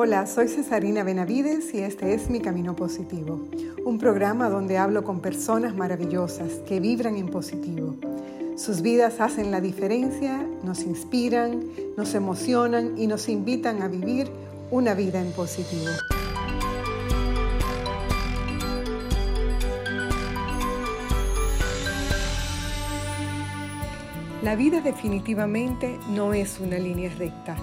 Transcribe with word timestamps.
Hola, 0.00 0.28
soy 0.28 0.46
Cesarina 0.46 1.02
Benavides 1.02 1.74
y 1.74 1.78
este 1.78 2.14
es 2.14 2.30
Mi 2.30 2.38
Camino 2.38 2.76
Positivo, 2.76 3.48
un 3.84 3.98
programa 3.98 4.48
donde 4.48 4.78
hablo 4.78 5.02
con 5.02 5.18
personas 5.18 5.74
maravillosas 5.74 6.52
que 6.68 6.78
vibran 6.78 7.16
en 7.16 7.26
positivo. 7.26 7.96
Sus 8.56 8.80
vidas 8.80 9.20
hacen 9.20 9.50
la 9.50 9.60
diferencia, 9.60 10.46
nos 10.62 10.84
inspiran, 10.84 11.64
nos 11.96 12.14
emocionan 12.14 12.96
y 12.96 13.08
nos 13.08 13.28
invitan 13.28 13.82
a 13.82 13.88
vivir 13.88 14.30
una 14.70 14.94
vida 14.94 15.20
en 15.20 15.32
positivo. 15.32 15.90
La 24.44 24.54
vida 24.54 24.80
definitivamente 24.80 25.98
no 26.10 26.34
es 26.34 26.60
una 26.60 26.78
línea 26.78 27.12
recta, 27.18 27.56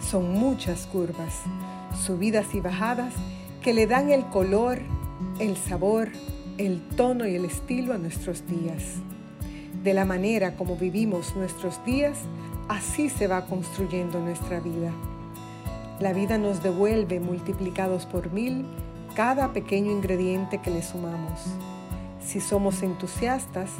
son 0.00 0.32
muchas 0.32 0.86
curvas, 0.86 1.42
subidas 2.02 2.54
y 2.54 2.60
bajadas 2.60 3.14
que 3.62 3.72
le 3.72 3.86
dan 3.86 4.10
el 4.10 4.26
color, 4.26 4.80
el 5.38 5.56
sabor, 5.56 6.08
el 6.58 6.80
tono 6.96 7.26
y 7.26 7.36
el 7.36 7.44
estilo 7.44 7.94
a 7.94 7.98
nuestros 7.98 8.46
días. 8.46 8.96
De 9.82 9.94
la 9.94 10.04
manera 10.04 10.56
como 10.56 10.76
vivimos 10.76 11.34
nuestros 11.36 11.84
días, 11.84 12.18
así 12.68 13.08
se 13.08 13.26
va 13.26 13.46
construyendo 13.46 14.20
nuestra 14.20 14.60
vida. 14.60 14.92
La 16.00 16.12
vida 16.12 16.38
nos 16.38 16.62
devuelve 16.62 17.20
multiplicados 17.20 18.06
por 18.06 18.32
mil 18.32 18.66
cada 19.14 19.52
pequeño 19.52 19.92
ingrediente 19.92 20.58
que 20.58 20.70
le 20.70 20.82
sumamos. 20.82 21.40
Si 22.24 22.40
somos 22.40 22.82
entusiastas, 22.82 23.70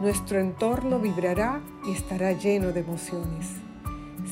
nuestro 0.00 0.38
entorno 0.40 0.98
vibrará 0.98 1.60
y 1.86 1.92
estará 1.92 2.32
lleno 2.32 2.72
de 2.72 2.80
emociones. 2.80 3.46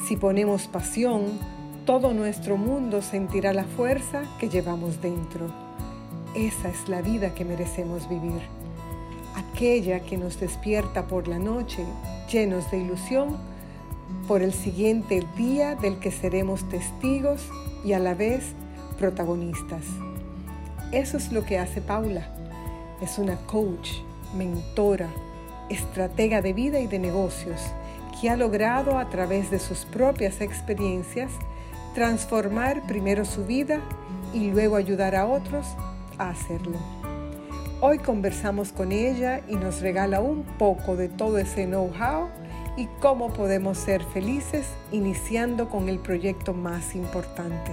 Si 0.07 0.17
ponemos 0.17 0.67
pasión, 0.67 1.39
todo 1.87 2.13
nuestro 2.13 2.57
mundo 2.57 3.03
sentirá 3.03 3.53
la 3.53 3.65
fuerza 3.65 4.23
que 4.39 4.49
llevamos 4.49 5.01
dentro. 5.01 5.47
Esa 6.35 6.69
es 6.69 6.89
la 6.89 7.03
vida 7.03 7.35
que 7.35 7.45
merecemos 7.45 8.09
vivir. 8.09 8.41
Aquella 9.35 10.01
que 10.01 10.17
nos 10.17 10.39
despierta 10.39 11.07
por 11.07 11.29
la 11.29 11.39
noche 11.39 11.85
llenos 12.31 12.71
de 12.71 12.79
ilusión 12.79 13.37
por 14.29 14.43
el 14.43 14.53
siguiente 14.53 15.27
día 15.37 15.75
del 15.75 15.99
que 15.99 16.11
seremos 16.11 16.69
testigos 16.69 17.49
y 17.85 17.93
a 17.93 17.99
la 17.99 18.15
vez 18.15 18.45
protagonistas. 18.99 19.85
Eso 20.93 21.17
es 21.17 21.33
lo 21.33 21.45
que 21.45 21.59
hace 21.59 21.81
Paula. 21.81 22.29
Es 23.01 23.19
una 23.19 23.37
coach, 23.47 23.91
mentora, 24.37 25.09
estratega 25.69 26.43
de 26.43 26.53
vida 26.53 26.81
y 26.81 26.87
de 26.87 26.99
negocios 26.99 27.61
que 28.21 28.29
ha 28.29 28.37
logrado 28.37 28.99
a 28.99 29.09
través 29.09 29.51
de 29.51 29.59
sus 29.59 29.85
propias 29.87 30.41
experiencias 30.41 31.31
transformar 31.95 32.87
primero 32.87 33.25
su 33.25 33.45
vida 33.45 33.81
y 34.33 34.51
luego 34.51 34.77
ayudar 34.77 35.17
a 35.17 35.27
otros 35.27 35.67
a 36.19 36.31
hacerlo. 36.31 36.79
Hoy 37.81 37.99
conversamos 37.99 38.73
con 38.73 38.93
ella 38.93 39.41
y 39.49 39.57
nos 39.57 39.81
regala 39.81 40.21
un 40.21 40.43
poco 40.59 40.97
de 40.97 41.09
todo 41.09 41.39
ese 41.39 41.65
know-how 41.65 42.29
y 42.77 42.87
cómo 43.01 43.33
podemos 43.33 43.79
ser 43.79 44.03
felices 44.05 44.67
iniciando 44.93 45.69
con 45.69 45.89
el 45.89 45.99
proyecto 45.99 46.53
más 46.53 46.95
importante, 46.95 47.73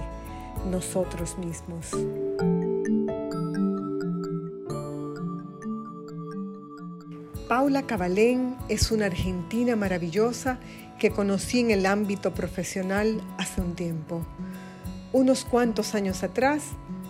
nosotros 0.70 1.36
mismos. 1.38 1.90
Paula 7.48 7.84
Cabalén 7.84 8.56
es 8.68 8.90
una 8.90 9.06
argentina 9.06 9.74
maravillosa 9.74 10.58
que 10.98 11.10
conocí 11.10 11.60
en 11.60 11.70
el 11.70 11.86
ámbito 11.86 12.34
profesional 12.34 13.22
hace 13.38 13.62
un 13.62 13.74
tiempo. 13.74 14.20
Unos 15.14 15.46
cuantos 15.46 15.94
años 15.94 16.22
atrás, 16.22 16.64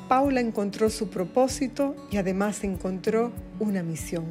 Paula 0.06 0.40
encontró 0.40 0.90
su 0.90 1.10
propósito 1.10 1.96
y 2.12 2.18
además 2.18 2.62
encontró 2.62 3.32
una 3.58 3.82
misión. 3.82 4.26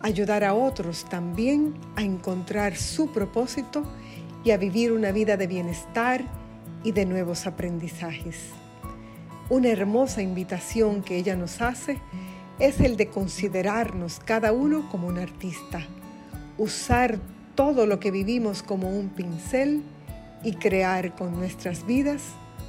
Ayudar 0.00 0.42
a 0.42 0.54
otros 0.54 1.08
también 1.08 1.74
a 1.94 2.02
encontrar 2.02 2.74
su 2.74 3.12
propósito 3.12 3.84
y 4.42 4.50
a 4.50 4.56
vivir 4.56 4.90
una 4.90 5.12
vida 5.12 5.36
de 5.36 5.46
bienestar 5.46 6.24
y 6.82 6.90
de 6.90 7.06
nuevos 7.06 7.46
aprendizajes. 7.46 8.48
Una 9.50 9.68
hermosa 9.68 10.20
invitación 10.20 11.00
que 11.00 11.16
ella 11.16 11.36
nos 11.36 11.60
hace 11.60 12.00
es 12.62 12.78
el 12.78 12.96
de 12.96 13.08
considerarnos 13.08 14.20
cada 14.24 14.52
uno 14.52 14.88
como 14.88 15.08
un 15.08 15.18
artista, 15.18 15.84
usar 16.56 17.18
todo 17.56 17.86
lo 17.86 17.98
que 17.98 18.12
vivimos 18.12 18.62
como 18.62 18.88
un 18.88 19.08
pincel 19.08 19.82
y 20.44 20.52
crear 20.52 21.16
con 21.16 21.32
nuestras 21.32 21.84
vidas 21.84 22.22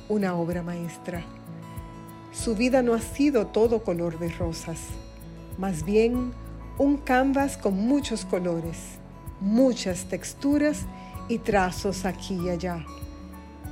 una 0.09 0.33
obra 0.33 0.63
maestra. 0.63 1.23
Su 2.31 2.55
vida 2.55 2.81
no 2.81 2.95
ha 2.95 3.01
sido 3.01 3.45
todo 3.45 3.83
color 3.83 4.17
de 4.17 4.29
rosas, 4.29 4.79
más 5.59 5.85
bien 5.85 6.33
un 6.79 6.97
canvas 6.97 7.55
con 7.55 7.75
muchos 7.75 8.25
colores, 8.25 8.97
muchas 9.41 10.05
texturas 10.05 10.87
y 11.27 11.37
trazos 11.37 12.05
aquí 12.05 12.39
y 12.43 12.49
allá, 12.49 12.83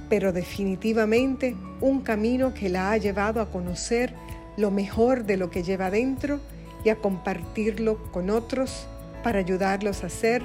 pero 0.07 0.31
definitivamente 0.31 1.55
un 1.79 2.01
camino 2.01 2.53
que 2.53 2.69
la 2.69 2.91
ha 2.91 2.97
llevado 2.97 3.41
a 3.41 3.49
conocer 3.49 4.13
lo 4.57 4.71
mejor 4.71 5.23
de 5.25 5.37
lo 5.37 5.49
que 5.49 5.63
lleva 5.63 5.89
dentro 5.89 6.39
y 6.83 6.89
a 6.89 6.97
compartirlo 6.97 8.11
con 8.11 8.29
otros 8.29 8.87
para 9.23 9.39
ayudarlos 9.39 10.03
a 10.03 10.09
ser 10.09 10.43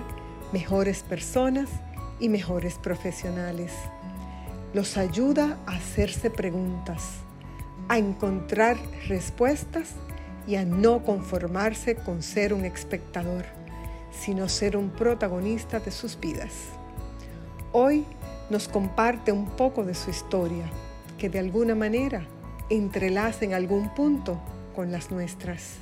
mejores 0.53 1.03
personas 1.03 1.69
y 2.21 2.29
mejores 2.29 2.75
profesionales. 2.79 3.73
Los 4.75 4.97
ayuda 4.97 5.59
a 5.67 5.77
hacerse 5.77 6.31
preguntas, 6.31 7.03
a 7.89 7.99
encontrar 7.99 8.77
respuestas 9.09 9.95
y 10.47 10.57
a 10.57 10.65
no 10.65 11.03
conformarse 11.03 11.97
con 11.97 12.23
ser 12.23 12.53
un 12.53 12.65
espectador, 12.65 13.45
sino 14.11 14.49
ser 14.49 14.77
un 14.77 14.91
protagonista 14.91 15.81
de 15.81 15.91
sus 15.91 16.19
vidas. 16.19 16.53
Hoy 17.73 18.05
nos 18.51 18.69
comparte 18.69 19.33
un 19.33 19.47
poco 19.47 19.85
de 19.85 19.95
su 19.95 20.11
historia, 20.11 20.71
que 21.19 21.29
de 21.29 21.39
alguna 21.39 21.75
manera 21.75 22.27
entrelaza 22.71 23.45
en 23.45 23.55
algún 23.55 23.95
punto 23.95 24.41
con 24.75 24.91
las 24.93 25.11
nuestras. 25.11 25.79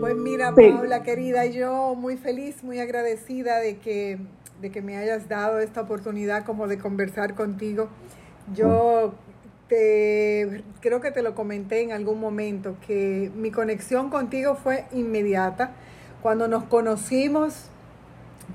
Pues 0.00 0.16
mira, 0.16 0.54
Paula, 0.54 1.02
querida, 1.02 1.46
yo 1.46 1.94
muy 1.94 2.16
feliz, 2.16 2.62
muy 2.62 2.78
agradecida 2.78 3.58
de 3.58 3.78
que, 3.78 4.18
de 4.60 4.70
que 4.70 4.82
me 4.82 4.96
hayas 4.96 5.28
dado 5.28 5.60
esta 5.60 5.80
oportunidad 5.80 6.44
como 6.44 6.68
de 6.68 6.78
conversar 6.78 7.34
contigo. 7.34 7.88
Yo 8.54 9.14
te, 9.68 10.62
creo 10.80 11.00
que 11.00 11.10
te 11.10 11.22
lo 11.22 11.34
comenté 11.34 11.82
en 11.82 11.92
algún 11.92 12.20
momento, 12.20 12.76
que 12.86 13.30
mi 13.34 13.50
conexión 13.50 14.10
contigo 14.10 14.54
fue 14.54 14.84
inmediata. 14.92 15.72
Cuando 16.22 16.46
nos 16.48 16.64
conocimos, 16.64 17.68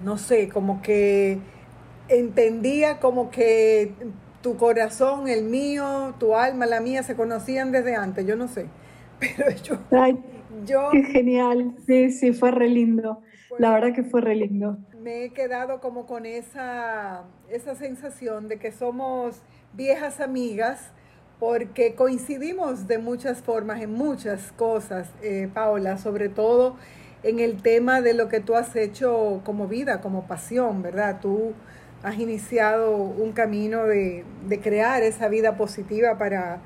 no 0.03 0.17
sé, 0.17 0.49
como 0.49 0.81
que 0.81 1.39
entendía 2.11 2.99
como 2.99 3.31
que 3.31 3.93
tu 4.41 4.57
corazón, 4.57 5.27
el 5.27 5.43
mío, 5.43 6.15
tu 6.19 6.35
alma, 6.35 6.65
la 6.65 6.81
mía, 6.81 7.03
se 7.03 7.15
conocían 7.15 7.71
desde 7.71 7.95
antes, 7.95 8.25
yo 8.25 8.35
no 8.35 8.47
sé. 8.47 8.67
Pero 9.19 9.51
yo... 9.63 9.77
yo 10.65 10.89
qué 10.91 11.03
genial, 11.03 11.75
sí, 11.85 12.11
sí, 12.11 12.33
fue 12.33 12.51
re 12.51 12.69
lindo. 12.69 13.21
la 13.57 13.71
verdad 13.71 13.93
que 13.93 14.03
fue 14.03 14.21
re 14.21 14.35
lindo. 14.35 14.77
Me 14.99 15.25
he 15.25 15.29
quedado 15.29 15.79
como 15.79 16.05
con 16.05 16.25
esa, 16.25 17.23
esa 17.49 17.75
sensación 17.75 18.47
de 18.47 18.57
que 18.57 18.71
somos 18.71 19.41
viejas 19.73 20.19
amigas 20.19 20.91
porque 21.39 21.95
coincidimos 21.95 22.87
de 22.87 22.99
muchas 22.99 23.41
formas 23.41 23.81
en 23.81 23.93
muchas 23.93 24.51
cosas, 24.51 25.09
eh, 25.23 25.49
Paola, 25.51 25.97
sobre 25.97 26.29
todo 26.29 26.75
en 27.23 27.39
el 27.39 27.61
tema 27.61 28.01
de 28.01 28.13
lo 28.13 28.29
que 28.29 28.39
tú 28.39 28.55
has 28.55 28.75
hecho 28.75 29.41
como 29.43 29.67
vida, 29.67 30.01
como 30.01 30.27
pasión, 30.27 30.81
¿verdad? 30.81 31.19
Tú 31.21 31.53
has 32.03 32.17
iniciado 32.19 32.95
un 32.95 33.31
camino 33.31 33.85
de, 33.85 34.23
crear 34.61 35.03
esa 35.03 35.27
vida 35.27 35.55
positiva 35.55 36.17
para, 36.17 36.59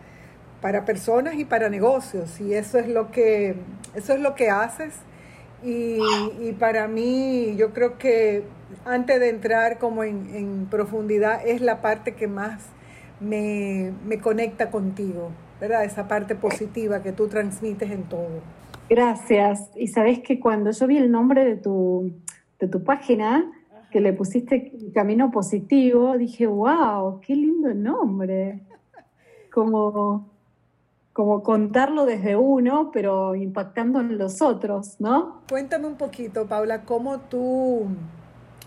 para, 0.61 0.85
personas 0.85 1.35
y 1.35 1.45
para 1.45 1.69
negocios. 1.69 2.39
Y 2.39 2.53
eso 2.53 2.77
es 2.79 2.87
lo 2.87 3.11
que, 3.11 3.55
eso 3.93 4.13
es 4.13 4.19
lo 4.19 4.35
que 4.35 4.49
haces. 4.49 4.93
Y, 5.63 5.99
para 6.59 6.87
mí, 6.87 7.55
yo 7.57 7.73
creo 7.73 7.97
que 7.97 8.43
antes 8.85 9.19
de 9.19 9.29
entrar 9.29 9.79
como 9.79 10.03
en, 10.03 10.67
profundidad, 10.69 11.45
es 11.45 11.61
la 11.61 11.81
parte 11.81 12.13
que 12.13 12.27
más 12.27 12.67
me, 13.19 13.93
me, 14.05 14.19
conecta 14.19 14.69
contigo, 14.69 15.31
¿verdad? 15.59 15.83
Esa 15.83 16.07
parte 16.07 16.35
positiva 16.35 17.01
que 17.01 17.11
tú 17.11 17.27
transmites 17.27 17.89
en 17.89 18.03
todo. 18.03 18.41
Gracias. 18.89 19.71
Y 19.75 19.87
sabes 19.87 20.19
que 20.19 20.39
cuando 20.39 20.71
yo 20.71 20.85
vi 20.85 20.97
el 20.97 21.11
nombre 21.11 21.43
de 21.43 21.55
tu, 21.55 22.13
de 22.59 22.67
tu 22.67 22.83
página, 22.83 23.51
que 23.95 24.01
le 24.01 24.11
pusiste 24.11 24.73
camino 24.93 25.31
positivo, 25.31 26.17
dije, 26.17 26.47
wow, 26.47 27.21
qué 27.21 27.33
lindo 27.33 27.73
nombre. 27.73 28.59
Como, 29.53 30.29
como 31.13 31.41
contarlo 31.41 32.05
desde 32.05 32.35
uno, 32.35 32.91
pero 32.91 33.35
impactando 33.35 34.01
en 34.01 34.17
los 34.17 34.41
otros, 34.41 34.99
¿no? 34.99 35.43
Cuéntame 35.47 35.87
un 35.87 35.95
poquito, 35.95 36.45
Paula, 36.45 36.83
cómo 36.83 37.21
tú, 37.21 37.87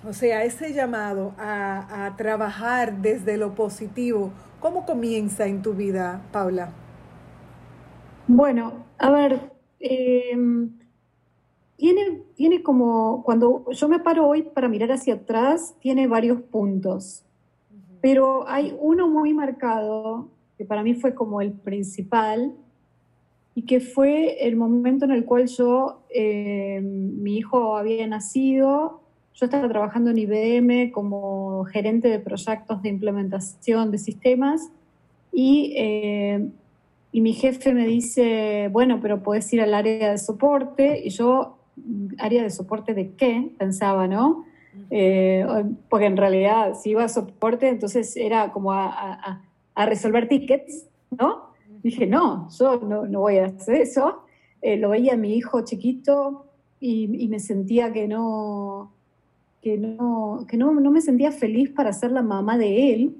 O 0.08 0.14
sea, 0.14 0.44
ese 0.44 0.72
llamado 0.72 1.34
a, 1.36 2.14
trabajar 2.16 3.02
desde 3.02 3.36
lo 3.36 3.54
positivo, 3.54 4.30
¿cómo 4.60 4.86
comienza 4.86 5.46
en 5.46 5.60
tu 5.60 5.74
vida, 5.74 6.22
Paula? 6.32 6.70
Bueno, 8.26 8.86
a 8.96 9.10
ver, 9.10 9.52
em, 9.78 10.77
tiene, 11.78 12.22
tiene 12.34 12.62
como, 12.62 13.22
cuando 13.24 13.64
yo 13.70 13.88
me 13.88 14.00
paro 14.00 14.28
hoy 14.28 14.42
para 14.42 14.68
mirar 14.68 14.92
hacia 14.92 15.14
atrás, 15.14 15.74
tiene 15.80 16.06
varios 16.06 16.42
puntos, 16.42 17.24
pero 18.02 18.46
hay 18.46 18.76
uno 18.78 19.08
muy 19.08 19.32
marcado, 19.32 20.28
que 20.58 20.66
para 20.66 20.82
mí 20.82 20.92
fue 20.92 21.14
como 21.14 21.40
el 21.40 21.52
principal, 21.52 22.54
y 23.54 23.62
que 23.62 23.80
fue 23.80 24.46
el 24.46 24.56
momento 24.56 25.06
en 25.06 25.12
el 25.12 25.24
cual 25.24 25.46
yo, 25.46 26.02
em, 26.10 27.22
mi 27.22 27.38
hijo 27.38 27.76
había 27.76 28.06
nacido 28.06 29.00
yo 29.38 29.44
estaba 29.44 29.68
trabajando 29.68 30.10
en 30.10 30.18
IBM 30.18 30.90
como 30.90 31.64
gerente 31.66 32.08
de 32.08 32.18
proyectos 32.18 32.82
de 32.82 32.88
implementación 32.88 33.92
de 33.92 33.98
sistemas 33.98 34.72
y, 35.32 35.74
eh, 35.76 36.48
y 37.12 37.20
mi 37.20 37.34
jefe 37.34 37.72
me 37.72 37.86
dice, 37.86 38.68
bueno, 38.72 38.98
pero 39.00 39.22
puedes 39.22 39.52
ir 39.52 39.60
al 39.60 39.74
área 39.74 40.10
de 40.10 40.18
soporte. 40.18 41.00
Y 41.04 41.10
yo, 41.10 41.57
¿área 42.18 42.42
de 42.42 42.50
soporte 42.50 42.94
de 42.94 43.12
qué? 43.12 43.50
Pensaba, 43.58 44.06
¿no? 44.06 44.44
Eh, 44.90 45.44
porque 45.88 46.06
en 46.06 46.16
realidad 46.16 46.74
si 46.74 46.90
iba 46.90 47.04
a 47.04 47.08
soporte, 47.08 47.68
entonces 47.68 48.16
era 48.16 48.52
como 48.52 48.72
a, 48.72 49.42
resolver 49.76 50.28
tickets, 50.28 50.86
¿no? 51.10 51.48
Dije, 51.82 52.06
no, 52.06 52.48
yo 52.58 52.80
no, 52.80 53.06
no 53.06 53.20
voy 53.20 53.38
a 53.38 53.46
hacer 53.46 53.76
eso. 53.76 54.22
Eh, 54.60 54.76
lo 54.76 54.90
veía 54.90 55.16
mi 55.16 55.34
hijo 55.34 55.60
chiquito 55.62 56.46
y, 56.80 57.24
y 57.24 57.28
me 57.28 57.38
sentía 57.38 57.92
que 57.92 58.08
no, 58.08 58.92
que 59.62 59.76
no, 59.76 60.44
que 60.48 60.56
no, 60.56 60.72
no 60.72 60.90
me 60.90 61.00
sentía 61.00 61.32
feliz 61.32 61.70
para 61.70 61.92
ser 61.92 62.12
la 62.12 62.22
mamá 62.22 62.58
de 62.58 62.94
él. 62.94 63.16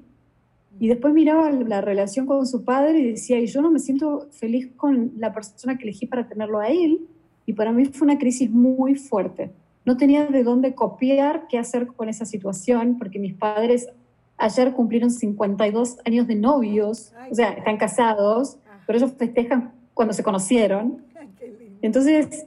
Y 0.79 0.87
después 0.87 1.13
miraba 1.13 1.51
la 1.51 1.81
relación 1.81 2.25
con 2.25 2.45
su 2.47 2.63
padre 2.63 2.99
y 2.99 3.11
decía, 3.11 3.39
y 3.39 3.47
yo 3.47 3.61
no 3.61 3.69
me 3.69 3.79
siento 3.79 4.27
feliz 4.31 4.69
con 4.77 5.11
la 5.17 5.33
persona 5.33 5.77
que 5.77 5.83
elegí 5.83 6.05
para 6.05 6.27
tenerlo 6.27 6.59
a 6.59 6.67
él. 6.67 7.05
Y 7.49 7.53
para 7.53 7.71
mí 7.71 7.85
fue 7.85 8.05
una 8.05 8.19
crisis 8.19 8.47
muy 8.51 8.93
fuerte. 8.93 9.49
No 9.83 9.97
tenía 9.97 10.27
de 10.27 10.43
dónde 10.43 10.75
copiar 10.75 11.47
qué 11.47 11.57
hacer 11.57 11.87
con 11.87 12.07
esa 12.07 12.23
situación, 12.23 12.99
porque 12.99 13.17
mis 13.17 13.33
padres 13.33 13.89
ayer 14.37 14.71
cumplieron 14.73 15.09
52 15.09 15.97
años 16.05 16.27
de 16.27 16.35
novios, 16.35 17.11
o 17.31 17.33
sea, 17.33 17.49
están 17.49 17.77
casados, 17.77 18.59
pero 18.85 18.99
ellos 18.99 19.13
festejan 19.17 19.73
cuando 19.95 20.13
se 20.13 20.21
conocieron. 20.21 21.03
Entonces, 21.81 22.45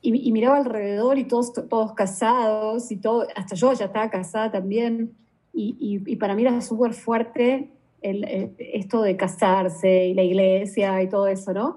y, 0.00 0.30
miraba 0.30 0.58
alrededor 0.58 1.18
y 1.18 1.24
todos, 1.24 1.52
todos 1.52 1.92
casados 1.94 2.92
y 2.92 2.96
todo, 2.96 3.26
hasta 3.34 3.56
yo 3.56 3.72
ya 3.72 3.86
estaba 3.86 4.08
casada 4.08 4.52
también. 4.52 5.16
Y, 5.52 6.00
y, 6.06 6.14
para 6.14 6.36
mí 6.36 6.42
era 6.42 6.60
súper 6.60 6.94
fuerte 6.94 7.70
el, 8.02 8.54
esto 8.58 9.02
de 9.02 9.16
casarse 9.16 10.06
y 10.06 10.14
la 10.14 10.22
iglesia 10.22 11.02
y 11.02 11.08
todo 11.08 11.26
eso, 11.26 11.52
¿no? 11.52 11.76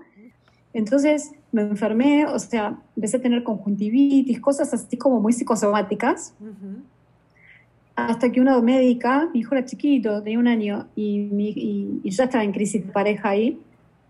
Entonces 0.74 1.32
me 1.58 1.64
enfermé, 1.64 2.26
o 2.26 2.38
sea, 2.38 2.78
empecé 2.96 3.18
a 3.18 3.22
tener 3.22 3.44
conjuntivitis, 3.44 4.40
cosas 4.40 4.74
así 4.74 4.96
como 4.98 5.20
muy 5.20 5.34
psicosomáticas. 5.34 6.36
Hasta 7.96 8.32
que 8.32 8.40
una 8.40 8.62
médica, 8.62 9.30
mi 9.34 9.40
hijo 9.40 9.56
era 9.56 9.66
chiquito, 9.66 10.22
tenía 10.22 10.38
un 10.38 10.48
año, 10.48 10.88
y, 10.96 11.30
y, 11.36 12.02
y, 12.04 12.10
yo 12.10 12.24
estaba 12.24 12.44
en 12.44 12.52
crisis 12.52 12.86
de 12.86 12.92
pareja 12.92 13.30
ahí, 13.30 13.60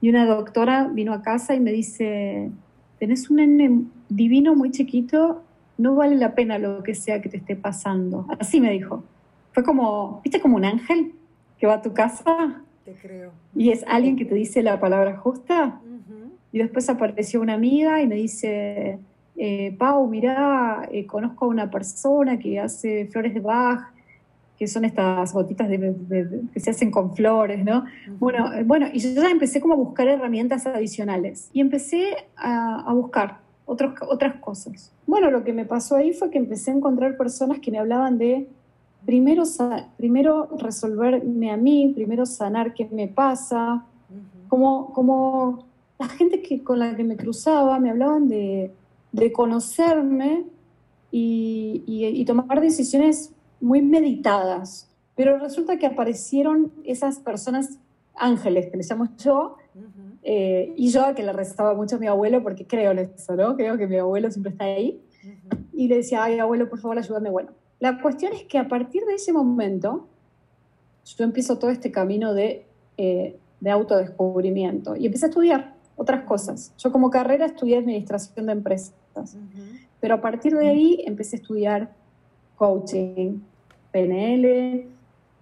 y 0.01 0.09
una 0.09 0.25
doctora 0.25 0.89
vino 0.93 1.13
a 1.13 1.21
casa 1.21 1.55
y 1.55 1.61
me 1.61 1.71
dice, 1.71 2.51
tenés 2.99 3.29
un 3.29 3.37
nene 3.37 3.85
divino 4.09 4.55
muy 4.55 4.71
chiquito, 4.71 5.41
no 5.77 5.95
vale 5.95 6.15
la 6.15 6.35
pena 6.35 6.57
lo 6.59 6.83
que 6.83 6.95
sea 6.95 7.21
que 7.21 7.29
te 7.29 7.37
esté 7.37 7.55
pasando. 7.55 8.27
Así 8.39 8.59
me 8.59 8.71
dijo. 8.71 9.03
Fue 9.53 9.63
como, 9.63 10.21
¿viste 10.23 10.39
como 10.39 10.57
un 10.57 10.65
ángel 10.65 11.13
que 11.57 11.65
va 11.65 11.75
a 11.75 11.81
tu 11.81 11.93
casa? 11.93 12.61
Te 12.85 12.93
creo. 12.93 13.31
Y 13.55 13.71
es 13.71 13.83
alguien 13.87 14.15
que 14.15 14.25
te 14.25 14.35
dice 14.35 14.61
la 14.61 14.79
palabra 14.79 15.17
justa. 15.17 15.79
Y 16.51 16.59
después 16.59 16.89
apareció 16.89 17.41
una 17.41 17.53
amiga 17.53 18.01
y 18.01 18.07
me 18.07 18.15
dice, 18.15 18.99
eh, 19.35 19.75
Pau, 19.77 20.07
mira, 20.07 20.87
eh, 20.91 21.05
conozco 21.05 21.45
a 21.45 21.47
una 21.47 21.69
persona 21.69 22.39
que 22.39 22.59
hace 22.59 23.05
flores 23.07 23.33
de 23.33 23.39
Bach 23.39 23.91
que 24.57 24.67
son 24.67 24.85
estas 24.85 25.33
gotitas 25.33 25.69
que 25.69 26.59
se 26.59 26.71
hacen 26.71 26.89
con 26.89 27.15
flores, 27.15 27.63
¿no? 27.63 27.85
Bueno, 28.19 28.51
eh, 28.53 28.63
bueno, 28.63 28.87
y 28.91 28.99
yo 28.99 29.21
ya 29.21 29.29
empecé 29.29 29.61
como 29.61 29.75
a 29.75 29.77
buscar 29.77 30.07
herramientas 30.07 30.65
adicionales 30.65 31.49
y 31.53 31.61
empecé 31.61 32.15
a, 32.35 32.91
buscar 32.93 33.37
otros, 33.65 33.93
otras 34.09 34.37
cosas. 34.37 34.91
Bueno, 35.05 35.29
lo 35.29 35.43
que 35.43 35.53
me 35.53 35.65
pasó 35.65 35.95
ahí 35.95 36.11
fue 36.11 36.31
que 36.31 36.39
empecé 36.39 36.71
a 36.71 36.73
encontrar 36.73 37.17
personas 37.17 37.59
que 37.59 37.69
me 37.69 37.77
hablaban 37.77 38.17
de 38.17 38.47
primero, 39.05 39.43
primero 39.95 40.49
resolverme 40.57 41.51
a 41.51 41.57
mí, 41.57 41.91
primero 41.93 42.25
sanar 42.25 42.73
qué 42.73 42.87
me 42.91 43.07
pasa, 43.07 43.85
como, 44.47 44.91
como 44.93 45.66
la 45.99 46.07
gente 46.09 46.41
que, 46.41 46.63
con 46.63 46.79
la 46.79 46.95
que 46.95 47.03
me 47.03 47.17
cruzaba 47.17 47.79
me 47.79 47.89
hablaban 47.89 48.27
de, 48.27 48.71
de 49.11 49.31
conocerme 49.31 50.45
y, 51.11 51.83
y 51.87 52.25
tomar 52.25 52.61
decisiones 52.61 53.33
muy 53.59 53.81
meditadas, 53.81 54.89
pero 55.15 55.39
resulta 55.39 55.77
que 55.77 55.87
aparecieron 55.87 56.71
esas 56.83 57.19
personas 57.19 57.79
ángeles, 58.15 58.67
que 58.69 58.77
les 58.77 58.89
llamo 58.89 59.07
yo, 59.17 59.55
eh, 60.23 60.73
y 60.75 60.89
yo 60.89 61.13
que 61.15 61.23
le 61.23 61.33
rezaba 61.33 61.73
mucho 61.73 61.95
a 61.95 61.99
mi 61.99 62.07
abuelo, 62.07 62.43
porque 62.43 62.65
creo 62.65 62.91
en 62.91 62.99
eso, 62.99 63.35
¿no? 63.35 63.55
Creo 63.55 63.77
que 63.77 63.87
mi 63.87 63.97
abuelo 63.97 64.29
siempre 64.29 64.51
está 64.51 64.65
ahí, 64.65 65.01
y 65.73 65.87
le 65.87 65.97
decía, 65.97 66.23
ay, 66.23 66.39
abuelo, 66.39 66.69
por 66.69 66.79
favor, 66.79 66.97
ayúdame. 66.97 67.29
Bueno, 67.29 67.51
la 67.79 68.01
cuestión 68.01 68.33
es 68.33 68.43
que 68.43 68.57
a 68.57 68.67
partir 68.67 69.05
de 69.05 69.15
ese 69.15 69.31
momento, 69.33 70.07
yo 71.05 71.23
empiezo 71.23 71.57
todo 71.57 71.71
este 71.71 71.91
camino 71.91 72.33
de, 72.33 72.65
eh, 72.97 73.37
de 73.59 73.69
autodescubrimiento 73.71 74.95
y 74.95 75.05
empecé 75.05 75.25
a 75.27 75.29
estudiar 75.29 75.76
otras 75.97 76.23
cosas. 76.23 76.71
Yo 76.77 76.91
como 76.91 77.09
carrera 77.09 77.47
estudié 77.47 77.77
administración 77.77 78.45
de 78.45 78.51
empresas, 78.53 78.93
pero 79.99 80.15
a 80.15 80.21
partir 80.21 80.55
de 80.55 80.69
ahí 80.69 81.03
empecé 81.05 81.35
a 81.35 81.39
estudiar 81.39 81.91
coaching, 82.55 83.39
PNL, 83.91 84.85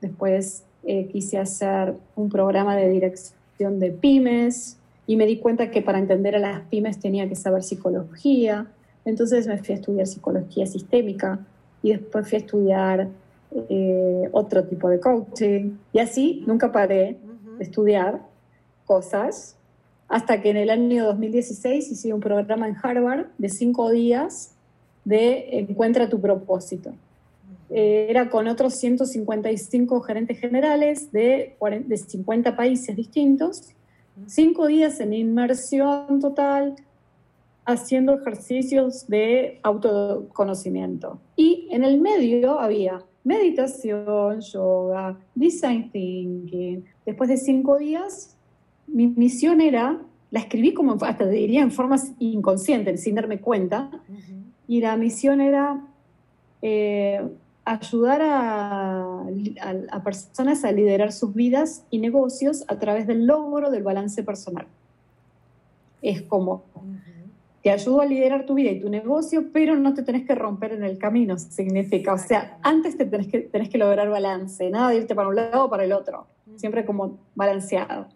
después 0.01 0.63
eh, 0.83 1.07
quise 1.07 1.37
hacer 1.37 1.95
un 2.15 2.29
programa 2.29 2.75
de 2.75 2.89
dirección 2.89 3.79
de 3.79 3.91
pymes 3.91 4.77
y 5.07 5.17
me 5.17 5.25
di 5.25 5.39
cuenta 5.39 5.69
que 5.71 5.81
para 5.81 5.99
entender 5.99 6.35
a 6.35 6.39
las 6.39 6.61
pymes 6.61 6.99
tenía 6.99 7.27
que 7.27 7.35
saber 7.35 7.63
psicología, 7.63 8.67
entonces 9.03 9.47
me 9.47 9.57
fui 9.57 9.73
a 9.73 9.77
estudiar 9.77 10.07
psicología 10.07 10.65
sistémica 10.65 11.39
y 11.83 11.91
después 11.91 12.27
fui 12.27 12.37
a 12.37 12.39
estudiar 12.39 13.07
eh, 13.69 14.29
otro 14.31 14.63
tipo 14.63 14.89
de 14.89 14.99
coaching. 14.99 15.77
Y 15.93 15.99
así 15.99 16.43
nunca 16.47 16.71
paré 16.71 17.17
de 17.57 17.63
estudiar 17.63 18.21
cosas 18.85 19.54
hasta 20.07 20.41
que 20.41 20.49
en 20.51 20.57
el 20.57 20.69
año 20.69 21.05
2016 21.05 21.91
hice 21.91 22.13
un 22.13 22.19
programa 22.19 22.67
en 22.67 22.75
Harvard 22.81 23.27
de 23.37 23.49
cinco 23.49 23.89
días 23.89 24.55
de 25.03 25.59
Encuentra 25.59 26.09
tu 26.09 26.19
propósito. 26.19 26.93
Eh, 27.69 28.07
era 28.09 28.29
con 28.29 28.47
otros 28.47 28.75
155 28.75 30.01
gerentes 30.01 30.39
generales 30.39 31.11
de, 31.11 31.55
de 31.85 31.97
50 31.97 32.55
países 32.55 32.95
distintos, 32.95 33.69
cinco 34.27 34.67
días 34.67 34.99
en 34.99 35.13
inmersión 35.13 36.19
total, 36.19 36.75
haciendo 37.65 38.13
ejercicios 38.13 39.07
de 39.07 39.59
autoconocimiento. 39.63 41.19
Y 41.35 41.67
en 41.71 41.83
el 41.83 41.99
medio 41.99 42.59
había 42.59 43.03
meditación, 43.23 44.39
yoga, 44.41 45.17
design 45.33 45.89
thinking. 45.91 46.85
Después 47.05 47.29
de 47.29 47.37
cinco 47.37 47.77
días, 47.79 48.34
mi 48.87 49.07
misión 49.07 49.61
era, 49.61 49.99
la 50.31 50.39
escribí 50.39 50.73
como 50.73 50.97
hasta 51.01 51.27
diría 51.27 51.61
en 51.61 51.71
forma 51.71 51.97
inconsciente, 52.19 52.97
sin 52.97 53.15
darme 53.15 53.39
cuenta, 53.39 53.89
y 54.67 54.81
la 54.81 54.97
misión 54.97 55.41
era 55.41 55.81
eh, 56.61 57.21
ayudar 57.65 58.21
a, 58.23 60.01
personas 60.03 60.63
a 60.63 60.71
liderar 60.71 61.11
sus 61.11 61.33
vidas 61.33 61.83
y 61.89 61.99
negocios 61.99 62.63
a 62.67 62.77
través 62.77 63.07
del 63.07 63.25
logro 63.25 63.71
del 63.71 63.83
balance 63.83 64.23
personal. 64.23 64.67
Es 66.01 66.21
como, 66.21 66.63
te 67.63 67.71
ayudo 67.71 68.01
a 68.01 68.05
liderar 68.05 68.45
tu 68.45 68.53
vida 68.53 68.69
y 68.69 68.79
tu 68.79 68.89
negocio, 68.89 69.45
pero 69.51 69.75
no 69.75 69.95
te 69.95 70.03
tenés 70.03 70.27
que 70.27 70.35
romper 70.35 70.73
en 70.73 70.83
el 70.83 70.99
camino, 70.99 71.39
significa. 71.39 72.13
O 72.13 72.19
sea, 72.19 72.59
antes 72.61 72.95
te 72.95 73.05
tenés 73.05 73.27
que, 73.27 73.39
tenés 73.39 73.69
que 73.69 73.79
lograr 73.79 74.09
balance, 74.09 74.69
nada 74.69 74.89
de 74.89 74.97
irte 74.97 75.15
para 75.15 75.29
un 75.29 75.35
lado 75.35 75.65
o 75.65 75.69
para 75.69 75.83
el 75.83 75.91
otro, 75.91 76.27
siempre 76.55 76.85
como 76.85 77.17
balanceado. 77.33 78.07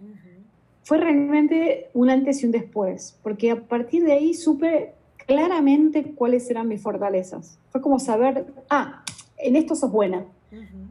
Fue 0.84 0.98
realmente 0.98 1.90
un 1.94 2.10
antes 2.10 2.42
y 2.42 2.46
un 2.46 2.52
después, 2.52 3.18
porque 3.22 3.52
a 3.52 3.62
partir 3.62 4.04
de 4.04 4.14
ahí 4.14 4.34
supe 4.34 4.94
claramente 5.28 6.16
cuáles 6.16 6.50
eran 6.50 6.68
mis 6.68 6.82
fortalezas. 6.82 7.60
Fue 7.70 7.82
como 7.82 8.00
saber, 8.00 8.48
ah, 8.70 9.04
en 9.38 9.56
esto 9.56 9.76
sos 9.76 9.92
buena. 9.92 10.26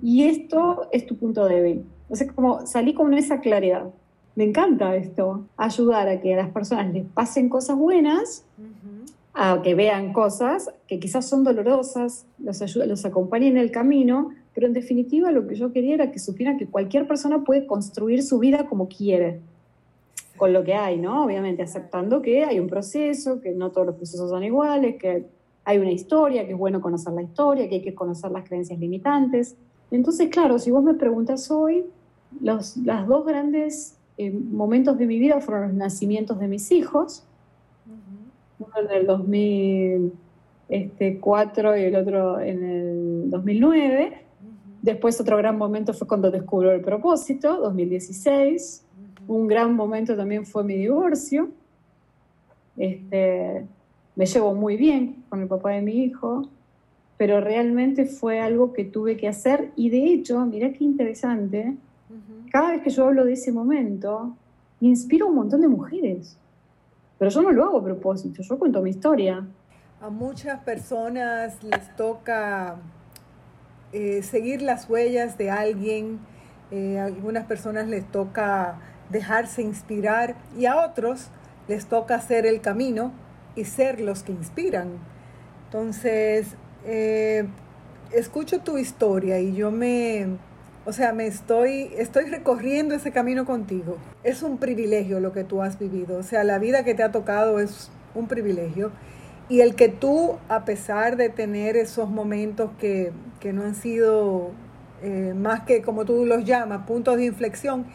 Y 0.01 0.25
esto 0.25 0.89
es 0.93 1.07
tu 1.07 1.17
punto 1.17 1.47
débil. 1.47 1.85
O 2.09 2.15
sea, 2.15 2.29
como 2.29 2.65
salí 2.67 2.95
con 2.95 3.13
esa 3.15 3.41
claridad. 3.41 3.91
Me 4.37 4.45
encanta 4.45 4.95
esto, 4.95 5.47
ayudar 5.57 6.09
a 6.09 6.21
que 6.21 6.35
a 6.35 6.37
las 6.37 6.51
personas 6.51 6.93
les 6.93 7.05
pasen 7.05 7.49
cosas 7.49 7.77
buenas, 7.77 8.45
a 9.35 9.61
que 9.63 9.75
vean 9.75 10.13
cosas 10.13 10.71
que 10.87 11.01
quizás 11.01 11.29
son 11.29 11.43
dolorosas, 11.43 12.25
los, 12.39 12.77
los 12.77 13.05
acompañen 13.05 13.57
en 13.57 13.59
el 13.59 13.73
camino, 13.73 14.31
pero 14.55 14.69
en 14.69 14.75
definitiva 14.75 15.33
lo 15.33 15.49
que 15.49 15.57
yo 15.57 15.73
quería 15.73 15.95
era 15.95 16.13
que 16.13 16.21
supieran 16.21 16.57
que 16.57 16.67
cualquier 16.67 17.09
persona 17.09 17.43
puede 17.43 17.67
construir 17.67 18.23
su 18.23 18.39
vida 18.39 18.69
como 18.69 18.89
quiere, 18.89 19.41
con 20.39 20.55
lo 20.55 20.65
que 20.65 20.75
hay, 20.75 20.97
¿no? 20.97 21.25
Obviamente 21.25 21.63
aceptando 21.63 22.23
que 22.23 22.45
hay 22.45 22.59
un 22.59 22.69
proceso, 22.69 23.43
que 23.43 23.53
no 23.53 23.71
todos 23.71 23.89
los 23.89 23.97
procesos 23.97 24.31
son 24.31 24.43
iguales, 24.43 24.97
que 24.97 25.27
hay 25.65 25.79
una 25.79 25.93
historia, 25.93 26.47
que 26.47 26.53
es 26.53 26.59
bueno 26.59 26.81
conocer 26.81 27.13
la 27.13 27.21
historia, 27.21 27.69
que 27.69 27.75
hay 27.75 27.83
que 27.83 27.95
conocer 27.95 28.31
las 28.31 28.49
creencias 28.49 28.79
limitantes. 28.79 29.55
Entonces, 29.91 30.31
claro, 30.31 30.59
si 30.59 30.71
vos 30.71 30.83
me 30.83 30.95
preguntas 30.95 31.51
hoy, 31.51 31.85
los 32.41 32.79
las 32.79 33.07
dos 33.07 33.27
grandes 33.27 33.99
eh, 34.17 34.31
momentos 34.31 34.97
de 34.97 35.05
mi 35.07 35.19
vida 35.19 35.39
fueron 35.41 35.69
los 35.69 35.75
nacimientos 35.75 36.41
de 36.41 36.49
mis 36.49 36.73
hijos, 36.73 37.27
uno 38.59 38.73
en 38.83 38.91
el 38.91 39.07
2004 39.07 41.77
y 41.77 41.83
el 41.83 41.97
otro 41.97 42.41
en 42.41 42.65
el 42.65 43.29
2009. 43.31 44.25
Después 44.83 45.21
otro 45.21 45.37
gran 45.37 45.59
momento 45.59 45.93
fue 45.93 46.09
cuando 46.09 46.31
descubrió 46.31 46.73
el 46.73 46.81
propósito, 46.81 47.61
2016. 47.61 48.88
Un 49.29 49.47
gran 49.47 49.77
momento 49.77 50.17
también 50.17 50.45
fue 50.45 50.65
mi 50.65 50.75
divorcio. 50.75 51.51
Este, 52.77 53.67
me 54.17 54.27
llevo 54.27 54.55
muy 54.55 54.77
bien 54.77 55.23
con 55.29 55.43
el 55.43 55.49
papá 55.49 55.71
de 55.71 55.83
mi 55.83 56.03
hijo, 56.03 56.49
pero 57.19 57.41
realmente 57.41 58.07
fue 58.07 58.41
algo 58.41 58.73
que 58.73 58.85
tuve 58.85 59.17
que 59.17 59.29
hacer 59.29 59.71
y 59.77 59.91
de 59.91 60.07
hecho, 60.07 60.45
mira 60.47 60.73
qué 60.73 60.83
interesante, 60.83 61.77
cada 62.51 62.71
vez 62.73 62.83
que 62.83 62.91
yo 62.91 63.05
hablo 63.07 63.27
de 63.27 63.35
ese 63.35 63.53
momento, 63.53 64.35
inspiro 64.81 65.27
a 65.27 65.29
un 65.29 65.37
montón 65.37 65.61
de 65.61 65.69
mujeres. 65.69 66.39
Pero 67.19 67.31
yo 67.31 67.43
no 67.43 67.53
lo 67.53 67.65
hago 67.65 67.79
a 67.79 67.85
propósito, 67.85 68.43
yo 68.43 68.59
cuento 68.59 68.81
mi 68.81 68.91
historia. 68.91 69.47
A 70.01 70.09
muchas 70.09 70.61
personas 70.61 71.63
les 71.63 71.95
toca 71.97 72.77
eh, 73.93 74.23
seguir 74.23 74.63
las 74.63 74.89
huellas 74.89 75.37
de 75.37 75.51
alguien, 75.51 76.21
eh, 76.71 76.99
a 76.99 77.05
algunas 77.05 77.45
personas 77.45 77.89
les 77.89 78.11
toca 78.11 78.81
dejarse 79.11 79.63
inspirar 79.63 80.37
y 80.57 80.67
a 80.67 80.77
otros 80.77 81.29
les 81.67 81.87
toca 81.87 82.17
hacer 82.17 82.47
el 82.47 82.61
camino 82.61 83.13
y 83.55 83.65
ser 83.65 84.01
los 84.01 84.23
que 84.23 84.33
inspiran. 84.33 84.99
Entonces, 85.67 86.49
eh, 86.87 87.47
escucho 88.13 88.61
tu 88.61 88.79
historia 88.79 89.39
y 89.41 89.55
yo 89.55 89.71
me, 89.71 90.39
o 90.85 90.93
sea, 90.93 91.13
me 91.13 91.27
estoy, 91.27 91.91
estoy 91.97 92.25
recorriendo 92.27 92.95
ese 92.95 93.13
camino 93.13 93.45
contigo. 93.45 93.99
Es 94.25 94.43
un 94.43 94.59
privilegio 94.59 95.21
lo 95.21 95.33
que 95.33 95.45
tú 95.45 95.63
has 95.63 95.79
vivido. 95.79 96.19
O 96.19 96.23
sea, 96.23 96.45
la 96.45 96.59
vida 96.59 96.85
que 96.85 96.95
te 96.95 97.03
ha 97.03 97.13
tocado 97.13 97.61
es 97.61 97.91
un 98.15 98.27
privilegio. 98.29 98.93
Y 99.51 99.61
el 99.61 99.75
que 99.75 99.89
tú, 99.89 100.37
a 100.49 100.65
pesar 100.65 101.17
de 101.17 101.29
tener 101.29 101.77
esos 101.77 102.09
momentos 102.11 102.71
que, 102.79 103.13
no 103.53 103.63
han 103.63 103.75
sido 103.75 104.51
eh, 105.03 105.33
más 105.35 105.63
que, 105.63 105.83
como 105.83 106.05
tú 106.05 106.27
los 106.27 106.45
llamas, 106.45 106.87
puntos 106.87 107.17
de 107.17 107.27
inflexión, 107.27 107.87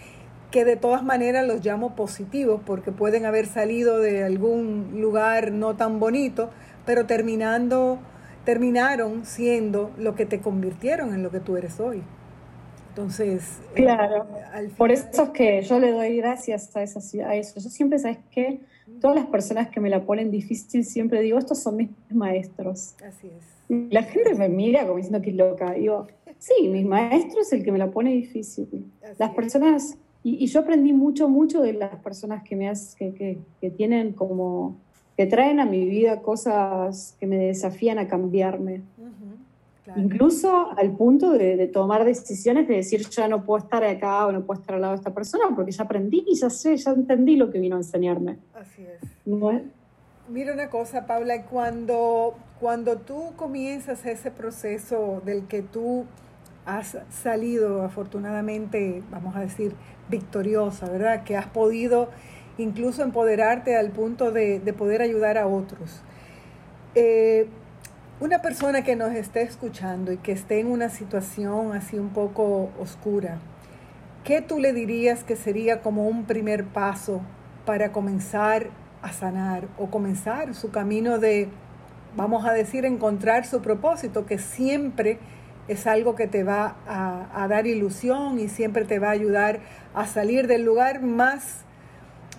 que 0.54 0.66
de 0.66 0.78
todas 0.78 1.04
maneras 1.04 1.48
los 1.48 1.66
llamo 1.66 1.96
positivos 1.96 2.62
porque 2.64 2.92
pueden 2.92 3.26
haber 3.26 3.48
salido 3.48 3.98
de 3.98 4.24
algún 4.24 5.02
lugar 5.02 5.52
no 5.52 5.76
tan 5.76 6.00
bonito, 6.00 6.52
pero 6.86 7.08
terminando, 7.08 7.98
terminaron 8.46 9.26
siendo 9.26 9.92
lo 9.98 10.16
que 10.16 10.28
te 10.28 10.42
convirtieron 10.42 11.14
en 11.14 11.24
lo 11.24 11.32
que 11.32 11.40
tú 11.40 11.58
eres 11.58 11.80
hoy. 11.80 12.04
Entonces, 12.90 13.60
eh, 13.74 13.82
claro, 13.82 14.28
por 14.78 14.92
eso 14.92 15.24
es 15.24 15.30
que 15.32 15.64
yo 15.64 15.80
le 15.80 15.92
doy 15.92 16.18
gracias 16.18 16.70
a, 16.76 16.82
a 16.82 17.36
eso. 17.36 17.60
Yo 17.60 17.70
siempre, 17.70 17.98
¿sabes 17.98 18.20
que 18.30 18.62
Todas 19.00 19.16
las 19.16 19.28
personas 19.28 19.70
que 19.70 19.80
me 19.80 19.90
la 19.90 20.06
ponen 20.06 20.30
difícil, 20.30 20.84
siempre 20.84 21.22
digo, 21.22 21.38
estos 21.38 21.60
son 21.60 21.78
mis 21.78 21.90
maestros. 22.10 22.96
Así 23.06 23.28
es. 23.28 23.92
La 23.92 24.04
gente 24.04 24.36
me 24.36 24.50
mira 24.50 24.84
como 24.84 24.98
diciendo 24.98 25.22
que 25.22 25.30
es 25.30 25.36
loca. 25.36 25.74
Digo, 25.74 26.08
sí, 26.38 26.68
mi 26.68 26.84
maestro 26.84 27.42
es 27.42 27.54
el 27.54 27.64
que 27.64 27.72
me 27.72 27.78
la 27.78 27.92
pone 27.92 28.12
difícil. 28.12 28.92
las 29.18 29.32
personas, 29.32 29.98
y, 30.24 30.46
yo 30.48 30.62
aprendí 30.62 30.94
mucho, 30.94 31.28
mucho 31.28 31.62
de 31.62 31.74
las 31.74 31.96
personas 31.98 32.44
que 32.44 32.56
me 32.56 32.72
que, 32.98 33.40
que, 33.60 33.70
tienen 33.72 34.14
como, 34.14 34.78
que 35.18 35.26
traen 35.26 35.60
a 35.60 35.66
mi 35.66 35.86
vida 35.86 36.22
cosas 36.22 37.16
que 37.20 37.28
me 37.28 37.38
desafían 37.38 38.00
a 38.00 38.08
cambiarme. 38.08 38.82
Incluso 39.98 40.72
al 40.78 40.96
punto 40.96 41.32
de, 41.32 41.68
tomar 41.68 42.06
decisiones 42.06 42.70
de 42.70 42.76
decir, 42.76 43.08
ya 43.10 43.28
no 43.28 43.44
puedo 43.44 43.66
estar 43.66 43.84
acá 43.84 44.26
o 44.26 44.32
no 44.32 44.46
puedo 44.46 44.62
estar 44.62 44.76
al 44.76 44.82
lado 44.82 44.94
de 44.94 44.98
esta 44.98 45.14
persona 45.14 45.44
porque 45.54 45.72
ya 45.72 45.84
aprendí 45.84 46.24
y 46.26 46.36
ya 46.36 46.50
sé, 46.50 46.78
ya 46.78 46.92
entendí 46.92 47.36
lo 47.36 47.52
que 47.52 47.60
vino 47.60 47.76
a 47.76 47.80
enseñarme. 47.80 48.38
Así 48.54 48.84
es. 48.84 49.10
Mira 50.30 50.54
una 50.54 50.70
cosa, 50.70 51.06
Paula, 51.06 51.44
cuando, 51.44 52.36
cuando 52.62 52.98
tú 52.98 53.34
comienzas 53.36 54.06
ese 54.06 54.32
proceso 54.32 55.22
del 55.26 55.48
que 55.48 55.62
tú 55.62 56.06
has 56.66 56.98
salido 57.10 57.84
afortunadamente, 57.84 59.04
vamos 59.12 59.36
a 59.36 59.42
decir, 59.42 59.76
victoriosa, 60.10 60.90
¿verdad? 60.90 61.24
Que 61.24 61.36
has 61.36 61.48
podido 61.48 62.10
incluso 62.58 63.04
empoderarte 63.04 63.76
al 63.76 63.90
punto 63.90 64.32
de, 64.32 64.60
poder 64.78 65.02
ayudar 65.02 65.38
a 65.38 65.48
otros. 65.48 66.02
Eh, 66.96 67.48
una 68.20 68.42
persona 68.42 68.84
que 68.84 68.96
nos 68.96 69.14
esté 69.14 69.42
escuchando 69.42 70.12
y 70.12 70.18
que 70.18 70.32
esté 70.32 70.60
en 70.60 70.68
una 70.68 70.90
situación 70.90 71.74
así 71.74 71.98
un 71.98 72.10
poco 72.10 72.70
oscura, 72.80 73.40
¿qué 74.24 74.42
tú 74.42 74.60
le 74.60 74.72
dirías 74.72 75.24
que 75.24 75.36
sería 75.36 75.82
como 75.82 76.08
un 76.08 76.26
primer 76.26 76.66
paso 76.66 77.22
para 77.66 77.92
comenzar 77.92 78.68
a 79.02 79.12
sanar 79.12 79.68
o 79.78 79.88
comenzar 79.88 80.54
su 80.54 80.72
camino 80.72 81.20
de, 81.20 81.50
vamos 82.16 82.46
a 82.46 82.54
decir, 82.54 82.86
encontrar 82.86 83.46
su 83.46 83.62
propósito, 83.62 84.26
que 84.26 84.38
siempre 84.38 85.20
es 85.68 85.88
algo 85.88 86.16
que 86.16 86.28
te 86.28 86.44
va 86.44 86.76
a, 86.88 87.48
dar 87.48 87.68
ilusión 87.68 88.40
y 88.40 88.48
siempre 88.48 88.86
te 88.86 89.00
va 89.00 89.10
a 89.10 89.12
ayudar 89.12 89.62
a 89.94 90.06
salir 90.06 90.48
del 90.48 90.64
lugar 90.64 91.02
más, 91.02 91.62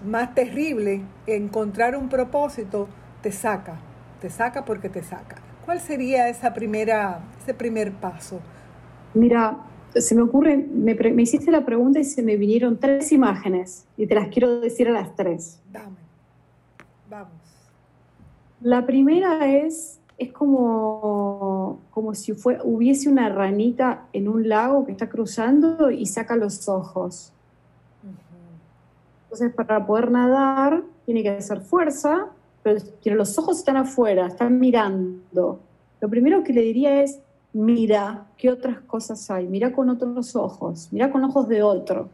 más 0.04 0.34
terrible. 0.34 1.02
Encontrar 1.26 1.96
un 1.96 2.08
propósito 2.08 2.88
te 3.22 3.32
saca, 3.32 3.76
te 4.20 4.30
saca 4.30 4.64
porque 4.64 4.88
te 4.88 5.02
saca. 5.02 5.36
¿Cuál 5.64 5.80
sería 5.80 6.28
esa 6.28 6.52
primera, 6.52 7.20
ese 7.42 7.54
primer 7.54 7.92
paso? 7.92 8.40
Mira, 9.14 9.58
se 9.94 10.14
me 10.14 10.22
ocurre, 10.22 10.56
me, 10.56 10.94
me, 10.94 11.22
hiciste 11.22 11.50
la 11.50 11.64
pregunta 11.64 12.00
y 12.00 12.04
se 12.04 12.22
me 12.22 12.36
vinieron 12.36 12.78
tres 12.78 13.12
imágenes 13.12 13.86
y 13.96 14.06
te 14.06 14.14
las 14.14 14.28
quiero 14.28 14.60
decir 14.60 14.88
a 14.88 14.92
las 14.92 15.14
tres. 15.16 15.60
Dame, 15.72 15.96
vamos. 17.08 17.32
La 18.60 18.84
primera 18.86 19.46
es, 19.46 20.00
es 20.18 20.32
como, 20.32 21.80
como 21.90 22.14
si 22.14 22.32
fue, 22.32 22.58
hubiese 22.62 23.08
una 23.08 23.28
ranita 23.28 24.06
en 24.12 24.28
un 24.28 24.48
lago 24.48 24.86
que 24.86 24.92
está 24.92 25.08
cruzando 25.08 25.90
y 25.90 26.06
saca 26.06 26.36
los 26.36 26.68
ojos. 26.68 27.32
Entonces, 29.24 29.52
para 29.52 29.84
poder 29.84 30.10
nadar, 30.10 30.82
tiene 31.04 31.22
que 31.22 31.30
hacer 31.30 31.60
fuerza 31.60 32.28
pero 32.64 33.16
los 33.16 33.38
ojos 33.38 33.58
están 33.58 33.76
afuera, 33.76 34.26
están 34.26 34.58
mirando. 34.58 35.60
Lo 36.00 36.08
primero 36.08 36.42
que 36.42 36.54
le 36.54 36.62
diría 36.62 37.02
es, 37.02 37.20
mira 37.52 38.26
qué 38.38 38.50
otras 38.50 38.80
cosas 38.80 39.30
hay, 39.30 39.46
mira 39.46 39.72
con 39.72 39.90
otros 39.90 40.34
ojos, 40.34 40.88
mira 40.90 41.10
con 41.12 41.22
ojos 41.24 41.46
de 41.48 41.62
otro, 41.62 42.08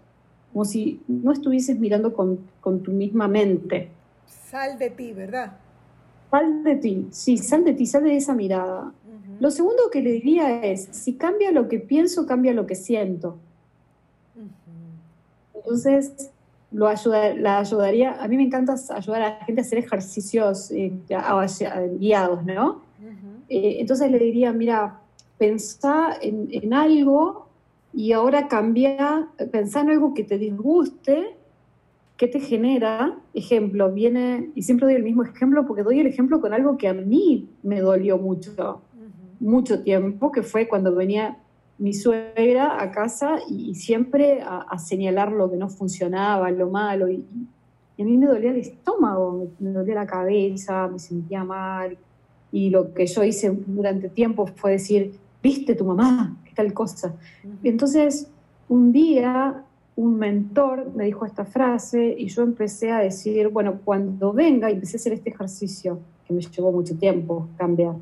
como 0.52 0.64
si 0.64 1.00
no 1.06 1.32
estuvieses 1.32 1.78
mirando 1.78 2.12
con, 2.12 2.38
tu 2.82 2.90
misma 2.90 3.28
mente. 3.28 3.90
Sal 4.26 4.76
de 4.76 4.90
ti, 4.90 5.12
¿verdad? 5.12 5.52
Sal 6.30 6.64
de 6.64 6.76
ti, 6.76 7.08
sí, 7.10 7.36
sal 7.36 7.64
de 7.64 7.74
ti, 7.74 7.86
sal 7.86 8.04
de 8.04 8.16
esa 8.16 8.34
mirada. 8.34 8.92
Lo 9.40 9.50
segundo 9.50 9.84
que 9.90 10.02
le 10.02 10.12
diría 10.12 10.62
es, 10.62 10.88
si 10.92 11.14
cambia 11.14 11.50
lo 11.50 11.68
que 11.68 11.80
pienso, 11.80 12.26
cambia 12.26 12.52
lo 12.52 12.66
que 12.66 12.74
siento. 12.74 13.38
Entonces, 15.54 16.30
lo 16.72 16.86
ayuda, 16.86 17.34
la 17.34 17.58
ayudaría, 17.58 18.22
a 18.22 18.28
mí 18.28 18.36
me 18.36 18.44
encanta 18.44 18.74
ayudar 18.90 19.22
a 19.22 19.28
la 19.30 19.44
gente 19.44 19.60
a 19.60 19.64
hacer 19.64 19.78
ejercicios 19.78 20.70
eh, 20.70 20.92
guiados, 21.98 22.44
¿no? 22.44 22.82
Eh, 23.48 23.78
entonces 23.80 24.10
le 24.10 24.18
diría, 24.18 24.52
mira, 24.52 25.00
pensá 25.38 26.16
en, 26.20 26.72
algo 26.72 27.48
y 27.92 28.12
ahora 28.12 28.46
cambia, 28.46 29.28
pensá 29.50 29.80
en 29.80 29.90
algo 29.90 30.14
que 30.14 30.22
te 30.22 30.38
disguste, 30.38 31.36
que 32.20 32.28
te 32.28 32.38
genera, 32.38 33.18
ejemplo, 33.32 33.90
viene, 33.90 34.50
y 34.54 34.60
siempre 34.60 34.84
doy 34.84 34.94
el 34.94 35.02
mismo 35.02 35.22
ejemplo 35.22 35.66
porque 35.66 35.82
doy 35.82 36.00
el 36.00 36.06
ejemplo 36.06 36.38
con 36.42 36.52
algo 36.52 36.76
que 36.76 36.86
a 36.86 36.92
mí 36.92 37.48
me 37.62 37.80
dolió 37.80 38.18
mucho, 38.18 38.82
mucho 39.40 39.82
tiempo, 39.82 40.30
que 40.30 40.42
fue 40.42 40.68
cuando 40.68 40.94
venía 40.94 41.38
mi 41.78 41.94
suegra 41.94 42.82
a 42.82 42.90
casa 42.90 43.38
y, 43.48 43.74
siempre 43.74 44.42
a, 44.42 44.78
señalar 44.78 45.32
lo 45.32 45.50
que 45.50 45.56
no 45.56 45.70
funcionaba, 45.70 46.50
lo 46.50 46.68
malo. 46.68 47.08
Y, 47.08 47.24
a 47.98 48.04
mí 48.04 48.18
me 48.18 48.26
dolía 48.26 48.50
el 48.50 48.58
estómago, 48.58 49.48
me, 49.58 49.70
dolía 49.70 49.94
la 49.94 50.06
cabeza, 50.06 50.88
me 50.88 50.98
sentía 50.98 51.42
mal. 51.42 51.96
Y 52.52 52.68
lo 52.68 52.92
que 52.92 53.06
yo 53.06 53.24
hice 53.24 53.50
durante 53.66 54.10
tiempo 54.10 54.46
fue 54.46 54.72
decir, 54.72 55.12
viste 55.42 55.74
tu 55.74 55.86
mamá, 55.86 56.36
qué 56.44 56.52
tal 56.52 56.74
cosa. 56.74 57.14
Entonces, 57.62 58.30
un 58.68 58.92
día 58.92 59.64
un 60.00 60.18
mentor 60.18 60.90
me 60.94 61.04
dijo 61.04 61.26
esta 61.26 61.44
frase 61.44 62.14
y 62.16 62.28
yo 62.28 62.42
empecé 62.42 62.90
a 62.90 63.00
decir, 63.00 63.48
bueno, 63.48 63.80
cuando 63.84 64.32
venga, 64.32 64.70
y 64.70 64.74
empecé 64.74 64.96
a 64.96 64.98
hacer 64.98 65.12
este 65.12 65.28
ejercicio, 65.28 65.98
que 66.26 66.32
me 66.32 66.40
llevó 66.40 66.72
mucho 66.72 66.96
tiempo 66.96 67.48
cambiar. 67.58 67.96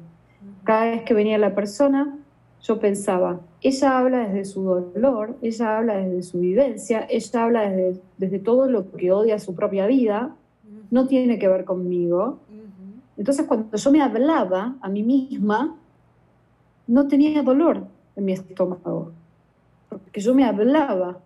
Cada 0.62 0.84
vez 0.84 1.02
que 1.02 1.12
venía 1.12 1.38
la 1.38 1.56
persona, 1.56 2.16
yo 2.62 2.78
pensaba, 2.78 3.40
ella 3.62 3.98
habla 3.98 4.28
desde 4.28 4.44
su 4.44 4.62
dolor, 4.62 5.36
ella 5.42 5.78
habla 5.78 5.96
desde 5.96 6.22
su 6.22 6.38
vivencia, 6.38 7.04
ella 7.10 7.44
habla 7.44 7.68
desde, 7.68 8.00
desde 8.16 8.38
todo 8.38 8.70
lo 8.70 8.92
que 8.92 9.10
odia 9.10 9.40
su 9.40 9.56
propia 9.56 9.88
vida, 9.88 10.36
no 10.92 11.08
tiene 11.08 11.36
que 11.40 11.48
ver 11.48 11.64
conmigo. 11.64 12.38
Entonces 13.16 13.44
cuando 13.46 13.76
yo 13.76 13.90
me 13.90 14.02
hablaba 14.02 14.76
a 14.80 14.88
mí 14.88 15.02
misma, 15.02 15.76
no 16.86 17.08
tenía 17.08 17.42
dolor 17.42 17.86
en 18.14 18.24
mi 18.24 18.34
estómago, 18.34 19.10
porque 19.88 20.20
yo 20.20 20.32
me 20.32 20.44
hablaba. 20.44 21.18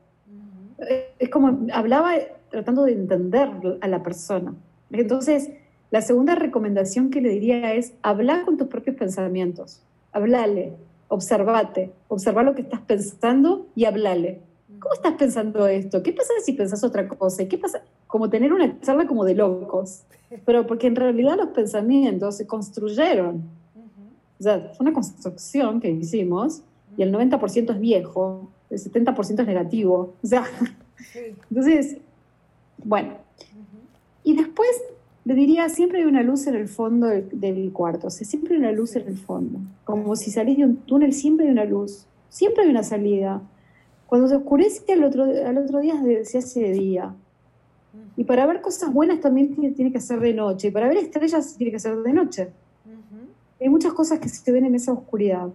Es 1.19 1.29
como 1.31 1.67
hablaba 1.73 2.15
tratando 2.51 2.85
de 2.85 2.93
entender 2.93 3.49
a 3.81 3.89
la 3.89 4.03
persona. 4.03 4.55
Entonces, 4.91 5.51
la 5.91 6.01
segunda 6.01 6.35
recomendación 6.35 7.11
que 7.11 7.21
le 7.21 7.31
diría 7.31 7.75
es 7.75 7.95
hablar 8.03 8.45
con 8.45 8.57
tus 8.57 8.69
propios 8.69 8.97
pensamientos, 8.97 9.83
hablale, 10.13 10.73
observate, 11.09 11.93
observa 12.09 12.43
lo 12.43 12.55
que 12.55 12.63
estás 12.63 12.81
pensando 12.81 13.67
y 13.75 13.85
hablale. 13.85 14.41
¿Cómo 14.79 14.95
estás 14.95 15.15
pensando 15.15 15.67
esto? 15.67 16.03
¿Qué 16.03 16.13
pasa 16.13 16.33
si 16.43 16.55
pensás 16.55 16.83
otra 16.83 17.07
cosa? 17.07 17.47
qué 17.47 17.59
pasa? 17.59 17.83
Como 18.07 18.31
tener 18.31 18.53
una 18.53 18.81
charla 18.81 19.07
como 19.07 19.25
de 19.25 19.35
locos. 19.35 20.03
Pero 20.45 20.67
porque 20.67 20.87
en 20.87 20.97
realidad 20.97 21.37
los 21.37 21.49
pensamientos 21.49 22.37
se 22.39 22.47
construyeron. 22.47 23.43
O 24.41 24.43
sea, 24.43 24.73
fue 24.75 24.85
una 24.85 24.93
construcción 24.93 25.79
que 25.81 25.91
hicimos 25.91 26.63
y 26.97 27.03
el 27.03 27.15
90% 27.15 27.71
es 27.71 27.79
viejo, 27.79 28.51
el 28.73 28.79
70% 28.79 29.41
es 29.41 29.47
negativo. 29.47 30.15
O 30.23 30.27
sea, 30.27 30.45
entonces, 31.51 31.99
bueno. 32.85 33.15
Y 34.25 34.37
después 34.37 34.71
le 35.25 35.35
diría, 35.35 35.69
siempre 35.69 36.01
hay 36.01 36.05
una 36.05 36.23
luz 36.23 36.47
en 36.47 36.55
el 36.55 36.69
fondo 36.69 37.07
del, 37.07 37.71
cuarto, 37.73 38.09
o 38.09 38.11
sea, 38.11 38.27
siempre 38.27 38.55
hay 38.55 38.61
una 38.61 38.73
luz 38.73 38.97
en 38.97 39.07
el 39.07 39.17
fondo. 39.17 39.61
Como 39.85 40.17
si 40.17 40.31
salís 40.31 40.57
de 40.59 40.65
un 40.65 40.77
túnel, 40.77 41.13
siempre 41.13 41.47
hay 41.47 41.53
una 41.53 41.65
luz, 41.65 42.07
siempre 42.29 42.65
hay 42.65 42.71
una 42.71 42.83
salida. 42.83 43.43
Cuando 44.07 44.29
se 44.29 44.37
oscurece 44.37 44.93
al 44.93 45.05
otro, 45.05 45.25
al 45.25 45.59
otro 45.59 45.81
día 45.81 45.95
se 46.25 46.39
hace 46.39 46.61
de 46.61 46.73
día. 46.73 47.15
Y 48.17 48.25
para 48.25 48.47
ver 48.47 48.61
cosas 48.61 48.93
buenas 48.93 49.21
también 49.21 49.55
tiene, 49.75 49.93
que 49.93 50.01
ser 50.01 50.21
de 50.21 50.35
noche. 50.35 50.69
Y 50.69 50.71
para 50.71 50.89
ver 50.89 50.99
estrellas 50.99 51.57
tiene 51.57 51.73
que 51.73 51.79
ser 51.79 51.97
de 51.97 52.13
noche. 52.13 52.49
Hay 53.61 53.69
muchas 53.69 53.93
cosas 53.93 54.19
que 54.19 54.29
se 54.29 54.51
ven 54.51 54.65
en 54.65 54.75
esa 54.75 54.93
oscuridad. 54.93 55.49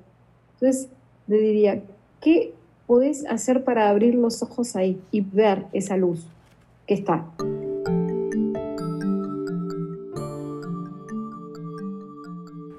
Entonces, 0.54 0.90
le 1.28 1.40
diría, 1.40 1.84
¿qué 2.22 2.54
podés 2.88 3.26
hacer 3.28 3.64
para 3.64 3.90
abrir 3.90 4.16
los 4.16 4.42
ojos 4.42 4.76
ahí 4.76 5.00
y 5.12 5.22
ver 5.22 5.66
esa 5.74 5.98
luz 5.98 6.26
que 6.88 6.96
está? 6.96 7.26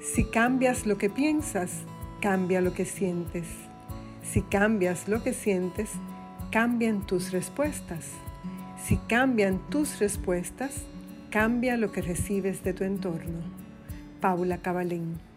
Si 0.00 0.24
cambias 0.24 0.86
lo 0.86 0.98
que 0.98 1.10
piensas, 1.10 1.82
cambia 2.20 2.60
lo 2.60 2.72
que 2.72 2.84
sientes. 2.84 3.46
Si 4.22 4.42
cambias 4.42 5.06
lo 5.06 5.22
que 5.22 5.32
sientes, 5.32 5.90
cambian 6.50 7.06
tus 7.06 7.30
respuestas. 7.30 8.06
Si 8.82 8.96
cambian 8.96 9.60
tus 9.70 10.00
respuestas, 10.00 10.82
cambia 11.30 11.76
lo 11.76 11.92
que 11.92 12.02
recibes 12.02 12.64
de 12.64 12.72
tu 12.72 12.84
entorno. 12.84 13.38
Paula 14.20 14.58
Cabalén. 14.58 15.27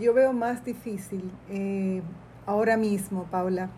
Yo 0.00 0.14
veo 0.14 0.32
más 0.32 0.64
difícil 0.64 1.30
eh, 1.50 2.02
ahora 2.46 2.76
mismo, 2.76 3.24
Paula, 3.30 3.70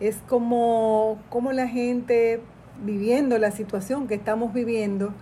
es 0.00 0.16
como, 0.28 1.18
como 1.30 1.52
la 1.52 1.68
gente 1.68 2.40
viviendo 2.84 3.38
la 3.38 3.50
situación 3.50 4.06
que 4.06 4.14
estamos 4.14 4.52
viviendo, 4.52 5.12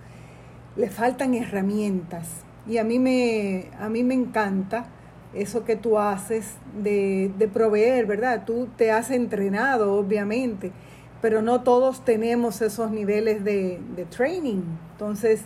le 0.76 0.90
faltan 0.90 1.34
herramientas. 1.34 2.28
Y 2.66 2.78
a 2.78 2.84
mí 2.84 2.98
me, 2.98 3.66
a 3.78 3.88
mí 3.88 4.02
me 4.02 4.14
encanta 4.14 4.86
eso 5.34 5.64
que 5.64 5.76
tú 5.76 5.98
haces 5.98 6.56
de, 6.82 7.50
proveer, 7.52 8.06
¿verdad? 8.06 8.44
Tú 8.46 8.68
te 8.76 8.90
has 8.90 9.10
entrenado, 9.10 9.94
obviamente, 9.94 10.72
pero 11.20 11.42
no 11.42 11.62
todos 11.62 12.04
tenemos 12.04 12.62
esos 12.62 12.90
niveles 12.90 13.44
de, 13.44 13.80
training. 14.10 14.62
Entonces, 14.92 15.42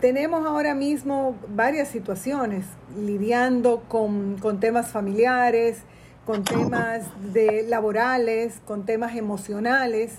tenemos 0.00 0.46
ahora 0.46 0.74
mismo 0.74 1.36
varias 1.48 1.88
situaciones 1.88 2.66
lidiando 2.96 3.82
con, 3.88 4.38
con 4.38 4.60
temas 4.60 4.90
familiares, 4.90 5.78
con 6.24 6.44
temas 6.44 7.06
de 7.32 7.64
laborales, 7.68 8.60
con 8.64 8.84
temas 8.84 9.16
emocionales. 9.16 10.18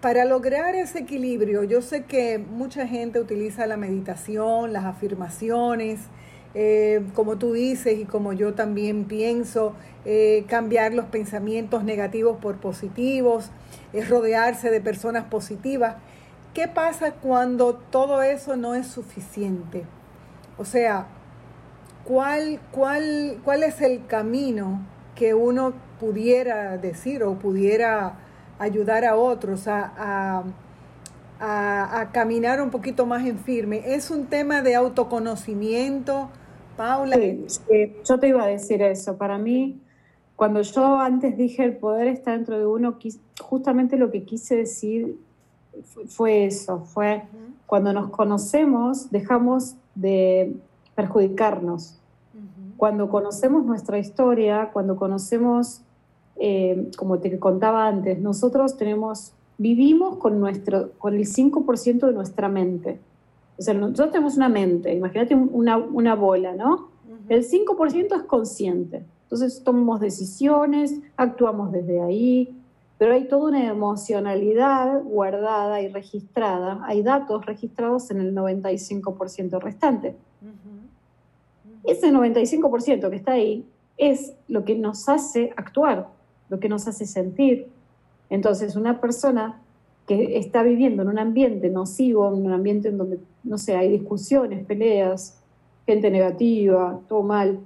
Para 0.00 0.24
lograr 0.24 0.74
ese 0.74 1.00
equilibrio, 1.00 1.62
yo 1.64 1.82
sé 1.82 2.04
que 2.04 2.38
mucha 2.38 2.86
gente 2.86 3.20
utiliza 3.20 3.66
la 3.66 3.76
meditación, 3.76 4.72
las 4.72 4.84
afirmaciones, 4.84 6.00
eh, 6.54 7.02
como 7.14 7.36
tú 7.36 7.52
dices 7.52 7.98
y 7.98 8.06
como 8.06 8.32
yo 8.32 8.54
también 8.54 9.04
pienso, 9.04 9.74
eh, 10.04 10.44
cambiar 10.48 10.94
los 10.94 11.06
pensamientos 11.06 11.84
negativos 11.84 12.38
por 12.38 12.56
positivos, 12.56 13.50
es 13.92 14.08
rodearse 14.08 14.70
de 14.70 14.80
personas 14.80 15.24
positivas. 15.24 15.96
¿Qué 16.56 16.68
pasa 16.68 17.12
cuando 17.12 17.74
todo 17.74 18.22
eso 18.22 18.56
no 18.56 18.74
es 18.74 18.86
suficiente? 18.86 19.84
O 20.56 20.64
sea, 20.64 21.06
¿cuál, 22.02 22.60
cuál, 22.70 23.40
cuál 23.44 23.62
es 23.62 23.82
el 23.82 24.06
camino 24.06 24.80
que 25.14 25.34
uno 25.34 25.74
pudiera 26.00 26.78
decir 26.78 27.22
o 27.24 27.34
pudiera 27.34 28.14
ayudar 28.58 29.04
a 29.04 29.16
otros 29.16 29.68
a, 29.68 30.44
caminar 32.12 32.62
un 32.62 32.70
poquito 32.70 33.04
más 33.04 33.26
en 33.26 33.38
firme. 33.38 33.94
Es 33.94 34.10
un 34.10 34.24
tema 34.24 34.62
de 34.62 34.76
autoconocimiento, 34.76 36.30
Paula. 36.74 37.18
yo 37.18 38.18
te 38.18 38.28
iba 38.28 38.44
a 38.44 38.46
decir 38.46 38.80
eso. 38.80 39.18
Para 39.18 39.36
mí, 39.36 39.82
cuando 40.36 40.62
yo 40.62 41.00
antes 41.00 41.36
dije 41.36 41.64
el 41.64 41.76
poder 41.76 42.06
está 42.06 42.32
dentro 42.32 42.58
de 42.58 42.64
uno, 42.64 42.98
justamente 43.42 43.98
lo 43.98 44.10
que 44.10 44.24
quise 44.24 44.56
decir 44.56 45.25
fue 46.08 46.46
eso, 46.46 46.80
fue 46.80 47.22
cuando 47.66 47.92
nos 47.92 48.10
conocemos 48.10 49.10
dejamos 49.10 49.74
de 49.94 50.56
perjudicarnos 50.94 51.98
cuando 52.76 53.08
conocemos 53.08 53.64
nuestra 53.64 53.98
historia, 53.98 54.70
cuando 54.72 54.96
conocemos, 54.96 55.80
eh, 56.36 56.90
como 56.96 57.18
te 57.18 57.38
contaba 57.38 57.88
antes, 57.88 58.20
nosotros 58.20 58.76
tenemos, 58.76 59.32
vivimos 59.58 60.18
con, 60.18 60.38
nuestro, 60.38 60.92
con 60.98 61.14
el 61.14 61.26
5% 61.26 62.06
de 62.06 62.12
nuestra 62.12 62.48
mente. 62.48 63.00
O 63.58 63.62
sea, 63.62 63.72
nosotros 63.72 64.10
tenemos 64.10 64.36
una 64.36 64.50
mente, 64.50 64.92
imagínate 64.92 65.34
una, 65.34 65.78
una 65.78 66.14
bola, 66.14 66.54
¿no? 66.54 66.88
El 67.28 67.48
5% 67.48 68.14
es 68.14 68.22
consciente. 68.24 69.02
Entonces 69.22 69.62
tomamos 69.64 70.00
decisiones, 70.00 71.00
actuamos 71.16 71.72
desde 71.72 72.00
ahí, 72.00 72.54
pero 72.98 73.12
hay 73.12 73.28
toda 73.28 73.48
una 73.48 73.66
emocionalidad 73.66 75.02
guardada 75.02 75.82
y 75.82 75.88
registrada. 75.88 76.80
Hay 76.84 77.02
datos 77.02 77.44
registrados 77.44 78.10
en 78.10 78.20
el 78.20 78.34
95% 78.34 79.60
restante. 79.60 80.16
Ese 81.84 82.10
95% 82.10 83.10
que 83.10 83.16
está 83.16 83.32
ahí 83.32 83.64
es 83.96 84.34
lo 84.48 84.64
que 84.64 84.74
nos 84.76 85.08
hace 85.08 85.52
actuar, 85.56 86.08
lo 86.48 86.58
que 86.58 86.68
nos 86.68 86.88
hace 86.88 87.06
sentir. 87.06 87.68
Entonces, 88.30 88.76
una 88.76 89.00
persona 89.00 89.60
que 90.06 90.38
está 90.38 90.62
viviendo 90.62 91.02
en 91.02 91.08
un 91.08 91.18
ambiente 91.18 91.68
nocivo, 91.68 92.28
en 92.28 92.46
un 92.46 92.52
ambiente 92.52 92.88
en 92.88 92.98
donde, 92.98 93.20
no 93.44 93.58
sé, 93.58 93.76
hay 93.76 93.90
discusiones, 93.90 94.64
peleas, 94.64 95.38
gente 95.84 96.10
negativa, 96.10 97.00
todo 97.08 97.22
mal, 97.22 97.60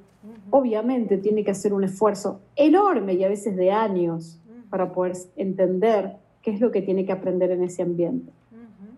obviamente 0.50 1.16
tiene 1.18 1.44
que 1.44 1.50
hacer 1.52 1.72
un 1.72 1.84
esfuerzo 1.84 2.40
enorme 2.56 3.14
y 3.14 3.24
a 3.24 3.28
veces 3.28 3.56
de 3.56 3.70
años 3.70 4.39
para 4.70 4.92
poder 4.92 5.16
entender 5.36 6.16
qué 6.42 6.52
es 6.52 6.60
lo 6.60 6.70
que 6.70 6.80
tiene 6.80 7.04
que 7.04 7.12
aprender 7.12 7.50
en 7.50 7.62
ese 7.62 7.82
ambiente. 7.82 8.32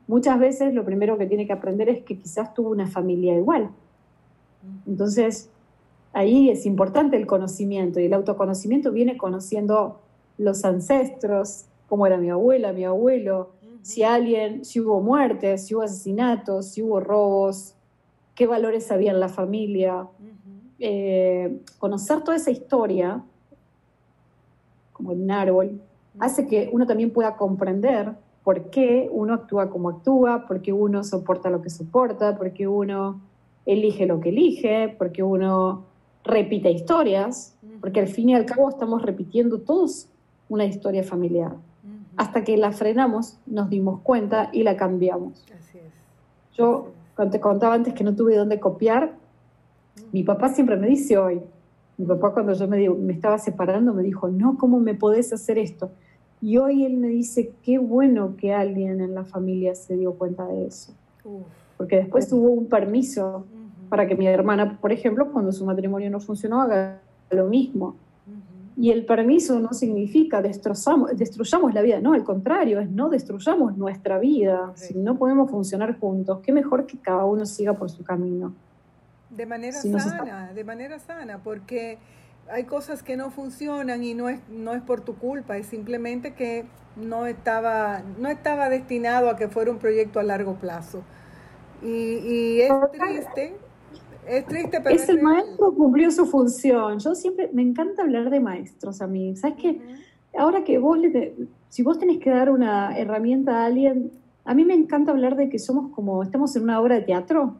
Muchas 0.06 0.38
veces 0.38 0.74
lo 0.74 0.85
primero 0.85 1.16
que 1.16 1.26
tiene 1.26 1.46
que 1.46 1.52
aprender 1.52 1.88
es 1.88 2.02
que 2.02 2.18
quizás 2.18 2.54
tuvo 2.54 2.70
una 2.70 2.87
familia 2.87 3.35
igual, 3.35 3.70
entonces, 4.87 5.50
ahí 6.12 6.50
es 6.50 6.66
importante 6.66 7.16
el 7.16 7.26
conocimiento 7.26 8.00
y 8.00 8.06
el 8.06 8.14
autoconocimiento 8.14 8.92
viene 8.92 9.16
conociendo 9.16 10.00
los 10.38 10.64
ancestros, 10.64 11.66
cómo 11.88 12.06
era 12.06 12.16
mi 12.16 12.30
abuela, 12.30 12.72
mi 12.72 12.85
abuelo, 12.85 13.50
si 13.82 14.02
alguien, 14.02 14.64
si 14.64 14.80
hubo 14.80 15.00
muertes, 15.00 15.66
si 15.66 15.74
hubo 15.74 15.82
asesinatos, 15.82 16.66
si 16.66 16.82
hubo 16.82 17.00
robos, 17.00 17.74
qué 18.35 18.46
valores 18.46 18.90
había 18.92 19.11
en 19.11 19.20
la 19.20 19.28
familia. 19.28 20.06
Eh, 20.78 21.61
conocer 21.78 22.22
toda 22.22 22.37
esa 22.37 22.50
historia, 22.50 23.22
como 25.03 25.12
en 25.12 25.23
un 25.23 25.31
árbol, 25.31 25.81
hace 26.19 26.47
que 26.47 26.71
uno 26.73 26.87
también 26.87 27.11
pueda 27.11 27.37
comprender 27.37 28.12
por 28.45 28.71
qué 28.71 29.09
uno 29.12 29.35
actúa 29.35 29.71
como 29.71 29.88
actúa, 29.88 30.47
por 30.47 30.62
qué 30.62 30.73
uno 30.73 31.05
soporta 31.05 31.51
lo 31.51 31.62
que 31.62 31.71
soporta, 31.71 32.37
por 32.37 32.53
qué 32.53 32.69
uno 32.69 33.21
elige 33.67 34.07
lo 34.07 34.21
que 34.21 34.31
elige, 34.31 34.95
porque 34.99 35.23
uno 35.23 35.85
repite 36.25 36.71
historias, 36.71 37.57
porque 37.81 38.01
al 38.01 38.09
fin 38.09 38.31
y 38.31 38.35
al 38.35 38.47
cabo 38.47 38.69
estamos 38.69 39.03
repitiendo 39.03 39.59
todos 39.61 40.09
una 40.49 40.65
historia 40.65 41.03
familiar. 41.03 41.57
Hasta 42.17 42.45
que 42.45 42.57
la 42.57 42.73
frenamos, 42.73 43.38
nos 43.47 43.71
dimos 43.71 44.01
cuenta 44.03 44.51
y 44.53 44.62
la 44.62 44.77
cambiamos. 44.77 45.45
Yo, 46.55 46.88
cuando 47.17 47.33
te 47.33 47.41
contaba 47.41 47.75
antes 47.75 47.95
que 47.95 48.05
no 48.05 48.15
tuve 48.15 48.37
dónde 48.37 48.61
copiar, 48.61 49.15
mi 50.12 50.23
papá 50.23 50.51
siempre 50.51 50.77
me 50.77 50.87
dice 50.88 51.17
hoy, 51.17 51.41
mi 51.98 52.07
papá 52.07 52.33
cuando 52.33 52.52
yo 52.52 52.66
me, 52.68 52.88
me 52.88 53.12
estaba 53.12 53.38
separando 53.38 53.92
me 53.94 54.02
dijo, 54.02 54.28
no, 54.28 54.57
¿cómo 54.57 54.81
me 54.81 54.94
podés 54.94 55.33
hacer 55.33 55.59
esto? 55.59 55.90
Y 56.42 56.59
hoy 56.59 56.85
él 56.85 56.96
me 56.96 57.09
dice, 57.09 57.52
qué 57.62 57.78
bueno 57.78 58.35
que 58.37 58.52
alguien 58.52 59.00
en 59.00 59.14
la 59.14 59.24
familia 59.24 59.76
se 59.76 59.96
dio 59.96 60.14
cuenta 60.14 60.44
de 60.46 60.66
eso. 60.66 60.92
Porque 61.76 61.96
después 61.96 62.33
hubo 62.33 62.48
un 62.48 62.66
permiso 62.66 63.46
para 63.88 64.09
que 64.09 64.16
mi 64.16 64.26
hermana, 64.26 64.78
por 64.81 64.90
ejemplo, 64.90 65.31
cuando 65.31 65.52
su 65.52 65.64
matrimonio 65.64 66.11
no 66.11 66.18
funcionó, 66.18 66.61
haga 66.61 67.00
lo 67.31 67.46
mismo. 67.46 67.94
Y 68.76 68.90
el 68.90 69.05
permiso 69.05 69.61
no 69.61 69.72
significa 69.72 70.42
destrozamos, 70.42 71.16
destruyamos 71.16 71.74
la 71.74 71.83
vida, 71.83 72.00
no, 72.00 72.14
al 72.14 72.24
contrario, 72.24 72.81
es 72.81 72.90
no 72.90 73.09
destruyamos 73.09 73.76
nuestra 73.76 74.18
vida. 74.18 74.72
Si 74.74 74.98
no 74.98 75.16
podemos 75.16 75.50
funcionar 75.50 75.98
juntos, 76.00 76.40
qué 76.42 76.52
mejor 76.52 76.87
que 76.87 76.98
cada 76.98 77.24
uno 77.24 77.46
siga 77.46 77.74
por 77.74 77.90
su 77.90 78.02
camino. 78.02 78.52
De 79.37 79.47
manera 79.47 79.81
sana, 79.81 80.53
de 80.53 80.64
manera 80.64 80.99
sana, 80.99 81.42
porque 81.42 81.99
hay 82.51 82.64
cosas 82.64 83.03
que 83.03 83.16
no 83.16 83.31
funcionan 83.31 84.05
y 84.05 84.14
no 84.14 84.29
es, 84.29 84.40
no 84.49 84.75
es 84.75 84.83
por 84.83 85.01
tu 85.01 85.16
culpa, 85.16 85.57
es 85.57 85.66
simplemente 85.66 86.35
que 86.35 86.66
no 86.97 87.27
estaba, 87.27 88.03
no 88.18 88.29
estaba 88.29 88.68
destinado 88.68 89.31
a 89.31 89.37
que 89.37 89.49
fuera 89.49 89.71
un 89.71 89.79
proyecto 89.79 90.21
a 90.21 90.23
largo 90.23 90.57
plazo. 90.57 91.03
Y, 91.83 91.88
y 91.88 92.61
es 92.61 92.73
triste, 92.92 93.57
es 94.27 94.47
triste, 94.47 94.81
pero... 94.81 94.95
Es, 94.95 95.09
el 95.09 95.23
maestro 95.23 95.75
cumplió 95.75 96.11
su 96.11 96.27
función. 96.27 96.99
Yo 96.99 97.14
siempre, 97.14 97.51
me 97.53 97.62
encanta 97.62 98.03
hablar 98.03 98.31
de 98.31 98.40
maestros 98.40 99.01
a 99.01 99.07
mí. 99.07 99.35
¿Sabes 99.37 99.57
qué? 99.61 99.81
Ahora 100.37 100.64
que 100.64 100.79
vos, 100.79 100.99
le 100.99 101.35
si 101.68 101.83
vos 101.83 101.99
tenés 101.99 102.18
que 102.18 102.31
dar 102.31 102.51
una 102.51 102.99
herramienta 102.99 103.62
a 103.62 103.64
alguien, 103.64 104.12
a 104.45 104.55
mí 104.55 104.64
me 104.64 104.75
encanta 104.75 105.11
hablar 105.11 105.37
de 105.37 105.49
que 105.49 105.59
somos 105.59 105.90
como, 105.92 106.23
estamos 106.23 106.55
en 106.57 106.64
una 106.64 106.81
obra 106.81 106.97
de 106.97 107.03
teatro 107.03 107.57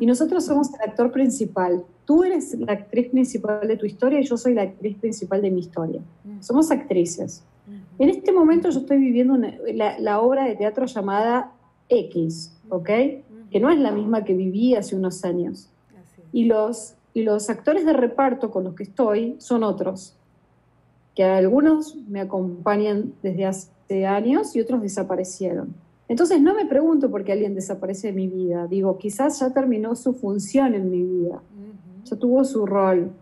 y 0.00 0.06
nosotros 0.06 0.44
somos 0.44 0.72
el 0.74 0.88
actor 0.88 1.10
principal. 1.10 1.84
Tú 2.04 2.22
eres 2.22 2.54
la 2.58 2.72
actriz 2.72 3.10
principal 3.10 3.66
de 3.66 3.76
tu 3.76 3.86
historia 3.86 4.20
y 4.20 4.24
yo 4.24 4.36
soy 4.36 4.54
la 4.54 4.62
actriz 4.62 4.96
principal 4.98 5.42
de 5.42 5.50
mi 5.50 5.60
historia. 5.60 6.00
Somos 6.40 6.70
actrices. 6.70 7.42
En 7.98 8.08
este 8.08 8.32
momento 8.32 8.70
yo 8.70 8.80
estoy 8.80 8.98
viviendo 8.98 9.36
la, 9.36 10.20
obra 10.20 10.44
de 10.44 10.54
teatro 10.54 10.86
llamada 10.86 11.52
X, 11.88 12.56
¿ok? 12.68 12.88
Que 13.50 13.60
no 13.60 13.70
es 13.70 13.78
la 13.78 13.90
misma 13.90 14.24
que 14.24 14.34
viví 14.34 14.74
hace 14.74 14.94
unos 14.94 15.24
años. 15.24 15.68
Y 16.32 16.44
los, 16.44 16.94
y 17.12 17.22
los 17.22 17.50
actores 17.50 17.84
de 17.84 17.92
reparto 17.92 18.50
con 18.50 18.64
los 18.64 18.74
que 18.74 18.84
estoy 18.84 19.36
son 19.38 19.64
otros, 19.64 20.14
que 21.16 21.24
algunos 21.24 21.96
me 22.08 22.20
acompañan 22.20 23.12
desde 23.22 23.46
hace 23.46 24.06
años 24.06 24.54
y 24.54 24.60
otros 24.60 24.82
desaparecieron. 24.82 25.74
Entonces 26.08 26.40
no 26.40 26.54
me 26.54 26.64
pregunto 26.64 27.10
por 27.10 27.22
qué 27.22 27.32
alguien 27.32 27.54
desaparece 27.54 28.08
de 28.08 28.12
mi 28.14 28.26
vida. 28.28 28.66
Digo, 28.66 28.96
quizás 28.96 29.40
ya 29.40 29.52
terminó 29.52 29.94
su 29.94 30.14
función 30.14 30.74
en 30.74 30.90
mi 30.90 31.02
vida, 31.02 31.42
ya 32.04 32.16
tuvo 32.16 32.44
su 32.44 32.64
rol. 32.64 33.12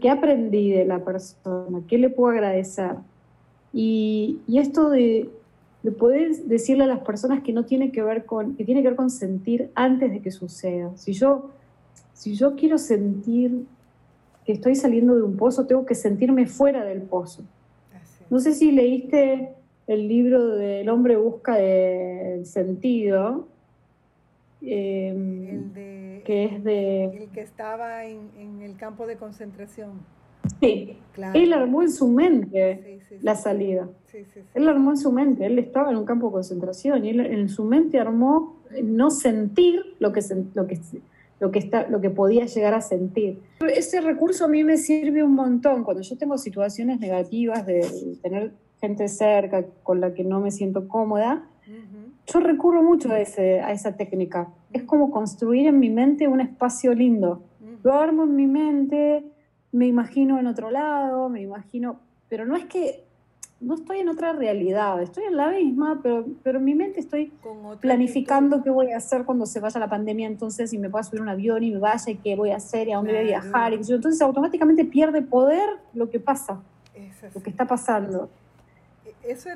¿Qué 0.00 0.10
aprendí 0.10 0.72
de 0.72 0.84
la 0.84 1.04
persona? 1.04 1.80
¿Qué 1.88 1.96
le 1.96 2.10
puedo 2.10 2.32
agradecer? 2.32 2.96
Y, 3.72 4.40
esto 4.52 4.90
de, 4.90 5.30
de, 5.82 5.92
poder 5.92 6.36
decirle 6.44 6.84
a 6.84 6.86
las 6.88 7.00
personas 7.00 7.42
que 7.42 7.52
no 7.52 7.64
tiene 7.64 7.90
que 7.90 8.02
ver 8.02 8.24
con, 8.26 8.56
que 8.56 8.64
tiene 8.64 8.82
que 8.82 8.88
ver 8.88 8.96
con 8.96 9.10
sentir 9.10 9.70
antes 9.74 10.10
de 10.10 10.20
que 10.20 10.30
suceda. 10.30 10.90
Si 10.96 11.12
yo, 11.12 11.50
si 12.12 12.34
yo 12.34 12.54
quiero 12.54 12.78
sentir 12.78 13.64
que 14.44 14.52
estoy 14.52 14.74
saliendo 14.74 15.14
de 15.16 15.22
un 15.22 15.36
pozo, 15.36 15.66
tengo 15.66 15.86
que 15.86 15.94
sentirme 15.94 16.46
fuera 16.46 16.84
del 16.84 17.02
pozo. 17.02 17.42
No 18.28 18.40
sé 18.40 18.52
si 18.52 18.72
leíste 18.72 19.54
el 19.86 20.08
libro 20.08 20.56
del 20.56 20.88
hombre 20.88 21.16
busca 21.16 21.58
el 21.60 22.46
sentido, 22.46 23.48
em, 24.62 25.72
que 26.24 26.44
es 26.44 26.64
de... 26.64 27.04
El 27.04 27.28
que 27.30 27.42
estaba 27.42 28.04
en, 28.06 28.62
el 28.62 28.76
campo 28.76 29.06
de 29.06 29.16
concentración. 29.16 29.92
Sí, 30.60 30.98
él 31.34 31.52
armó 31.52 31.82
en 31.82 31.90
su 31.90 32.08
mente 32.08 33.00
la 33.22 33.34
salida. 33.34 33.88
él 34.54 34.68
armó 34.68 34.90
en 34.90 34.96
su 34.96 35.10
mente, 35.10 35.46
él 35.46 35.58
estaba 35.58 35.90
en 35.90 35.96
un 35.96 36.04
campo 36.04 36.26
de 36.26 36.32
concentración 36.32 37.04
y 37.04 37.10
él 37.10 37.20
en 37.20 37.48
su 37.48 37.64
mente 37.64 37.98
armó 37.98 38.56
no 38.82 39.10
sentir 39.10 39.96
lo 39.98 40.12
que, 40.12 40.20
lo 40.54 40.66
que, 40.66 40.78
lo 41.40 41.50
que, 41.50 41.58
está, 41.58 41.88
lo 41.88 42.00
que 42.00 42.10
podía 42.10 42.44
llegar 42.46 42.74
a 42.74 42.80
sentir. 42.80 43.40
Ese 43.60 44.00
recurso 44.00 44.44
a 44.44 44.48
mí 44.48 44.64
me 44.64 44.76
sirve 44.76 45.22
un 45.22 45.34
montón 45.34 45.82
cuando 45.82 46.02
yo 46.02 46.16
tengo 46.16 46.36
situaciones 46.36 47.00
negativas 47.00 47.66
de 47.66 48.16
tener 48.22 48.52
gente 48.84 49.08
cerca 49.08 49.64
con 49.82 50.02
la 50.02 50.12
que 50.12 50.24
no 50.24 50.40
me 50.40 50.50
siento 50.50 50.88
cómoda, 50.88 51.48
yo 52.26 52.40
recurro 52.40 52.82
mucho 52.82 53.10
a, 53.10 53.18
ese, 53.18 53.60
a 53.60 53.72
esa 53.72 53.96
técnica. 53.96 54.48
Es 54.72 54.82
como 54.82 55.10
construir 55.10 55.66
en 55.66 55.78
mi 55.78 55.88
mente 55.88 56.28
un 56.28 56.40
espacio 56.40 56.94
lindo. 56.94 57.42
Lo 57.82 57.94
armo 57.94 58.24
en 58.24 58.36
mi 58.36 58.46
mente, 58.46 59.24
me 59.72 59.86
imagino 59.86 60.38
en 60.38 60.46
otro 60.46 60.70
lado, 60.70 61.30
me 61.30 61.40
imagino, 61.40 62.00
pero 62.28 62.44
no 62.44 62.56
es 62.56 62.66
que 62.66 63.04
no 63.60 63.74
estoy 63.74 64.00
en 64.00 64.08
otra 64.10 64.32
realidad, 64.34 65.00
estoy 65.02 65.24
en 65.24 65.36
la 65.36 65.50
misma, 65.50 66.00
pero, 66.02 66.26
pero 66.42 66.58
en 66.58 66.64
mi 66.64 66.74
mente 66.74 67.00
estoy 67.00 67.32
planificando 67.80 68.62
qué 68.62 68.68
voy 68.68 68.92
a 68.92 68.98
hacer 68.98 69.24
cuando 69.24 69.46
se 69.46 69.60
vaya 69.60 69.80
la 69.80 69.88
pandemia 69.88 70.26
entonces 70.26 70.72
y 70.74 70.78
me 70.78 70.90
pueda 70.90 71.04
subir 71.04 71.22
un 71.22 71.30
avión 71.30 71.62
y 71.62 71.70
me 71.70 71.78
vaya 71.78 72.10
y 72.12 72.16
qué 72.16 72.36
voy 72.36 72.50
a 72.50 72.56
hacer 72.56 72.88
y 72.88 72.92
a 72.92 72.96
dónde 72.96 73.12
voy 73.12 73.20
a 73.20 73.24
viajar. 73.24 73.72
Y 73.72 73.76
entonces 73.76 74.20
automáticamente 74.20 74.84
pierde 74.84 75.22
poder 75.22 75.68
lo 75.94 76.10
que 76.10 76.20
pasa, 76.20 76.60
lo 77.34 77.42
que 77.42 77.50
está 77.50 77.66
pasando 77.66 78.28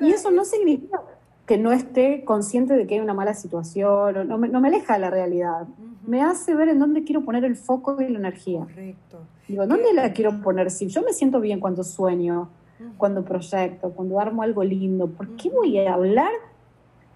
y 0.01 0.11
eso 0.11 0.31
no 0.31 0.45
significa 0.45 1.01
que 1.45 1.57
no 1.57 1.71
esté 1.71 2.23
consciente 2.25 2.75
de 2.75 2.85
que 2.85 2.93
hay 2.95 2.99
una 2.99 3.15
mala 3.15 3.33
situación, 3.33 4.27
no 4.27 4.37
me, 4.37 4.49
no 4.49 4.61
me 4.61 4.67
aleja 4.67 4.93
de 4.93 4.99
la 4.99 5.09
realidad. 5.09 5.67
Me 6.05 6.21
hace 6.21 6.53
ver 6.53 6.69
en 6.69 6.77
dónde 6.77 7.03
quiero 7.03 7.25
poner 7.25 7.43
el 7.43 7.55
foco 7.55 7.99
y 7.99 8.07
la 8.07 8.19
energía. 8.19 8.59
Correcto. 8.59 9.21
Digo, 9.47 9.65
¿dónde 9.65 9.91
la 9.93 10.13
quiero 10.13 10.41
poner? 10.41 10.69
Si 10.69 10.87
yo 10.89 11.01
me 11.01 11.11
siento 11.11 11.39
bien 11.39 11.59
cuando 11.59 11.83
sueño, 11.83 12.49
cuando 12.97 13.25
proyecto, 13.25 13.91
cuando 13.93 14.19
armo 14.19 14.43
algo 14.43 14.63
lindo, 14.63 15.07
¿por 15.07 15.35
qué 15.37 15.49
voy 15.49 15.79
a 15.79 15.95
hablar 15.95 16.31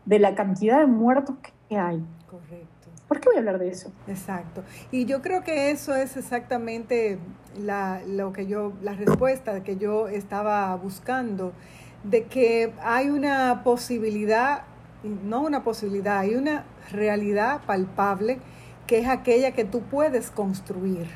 de 0.05 0.17
la 0.17 0.33
cantidad 0.33 0.79
de 0.79 0.87
muertos 0.87 1.35
que 1.69 1.77
hay? 1.77 2.03
Correcto. 2.25 2.89
¿Por 3.07 3.19
qué 3.19 3.29
voy 3.29 3.35
a 3.35 3.39
hablar 3.39 3.59
de 3.59 3.69
eso? 3.69 3.91
Exacto. 4.07 4.63
Y 4.91 5.05
yo 5.05 5.21
creo 5.21 5.43
que 5.43 5.69
eso 5.69 5.93
es 5.93 6.17
exactamente 6.17 7.19
la, 7.61 8.01
lo 8.07 8.33
que 8.33 8.47
yo, 8.47 8.73
la 8.81 8.93
respuesta 8.93 9.63
que 9.63 9.77
yo 9.77 10.07
estaba 10.07 10.75
buscando 10.75 11.53
de 12.03 12.23
que 12.25 12.73
hay 12.81 13.09
una 13.09 13.63
posibilidad, 13.63 14.63
no 15.03 15.41
una 15.41 15.63
posibilidad, 15.63 16.19
hay 16.19 16.35
una 16.35 16.65
realidad 16.91 17.61
palpable 17.65 18.39
que 18.87 18.99
es 18.99 19.07
aquella 19.07 19.51
que 19.51 19.63
tú 19.63 19.81
puedes 19.81 20.29
construir. 20.29 21.07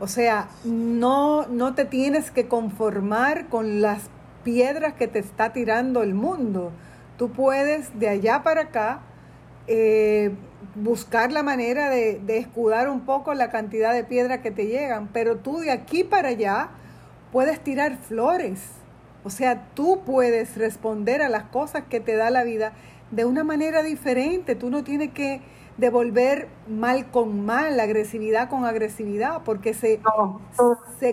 O 0.00 0.08
sea, 0.08 0.48
no, 0.64 1.46
no 1.46 1.74
te 1.74 1.84
tienes 1.84 2.30
que 2.30 2.48
conformar 2.48 3.48
con 3.48 3.80
las 3.80 4.10
piedras 4.42 4.94
que 4.94 5.06
te 5.06 5.18
está 5.18 5.52
tirando 5.52 6.02
el 6.02 6.14
mundo. 6.14 6.72
Tú 7.18 7.30
puedes 7.30 7.98
de 8.00 8.08
allá 8.08 8.42
para 8.42 8.62
acá 8.62 9.02
eh, 9.68 10.32
buscar 10.74 11.30
la 11.30 11.42
manera 11.42 11.88
de, 11.90 12.18
de, 12.18 12.38
escudar 12.38 12.88
un 12.88 13.02
poco 13.02 13.34
la 13.34 13.50
cantidad 13.50 13.94
de 13.94 14.02
piedras 14.02 14.40
que 14.40 14.50
te 14.50 14.66
llegan, 14.66 15.08
pero 15.12 15.36
tú 15.36 15.58
de 15.58 15.70
aquí 15.70 16.02
para 16.02 16.30
allá 16.30 16.70
puedes 17.30 17.60
tirar 17.60 17.96
flores 17.98 18.81
o 19.24 19.30
sea, 19.30 19.68
tú 19.74 20.00
puedes 20.04 20.56
responder 20.56 21.22
a 21.22 21.28
las 21.28 21.44
cosas 21.44 21.84
que 21.88 22.00
te 22.00 22.16
da 22.16 22.30
la 22.30 22.42
vida 22.44 22.72
de 23.10 23.24
una 23.24 23.44
manera 23.44 23.82
diferente. 23.82 24.54
Tú 24.56 24.70
no 24.70 24.82
tienes 24.82 25.12
que 25.12 25.40
devolver 25.76 26.48
mal 26.68 27.10
con 27.10 27.44
mal, 27.44 27.78
agresividad 27.78 28.48
con 28.48 28.64
agresividad, 28.64 29.42
porque 29.44 29.74
se... 29.74 29.98
No, 29.98 30.40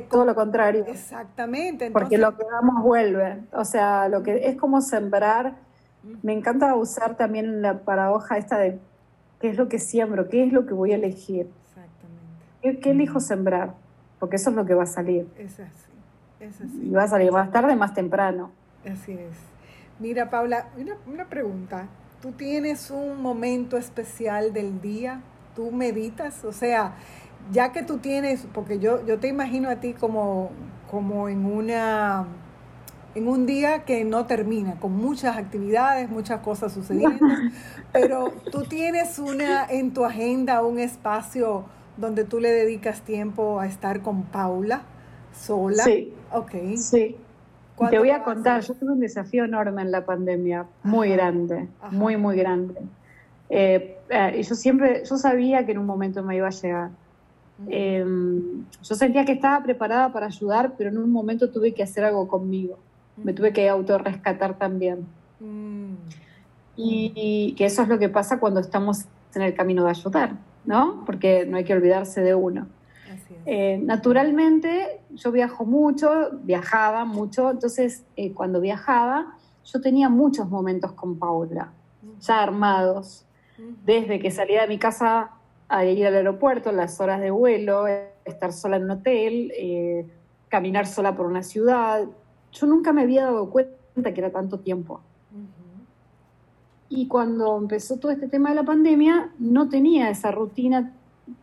todo, 0.10 0.26
lo 0.26 0.36
contrario. 0.36 0.86
Exactamente. 0.88 1.92
porque 1.92 2.18
lo 2.18 2.36
que 2.36 2.44
damos 2.50 2.84
vuelve. 2.84 3.42
O 3.54 3.66
sea, 3.66 4.10
lo 4.10 4.24
que 4.24 4.48
es 4.48 4.56
como 4.58 4.82
sembrar. 4.82 5.56
Me 6.24 6.34
encanta 6.34 6.74
usar 6.76 7.18
también 7.18 7.62
la 7.62 7.80
paradoja 7.80 8.38
esta 8.38 8.58
de 8.58 8.80
qué 9.42 9.50
es 9.50 9.58
lo 9.58 9.68
que 9.68 9.80
siembro, 9.80 10.30
qué 10.30 10.46
es 10.46 10.54
lo 10.54 10.66
que 10.66 10.74
voy 10.74 10.94
a 10.94 10.96
elegir. 10.96 11.50
Exactamente. 11.68 12.80
¿Qué, 12.82 12.92
elijo 12.92 13.20
sembrar? 13.20 13.74
Porque 14.18 14.38
eso 14.38 14.50
es 14.50 14.56
lo 14.56 14.66
que 14.66 14.74
va 14.74 14.84
a 14.84 14.88
salir. 14.88 15.28
Es 16.40 16.62
así. 16.62 16.88
Y 16.88 16.90
va 16.92 17.04
a 17.04 17.08
salir 17.08 17.32
más 17.32 17.52
tarde, 17.52 17.76
más 17.76 17.94
temprano. 17.94 18.52
Así 18.86 19.12
es. 19.12 19.38
Mira, 20.00 20.30
Paula, 20.30 20.68
una, 20.78 20.96
una 21.08 21.26
pregunta. 21.26 21.88
¿Tú 22.22 22.32
tienes 22.32 22.92
un 22.92 23.22
momento 23.22 23.78
especial 23.78 24.54
del 24.54 24.82
día? 24.82 25.22
¿Tú 25.56 25.72
meditas? 25.72 26.46
O 26.46 26.52
sea, 26.52 26.94
ya 27.52 27.72
que 27.72 27.84
tú 27.84 27.98
tienes, 27.98 28.46
porque 28.54 28.80
yo, 28.80 29.06
yo 29.06 29.20
te 29.20 29.28
imagino 29.28 29.70
a 29.70 29.78
ti 29.78 29.94
como, 29.94 30.52
como 30.90 31.30
en 31.30 31.46
una 31.46 32.28
en 33.16 33.28
un 33.28 33.46
día 33.48 33.86
que 33.86 34.04
no 34.06 34.28
termina, 34.28 34.76
con 34.80 34.96
muchas 34.96 35.36
actividades, 35.36 36.10
muchas 36.10 36.42
cosas 36.42 36.72
sucediendo, 36.72 37.26
pero 37.92 38.32
tú 38.52 38.64
tienes 38.64 39.18
una 39.18 39.66
en 39.66 39.94
tu 39.94 40.06
agenda 40.06 40.62
un 40.62 40.80
espacio 40.80 41.66
donde 41.98 42.24
tú 42.24 42.40
le 42.40 42.52
dedicas 42.52 43.02
tiempo 43.02 43.60
a 43.60 43.66
estar 43.66 44.02
con 44.02 44.24
Paula 44.24 44.84
sola. 45.34 45.84
Sí. 45.84 46.14
Ok. 46.32 46.52
Sí. 46.76 47.16
Te 47.90 47.98
voy 47.98 48.10
a 48.10 48.24
contar, 48.24 48.62
yo 48.62 48.74
tuve 48.74 48.92
un 48.92 49.00
desafío 49.00 49.46
enorme 49.46 49.82
en 49.82 49.92
la 49.92 50.06
pandemia, 50.06 50.66
muy 50.84 51.10
grande, 51.10 51.70
muy, 51.92 52.18
muy 52.18 52.36
grande. 52.36 52.76
Eh, 53.50 53.98
eh, 54.10 54.36
y 54.38 54.44
yo 54.44 54.56
siempre, 54.56 55.04
yo 55.10 55.18
sabía 55.18 55.66
que 55.66 55.72
en 55.72 55.78
un 55.78 55.86
momento 55.86 56.22
me 56.22 56.36
iba 56.36 56.48
a 56.48 56.52
llegar. 56.52 56.90
Em, 57.68 58.66
yo 58.82 58.96
sentía 58.96 59.26
que 59.26 59.34
estaba 59.34 59.64
preparada 59.64 60.12
para 60.12 60.28
ayudar, 60.28 60.74
pero 60.78 60.90
en 60.90 60.98
un 60.98 61.12
momento 61.12 61.50
tuve 61.50 61.74
que 61.74 61.84
hacer 61.84 62.04
algo 62.04 62.28
conmigo. 62.28 62.78
Me 63.18 63.34
tuve 63.34 63.52
que 63.52 63.68
autorrescatar 63.68 64.58
también. 64.58 65.06
Mm. 65.40 65.96
Y, 66.78 67.54
que 67.58 67.66
eso 67.66 67.82
es 67.82 67.90
lo 67.90 68.00
que 68.00 68.08
pasa 68.08 68.40
cuando 68.40 68.62
estamos 68.62 69.06
en 69.36 69.42
el 69.42 69.54
camino 69.54 69.84
de 69.84 69.90
ayudar, 69.90 70.38
¿no? 70.64 71.04
Porque 71.06 71.46
no 71.46 71.58
hay 71.58 71.66
que 71.66 71.74
olvidarse 71.74 72.22
de 72.22 72.34
uno. 72.34 72.68
Eh, 73.46 73.80
naturalmente, 73.84 75.02
yo 75.12 75.32
viajo 75.32 75.66
mucho, 75.66 76.30
viajaba 76.44 77.06
mucho, 77.06 77.52
entonces 77.52 78.04
eh, 78.16 78.34
cuando 78.34 78.60
viajaba, 78.60 79.36
yo 79.66 79.82
tenía 79.82 80.10
muchos 80.10 80.50
momentos 80.50 80.94
con 80.94 81.18
Paula, 81.18 81.72
ya 82.20 82.42
armados, 82.42 83.26
desde 83.86 84.20
que 84.20 84.32
salía 84.32 84.62
de 84.62 84.68
mi 84.68 84.78
casa 84.78 85.32
a 85.68 85.86
ir 85.86 86.06
al 86.08 86.16
aeropuerto, 86.16 86.72
las 86.72 87.00
horas 87.00 87.22
de 87.22 87.30
vuelo, 87.30 87.86
estar 88.26 88.54
sola 88.54 88.78
en 88.78 88.84
un 88.86 88.92
hotel, 88.92 89.52
eh, 89.56 90.08
caminar 90.48 90.88
sola 90.88 91.16
por 91.16 91.26
una 91.26 91.44
ciudad. 91.44 92.06
Yo 92.52 92.68
nunca 92.68 92.94
me 92.94 93.04
había 93.04 93.26
dado 93.26 93.50
cuenta 93.50 94.14
que 94.14 94.20
era 94.20 94.32
tanto 94.32 94.60
tiempo. 94.60 95.02
Y 96.90 97.08
cuando 97.08 97.56
empezó 97.58 97.98
todo 97.98 98.12
este 98.12 98.28
tema 98.28 98.50
de 98.50 98.56
la 98.56 98.64
pandemia, 98.64 99.32
no 99.38 99.70
tenía 99.70 100.10
esa 100.10 100.32
rutina 100.32 100.92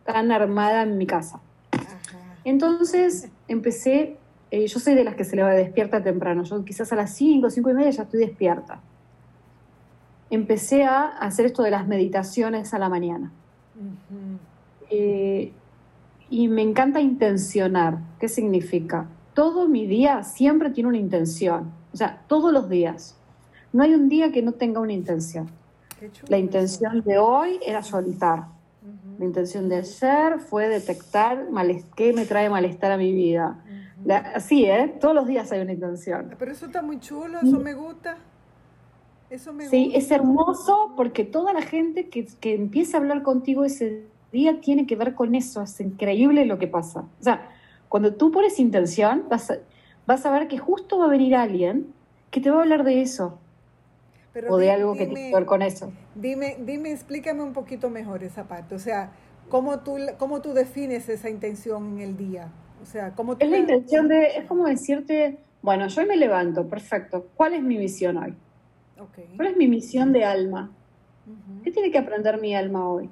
tan 0.03 0.31
armada 0.31 0.83
en 0.83 0.97
mi 0.97 1.07
casa. 1.07 1.39
Entonces 2.47 3.29
empecé, 3.49 4.15
eh, 4.51 4.67
yo 4.67 4.79
soy 4.79 4.95
de 4.95 5.03
las 5.03 5.15
que 5.15 5.25
se 5.25 5.35
le 5.35 5.43
va 5.43 5.49
despierta 5.49 6.01
temprano, 6.01 6.43
yo 6.45 6.63
quizás 6.63 6.93
a 6.93 6.95
las 6.95 7.13
5, 7.13 7.49
5 7.49 7.69
y 7.71 7.73
media 7.73 7.89
ya 7.89 8.03
estoy 8.03 8.21
despierta. 8.21 8.79
Empecé 10.29 10.85
a 10.85 11.07
hacer 11.07 11.47
esto 11.47 11.61
de 11.61 11.71
las 11.71 11.89
meditaciones 11.89 12.73
a 12.73 12.79
la 12.79 12.87
mañana. 12.87 13.33
Eh, 14.89 15.51
y 16.29 16.47
me 16.47 16.61
encanta 16.61 17.01
intencionar. 17.01 17.97
¿Qué 18.17 18.29
significa? 18.29 19.09
Todo 19.33 19.67
mi 19.67 19.85
día 19.85 20.23
siempre 20.23 20.69
tiene 20.69 20.87
una 20.87 20.99
intención. 20.99 21.73
O 21.91 21.97
sea, 21.97 22.23
todos 22.29 22.53
los 22.53 22.69
días. 22.69 23.17
No 23.73 23.83
hay 23.83 23.93
un 23.93 24.07
día 24.07 24.31
que 24.31 24.41
no 24.41 24.53
tenga 24.53 24.79
una 24.79 24.93
intención. 24.93 25.49
La 26.29 26.37
intención 26.37 27.01
de 27.01 27.17
hoy 27.17 27.59
era 27.65 27.83
soltar. 27.83 28.45
La 29.17 29.25
intención 29.25 29.67
de 29.67 29.77
ayer 29.77 30.39
fue 30.39 30.67
detectar 30.67 31.47
qué 31.95 32.13
me 32.13 32.25
trae 32.25 32.49
malestar 32.49 32.91
a 32.91 32.97
mi 32.97 33.13
vida. 33.13 33.63
así, 34.35 34.65
¿eh? 34.65 34.95
Todos 34.99 35.15
los 35.15 35.27
días 35.27 35.51
hay 35.51 35.61
una 35.61 35.73
intención. 35.73 36.35
Pero 36.37 36.51
eso 36.51 36.67
está 36.67 36.81
muy 36.81 36.99
chulo, 36.99 37.39
eso 37.39 37.59
me 37.59 37.73
gusta. 37.73 38.17
Eso 39.29 39.51
me 39.53 39.67
sí, 39.67 39.91
es 39.93 40.09
hermoso 40.11 40.93
porque 40.95 41.25
toda 41.25 41.51
la 41.51 41.61
gente 41.61 42.07
que, 42.07 42.27
que 42.39 42.53
empieza 42.53 42.97
a 42.97 43.01
hablar 43.01 43.23
contigo 43.23 43.65
ese 43.65 44.05
día 44.31 44.61
tiene 44.61 44.85
que 44.85 44.95
ver 44.95 45.15
con 45.15 45.35
eso. 45.35 45.61
Es 45.63 45.79
increíble 45.81 46.45
lo 46.45 46.57
que 46.59 46.67
pasa. 46.67 47.01
O 47.01 47.23
sea, 47.23 47.49
cuando 47.89 48.13
tú 48.13 48.31
pones 48.31 48.59
intención, 48.59 49.25
vas 49.29 49.51
a, 49.51 49.57
vas 50.05 50.25
a 50.25 50.31
ver 50.31 50.47
que 50.47 50.57
justo 50.57 50.99
va 50.99 51.05
a 51.05 51.09
venir 51.09 51.35
alguien 51.35 51.93
que 52.31 52.39
te 52.39 52.49
va 52.49 52.57
a 52.57 52.61
hablar 52.61 52.83
de 52.83 53.01
eso. 53.01 53.39
O 54.49 54.57
de 54.57 54.71
algo 54.71 54.93
que 54.93 55.05
tiene 55.05 55.29
que 55.29 55.35
ver 55.35 55.45
con 55.45 55.61
eso. 55.61 55.91
Dime, 56.15 56.57
dime, 56.59 56.91
explícame 56.91 57.43
un 57.43 57.53
poquito 57.53 57.89
mejor 57.89 58.23
esa 58.23 58.47
parte. 58.47 58.75
O 58.75 58.79
sea, 58.79 59.11
¿cómo 59.49 59.79
tú, 59.79 59.97
cómo 60.17 60.41
tú 60.41 60.53
defines 60.53 61.09
esa 61.09 61.29
intención 61.29 61.93
en 61.93 61.99
el 61.99 62.17
día? 62.17 62.51
O 62.81 62.85
sea, 62.85 63.13
¿cómo 63.15 63.35
Es 63.39 63.49
la 63.49 63.57
intención 63.57 64.07
de, 64.07 64.37
es 64.37 64.45
como 64.45 64.65
decirte, 64.65 65.37
bueno, 65.61 65.87
yo 65.87 66.01
hoy 66.01 66.07
me 66.07 66.17
levanto, 66.17 66.67
perfecto. 66.67 67.27
¿Cuál 67.35 67.53
es 67.53 67.63
mi 67.63 67.77
misión 67.77 68.17
hoy? 68.17 68.35
¿Cuál 69.35 69.49
es 69.49 69.57
mi 69.57 69.67
misión 69.67 70.11
de 70.11 70.23
alma? 70.23 70.71
¿Qué 71.63 71.71
tiene 71.71 71.91
que 71.91 71.97
aprender 71.97 72.39
mi 72.39 72.55
alma 72.55 72.89
hoy? 72.89 73.09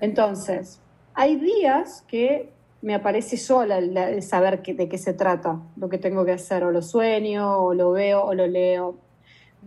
Entonces, 0.00 0.80
hay 1.14 1.36
días 1.36 2.04
que 2.06 2.52
me 2.82 2.94
aparece 2.94 3.36
sola 3.36 3.78
el, 3.78 4.22
saber 4.22 4.62
de 4.62 4.88
qué 4.88 4.98
se 4.98 5.12
trata, 5.12 5.60
lo 5.76 5.88
que 5.88 5.98
tengo 5.98 6.24
que 6.24 6.32
hacer, 6.32 6.64
o 6.64 6.70
lo 6.70 6.82
sueño, 6.82 7.58
o 7.58 7.74
lo 7.74 7.92
veo, 7.92 8.24
o 8.24 8.34
lo 8.34 8.46
leo. 8.46 8.96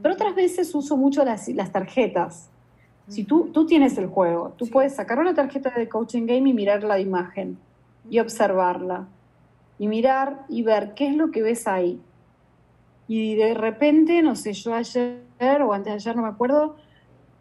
Pero 0.01 0.13
otras 0.15 0.35
veces 0.35 0.73
uso 0.73 0.97
mucho 0.97 1.23
las, 1.23 1.71
tarjetas. 1.71 2.49
Si 3.07 3.23
tú, 3.23 3.49
tú 3.53 3.65
tienes 3.65 3.97
el 3.97 4.07
juego, 4.07 4.53
tú 4.57 4.67
puedes 4.67 4.95
sacar 4.95 5.19
una 5.19 5.33
tarjeta 5.33 5.69
de 5.71 5.89
coaching 5.89 6.25
game 6.25 6.49
y 6.49 6.53
mirar 6.53 6.83
la 6.83 6.99
imagen 6.99 7.57
y 8.09 8.19
observarla. 8.19 9.07
Y 9.77 9.87
mirar 9.87 10.45
y 10.49 10.63
ver 10.63 10.93
qué 10.93 11.07
es 11.07 11.15
lo 11.15 11.31
que 11.31 11.41
ves 11.41 11.67
ahí. 11.67 11.99
Y 13.07 13.35
de 13.35 13.53
repente, 13.53 14.21
no 14.21 14.35
sé, 14.35 14.53
yo 14.53 14.73
ayer 14.73 15.21
o 15.61 15.73
antes 15.73 15.91
de 15.91 15.95
ayer, 15.95 16.15
no 16.15 16.21
me 16.23 16.29
acuerdo, 16.29 16.77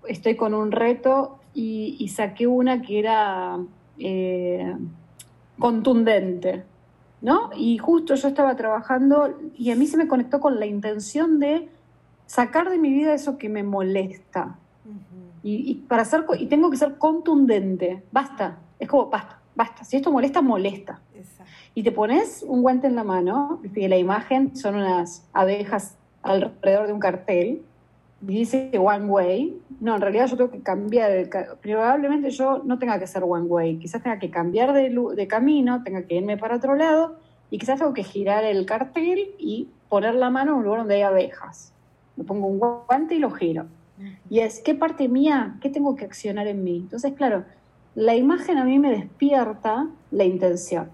estoy 0.08 0.36
con 0.36 0.54
un 0.54 0.72
reto 0.72 1.38
y, 1.54 2.08
saqué 2.08 2.46
una 2.46 2.82
que 2.82 2.98
era 2.98 3.58
eh, 3.98 4.74
contundente, 5.58 6.64
¿no? 7.20 7.50
Y 7.56 7.78
justo 7.78 8.14
yo 8.14 8.28
estaba 8.28 8.56
trabajando 8.56 9.38
y 9.56 9.70
a 9.70 9.76
mí 9.76 9.86
se 9.86 9.96
me 9.96 10.08
conectó 10.08 10.40
con 10.40 10.58
la 10.58 10.66
intención 10.66 11.38
de 11.38 11.68
sacar 12.32 12.70
de 12.70 12.78
mi 12.78 12.90
vida 12.90 13.12
eso 13.12 13.36
que 13.36 13.50
me 13.50 13.62
molesta. 13.62 14.56
y, 15.42 15.74
para 15.86 16.02
hacer, 16.02 16.24
y 16.38 16.46
tengo 16.46 16.70
que 16.70 16.78
ser 16.78 16.96
contundente, 16.96 18.02
basta, 18.10 18.58
es 18.78 18.88
como 18.88 19.10
basta, 19.10 19.38
basta, 19.54 19.84
si 19.84 19.96
esto 19.96 20.10
molesta, 20.10 20.40
molesta. 20.40 21.00
Y 21.74 21.82
te 21.82 21.92
pones 21.92 22.42
un 22.46 22.62
guante 22.62 22.86
en 22.86 22.94
la 22.94 23.04
mano, 23.04 23.60
y 23.74 23.86
la 23.86 23.98
imagen 23.98 24.56
son 24.56 24.76
unas 24.76 25.28
abejas 25.34 25.98
alrededor 26.22 26.86
de 26.86 26.92
un 26.94 27.00
cartel, 27.00 27.62
dice 28.22 28.70
one 28.78 29.04
way. 29.06 29.60
No, 29.80 29.96
en 29.96 30.00
realidad 30.00 30.26
yo 30.26 30.38
tengo 30.38 30.50
que 30.50 30.62
cambiar, 30.62 31.10
el, 31.10 31.28
probablemente 31.60 32.30
yo 32.30 32.62
no 32.64 32.78
tenga 32.78 32.98
que 32.98 33.06
ser 33.06 33.24
one 33.24 33.46
way, 33.46 33.78
quizás 33.78 34.02
tenga 34.02 34.18
que 34.18 34.30
cambiar 34.30 34.72
de, 34.72 34.88
de 34.88 35.26
camino, 35.26 35.82
tenga 35.82 36.02
que 36.06 36.14
irme 36.14 36.38
para 36.38 36.56
otro 36.56 36.76
lado 36.76 37.16
y 37.50 37.58
quizás 37.58 37.78
tengo 37.78 37.92
que 37.92 38.04
girar 38.04 38.44
el 38.44 38.64
cartel 38.64 39.34
y 39.38 39.68
poner 39.90 40.14
la 40.14 40.30
mano 40.30 40.52
en 40.52 40.58
un 40.58 40.64
lugar 40.64 40.80
donde 40.80 40.94
hay 40.94 41.02
abejas. 41.02 41.72
Me 42.16 42.24
pongo 42.24 42.46
un 42.46 42.58
guante 42.58 43.14
y 43.14 43.18
lo 43.18 43.30
giro. 43.30 43.66
Y 44.28 44.40
es, 44.40 44.60
¿qué 44.60 44.74
parte 44.74 45.08
mía? 45.08 45.56
¿Qué 45.60 45.68
tengo 45.68 45.94
que 45.94 46.04
accionar 46.04 46.46
en 46.48 46.64
mí? 46.64 46.78
Entonces, 46.78 47.12
claro, 47.14 47.44
la 47.94 48.16
imagen 48.16 48.58
a 48.58 48.64
mí 48.64 48.78
me 48.78 48.90
despierta 48.90 49.88
la 50.10 50.24
intención. 50.24 50.90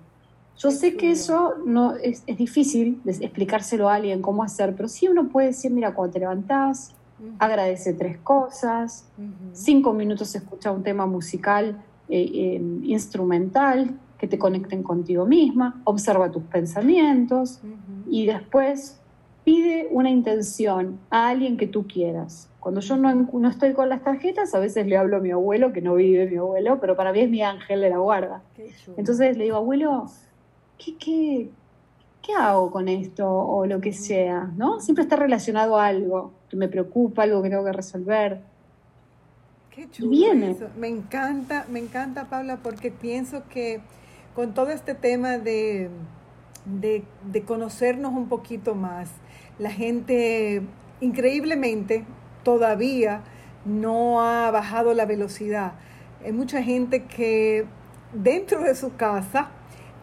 Yo 0.58 0.70
sé 0.70 0.96
que 0.96 1.12
eso 1.12 1.54
no 1.64 1.94
es, 1.94 2.24
es 2.26 2.36
difícil 2.36 3.00
explicárselo 3.06 3.88
a 3.88 3.94
alguien 3.94 4.20
cómo 4.20 4.42
hacer, 4.42 4.74
pero 4.74 4.88
sí 4.88 5.06
uno 5.08 5.28
puede 5.28 5.48
decir, 5.48 5.70
mira, 5.70 5.94
cuando 5.94 6.12
te 6.12 6.18
levantás, 6.18 6.94
agradece 7.38 7.94
tres 7.94 8.18
cosas, 8.18 9.04
cinco 9.52 9.92
minutos 9.92 10.34
escucha 10.34 10.70
un 10.70 10.82
tema 10.82 11.06
musical 11.06 11.82
eh, 12.08 12.30
eh, 12.32 12.62
instrumental 12.84 13.98
que 14.18 14.26
te 14.26 14.38
conecten 14.38 14.82
contigo 14.82 15.26
misma, 15.26 15.80
observa 15.84 16.30
tus 16.30 16.42
pensamientos 16.44 17.60
y 18.10 18.26
después 18.26 19.00
pide 19.48 19.88
una 19.90 20.10
intención 20.10 21.00
a 21.08 21.28
alguien 21.28 21.56
que 21.56 21.66
tú 21.66 21.86
quieras. 21.86 22.50
Cuando 22.60 22.82
yo 22.82 22.98
no, 22.98 23.14
no, 23.14 23.48
estoy 23.48 23.72
con 23.72 23.88
las 23.88 24.02
tarjetas, 24.02 24.54
a 24.54 24.58
veces 24.58 24.86
le 24.86 24.98
hablo 24.98 25.16
a 25.16 25.20
mi 25.20 25.30
abuelo, 25.30 25.72
que 25.72 25.80
no 25.80 25.94
vive 25.94 26.28
mi 26.28 26.36
abuelo, 26.36 26.78
pero 26.82 26.96
para 26.96 27.14
mí 27.14 27.20
es 27.20 27.30
mi 27.30 27.40
ángel 27.40 27.80
de 27.80 27.88
la 27.88 27.96
guarda. 27.96 28.42
Entonces 28.98 29.38
le 29.38 29.44
digo, 29.44 29.56
abuelo, 29.56 30.04
¿qué, 30.76 30.98
qué, 30.98 31.48
¿qué 32.20 32.34
hago 32.34 32.70
con 32.70 32.88
esto? 32.88 33.26
O 33.26 33.64
lo 33.64 33.80
que 33.80 33.94
sea, 33.94 34.50
¿no? 34.54 34.80
Siempre 34.80 35.04
está 35.04 35.16
relacionado 35.16 35.78
a 35.78 35.86
algo 35.86 36.34
que 36.50 36.58
me 36.58 36.68
preocupa, 36.68 37.22
algo 37.22 37.42
que 37.42 37.48
tengo 37.48 37.64
que 37.64 37.72
resolver. 37.72 38.42
Qué 39.70 39.88
chulo. 39.88 40.10
viene. 40.10 40.56
Me 40.76 40.88
encanta, 40.88 41.64
me 41.70 41.78
encanta, 41.78 42.28
Paula, 42.28 42.58
porque 42.62 42.90
pienso 42.90 43.44
que 43.48 43.80
con 44.34 44.52
todo 44.52 44.68
este 44.68 44.94
tema 44.94 45.38
de, 45.38 45.88
de, 46.66 47.02
de 47.32 47.42
conocernos 47.44 48.12
un 48.12 48.28
poquito 48.28 48.74
más, 48.74 49.08
la 49.58 49.70
gente 49.70 50.62
increíblemente 51.00 52.04
todavía 52.42 53.22
no 53.64 54.22
ha 54.22 54.50
bajado 54.50 54.94
la 54.94 55.04
velocidad. 55.04 55.72
Hay 56.24 56.32
mucha 56.32 56.62
gente 56.62 57.04
que 57.04 57.66
dentro 58.12 58.62
de 58.62 58.74
su 58.74 58.96
casa 58.96 59.50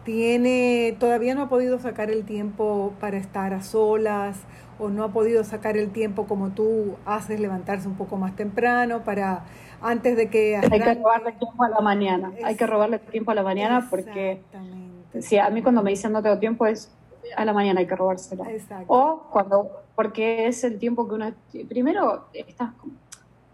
tiene, 0.04 0.96
todavía 1.00 1.34
no 1.34 1.42
ha 1.42 1.48
podido 1.48 1.78
sacar 1.78 2.10
el 2.10 2.24
tiempo 2.24 2.94
para 3.00 3.16
estar 3.16 3.52
a 3.52 3.62
solas 3.62 4.38
o 4.78 4.88
no 4.88 5.04
ha 5.04 5.08
podido 5.12 5.42
sacar 5.42 5.76
el 5.76 5.90
tiempo 5.90 6.26
como 6.26 6.50
tú 6.50 6.96
haces, 7.06 7.40
levantarse 7.40 7.88
un 7.88 7.96
poco 7.96 8.16
más 8.16 8.36
temprano 8.36 9.02
para 9.04 9.44
antes 9.80 10.16
de 10.16 10.28
que... 10.28 10.56
Hay 10.56 10.80
que 10.80 10.94
robarle 10.94 11.32
tiempo 11.32 11.64
a 11.64 11.68
la 11.68 11.80
mañana, 11.80 12.32
hay 12.44 12.56
que 12.56 12.66
robarle 12.66 12.98
tiempo 12.98 13.30
a 13.30 13.34
la 13.34 13.42
mañana 13.42 13.86
porque 13.90 14.42
si 15.18 15.38
a 15.38 15.48
mí 15.50 15.62
cuando 15.62 15.82
me 15.82 15.90
dicen 15.90 16.12
no 16.12 16.22
tengo 16.22 16.38
tiempo 16.38 16.66
es 16.66 16.95
a 17.34 17.44
la 17.44 17.52
mañana 17.52 17.80
hay 17.80 17.86
que 17.86 17.96
robárselo. 17.96 18.44
O 18.86 19.24
cuando, 19.30 19.70
porque 19.94 20.46
es 20.46 20.62
el 20.64 20.78
tiempo 20.78 21.08
que 21.08 21.14
uno, 21.14 21.32
primero 21.68 22.26
estás, 22.32 22.70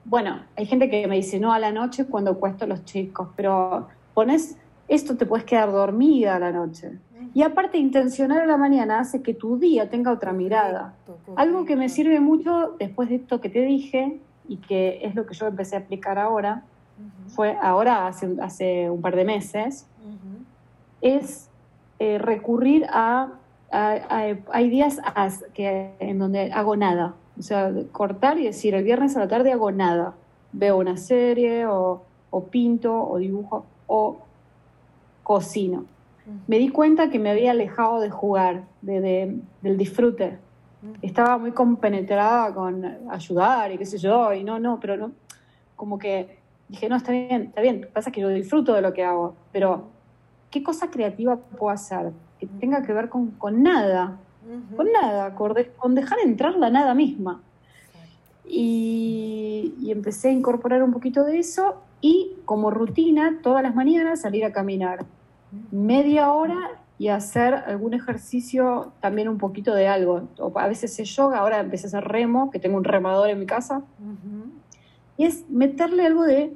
bueno, 0.05 0.43
hay 0.57 0.67
gente 0.67 0.91
que 0.91 1.07
me 1.07 1.17
dice 1.17 1.39
no 1.39 1.53
a 1.53 1.59
la 1.59 1.71
noche 1.71 2.07
cuando 2.07 2.39
cuesto 2.39 2.67
los 2.67 2.85
chicos, 2.85 3.29
pero 3.37 3.89
pones 4.15 4.57
esto 4.89 5.17
te 5.17 5.27
puedes 5.27 5.45
quedar 5.47 5.73
dormida 5.73 6.37
a 6.37 6.39
la 6.39 6.53
noche. 6.53 6.99
Y 7.35 7.43
aparte, 7.43 7.79
intencionar 7.79 8.43
a 8.43 8.47
la 8.47 8.59
mañana 8.59 9.01
hace 9.01 9.23
que 9.23 9.33
tu 9.33 9.59
día 9.59 9.89
tenga 9.89 10.13
otra 10.13 10.33
mirada. 10.33 10.95
Algo 11.37 11.65
que 11.65 11.77
me 11.77 11.89
sirve 11.89 12.21
mucho 12.21 12.75
después 12.79 13.09
de 13.09 13.17
esto 13.17 13.41
que 13.41 13.49
te 13.49 13.63
dije 13.63 14.21
y 14.49 14.59
que 14.59 15.01
es 15.03 15.15
lo 15.15 15.25
que 15.25 15.35
yo 15.35 15.47
empecé 15.47 15.77
a 15.77 15.79
aplicar 15.79 16.19
ahora, 16.19 16.65
fue 17.29 17.57
ahora 17.63 18.07
hace, 18.07 18.37
hace 18.43 18.91
un 18.91 19.01
par 19.01 19.17
de 19.17 19.25
meses, 19.25 19.87
es 21.01 21.49
eh, 21.99 22.19
recurrir 22.19 22.87
a, 22.91 23.29
Hay 23.73 24.71
días 24.71 25.01
que, 25.55 25.95
en 25.99 26.19
donde 26.19 26.53
hago 26.53 26.77
nada. 26.77 27.15
O 27.39 27.43
sea, 27.43 27.73
cortar 27.93 28.39
y 28.39 28.45
decir, 28.45 28.75
el 28.75 28.85
viernes 28.85 29.17
a 29.17 29.21
la 29.21 29.29
tarde 29.29 29.53
hago 29.53 29.73
nada. 29.73 30.15
Veo 30.53 30.77
una 30.77 30.97
serie 30.97 31.67
o, 31.67 32.03
o 32.31 32.45
pinto 32.45 32.95
o 32.95 33.19
dibujo 33.19 33.65
o 33.87 34.19
cocino 35.23 35.87
me 36.47 36.59
di 36.59 36.69
cuenta 36.69 37.11
que 37.11 37.19
me 37.19 37.31
había 37.31 37.51
alejado 37.51 38.01
de 38.01 38.11
jugar, 38.11 38.65
de, 38.81 39.41
del 39.61 39.77
disfrute. 39.77 40.39
Estaba 41.01 41.39
muy 41.39 41.53
compenetrada 41.53 42.53
con 42.55 42.85
ayudar 43.11 43.73
y 43.73 43.79
qué 43.79 43.87
sé 43.87 43.99
yo, 43.99 44.33
y 44.33 44.43
no, 44.43 44.59
no, 44.59 44.81
pero 44.81 44.97
no, 44.97 45.13
como 45.77 45.99
que 45.99 46.39
dije, 46.69 46.89
no, 46.89 46.97
está 46.97 47.13
bien, 47.13 47.43
está 47.43 47.61
bien, 47.61 47.89
pasa 47.93 48.11
que 48.11 48.21
yo 48.21 48.29
disfruto 48.29 48.75
de 48.75 48.83
lo 48.83 48.93
que 48.93 49.05
hago, 49.05 49.37
pero 49.53 49.85
¿qué 50.53 50.63
cosa 50.63 50.91
creativa 50.91 51.37
puedo 51.37 51.73
hacer 51.73 52.13
que 52.39 52.47
tenga 52.47 52.83
que 52.83 52.93
ver 52.93 53.09
con, 53.09 53.33
con 53.33 53.63
nada? 53.63 54.19
Con 54.77 54.93
nada, 54.93 55.35
con, 55.35 55.95
dejar 55.95 56.19
entrar 56.21 56.57
la 56.57 56.69
nada 56.69 56.95
misma. 56.95 57.41
Y, 58.45 59.75
y, 59.81 59.91
empecé 59.93 60.29
a 60.29 60.33
incorporar 60.33 60.83
un 60.83 60.93
poquito 60.93 61.25
de 61.25 61.39
eso 61.39 61.81
y 62.01 62.37
como 62.45 62.71
rutina 62.71 63.39
todas 63.41 63.63
las 63.63 63.75
mañanas 63.75 64.21
salir 64.21 64.45
a 64.45 64.53
caminar 64.53 65.07
media 65.71 66.33
hora 66.33 66.83
y 66.99 67.09
hacer 67.09 67.55
algún 67.55 67.95
ejercicio 67.95 68.93
también 69.01 69.29
un 69.29 69.39
poquito 69.39 69.75
de 69.75 69.89
algo. 69.89 70.29
O 70.39 70.53
a 70.59 70.67
veces 70.67 70.99
es 70.99 71.09
yoga, 71.17 71.39
ahora 71.39 71.61
empecé 71.61 71.87
a 71.87 71.89
hacer 71.89 72.05
remo, 72.05 72.51
que 72.51 72.59
tengo 72.59 72.77
un 72.77 72.85
remador 72.85 73.31
en 73.31 73.39
mi 73.39 73.47
casa. 73.47 73.83
Y 75.17 75.25
es 75.25 75.49
meterle 75.49 76.05
algo 76.05 76.25
de 76.25 76.53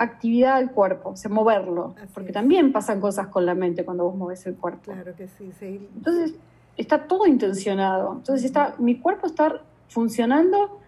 actividad 0.00 0.56
al 0.56 0.72
cuerpo, 0.72 1.10
o 1.10 1.16
sea, 1.16 1.30
moverlo. 1.30 1.94
porque 2.14 2.32
también 2.32 2.72
pasan 2.72 3.00
cosas 3.00 3.28
con 3.28 3.44
la 3.44 3.54
mente 3.54 3.84
cuando 3.84 4.04
vos 4.04 4.16
moves 4.16 4.46
el 4.46 4.56
cuerpo. 4.56 4.92
Claro 4.92 5.14
que 5.14 5.28
sí, 5.28 5.52
sí. 5.58 5.88
Entonces, 5.94 6.34
está 6.76 7.06
todo 7.06 7.26
intencionado. 7.26 8.14
Entonces, 8.14 8.46
está, 8.46 8.74
mi 8.78 8.98
cuerpo 8.98 9.26
está 9.26 9.60
funcionando, 9.88 10.80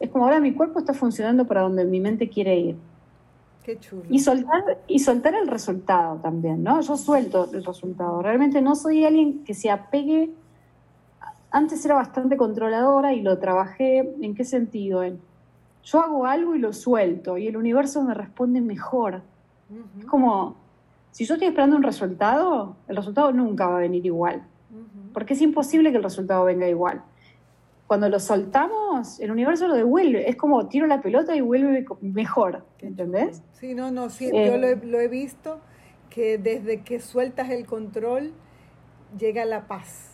es 0.00 0.10
como 0.10 0.24
ahora 0.24 0.40
mi 0.40 0.54
cuerpo 0.54 0.80
está 0.80 0.92
funcionando 0.92 1.46
para 1.46 1.62
donde 1.62 1.84
mi 1.84 2.00
mente 2.00 2.28
quiere 2.28 2.58
ir. 2.58 2.76
Y 4.08 4.18
soltar, 4.20 4.78
y 4.86 4.98
soltar 4.98 5.34
el 5.34 5.46
resultado 5.46 6.16
también, 6.16 6.62
¿no? 6.62 6.80
Yo 6.80 6.96
suelto 6.96 7.50
el 7.52 7.62
resultado. 7.62 8.22
Realmente 8.22 8.62
no 8.62 8.74
soy 8.74 9.04
alguien 9.04 9.44
que 9.44 9.52
se 9.52 9.70
apegue. 9.70 10.30
Antes 11.50 11.84
era 11.84 11.94
bastante 11.94 12.38
controladora 12.38 13.12
y 13.12 13.20
lo 13.20 13.38
trabajé. 13.38 14.10
¿En 14.22 14.34
qué 14.34 14.44
sentido? 14.44 15.02
En, 15.02 15.20
yo 15.90 16.00
hago 16.00 16.26
algo 16.26 16.54
y 16.54 16.58
lo 16.58 16.72
suelto 16.72 17.38
y 17.38 17.46
el 17.46 17.56
universo 17.56 18.02
me 18.02 18.14
responde 18.14 18.60
mejor. 18.60 19.22
Es 19.98 20.04
como, 20.06 20.56
si 21.10 21.24
yo 21.24 21.34
estoy 21.34 21.48
esperando 21.48 21.76
un 21.76 21.82
resultado, 21.82 22.76
el 22.88 22.96
resultado 22.96 23.32
nunca 23.32 23.66
va 23.68 23.76
a 23.76 23.80
venir 23.80 24.04
igual. 24.04 24.42
Porque 25.12 25.34
es 25.34 25.40
imposible 25.40 25.90
que 25.90 25.96
el 25.96 26.02
resultado 26.02 26.44
venga 26.44 26.68
igual 26.68 27.02
cuando 27.88 28.10
lo 28.10 28.20
soltamos, 28.20 29.18
el 29.18 29.30
universo 29.30 29.66
lo 29.66 29.74
devuelve. 29.74 30.28
Es 30.28 30.36
como 30.36 30.68
tiro 30.68 30.86
la 30.86 31.00
pelota 31.00 31.34
y 31.34 31.40
vuelve 31.40 31.86
mejor, 32.02 32.66
¿entendés? 32.80 33.42
Sí, 33.54 33.74
no, 33.74 33.90
no, 33.90 34.10
sí, 34.10 34.26
yo 34.26 34.58
lo 34.58 34.66
he, 34.66 34.72
eh, 34.72 34.80
lo 34.84 35.00
he, 35.00 35.08
visto 35.08 35.58
que 36.10 36.36
desde 36.36 36.82
que 36.82 37.00
sueltas 37.00 37.48
el 37.48 37.64
control 37.64 38.32
llega 39.18 39.46
la 39.46 39.66
paz 39.66 40.07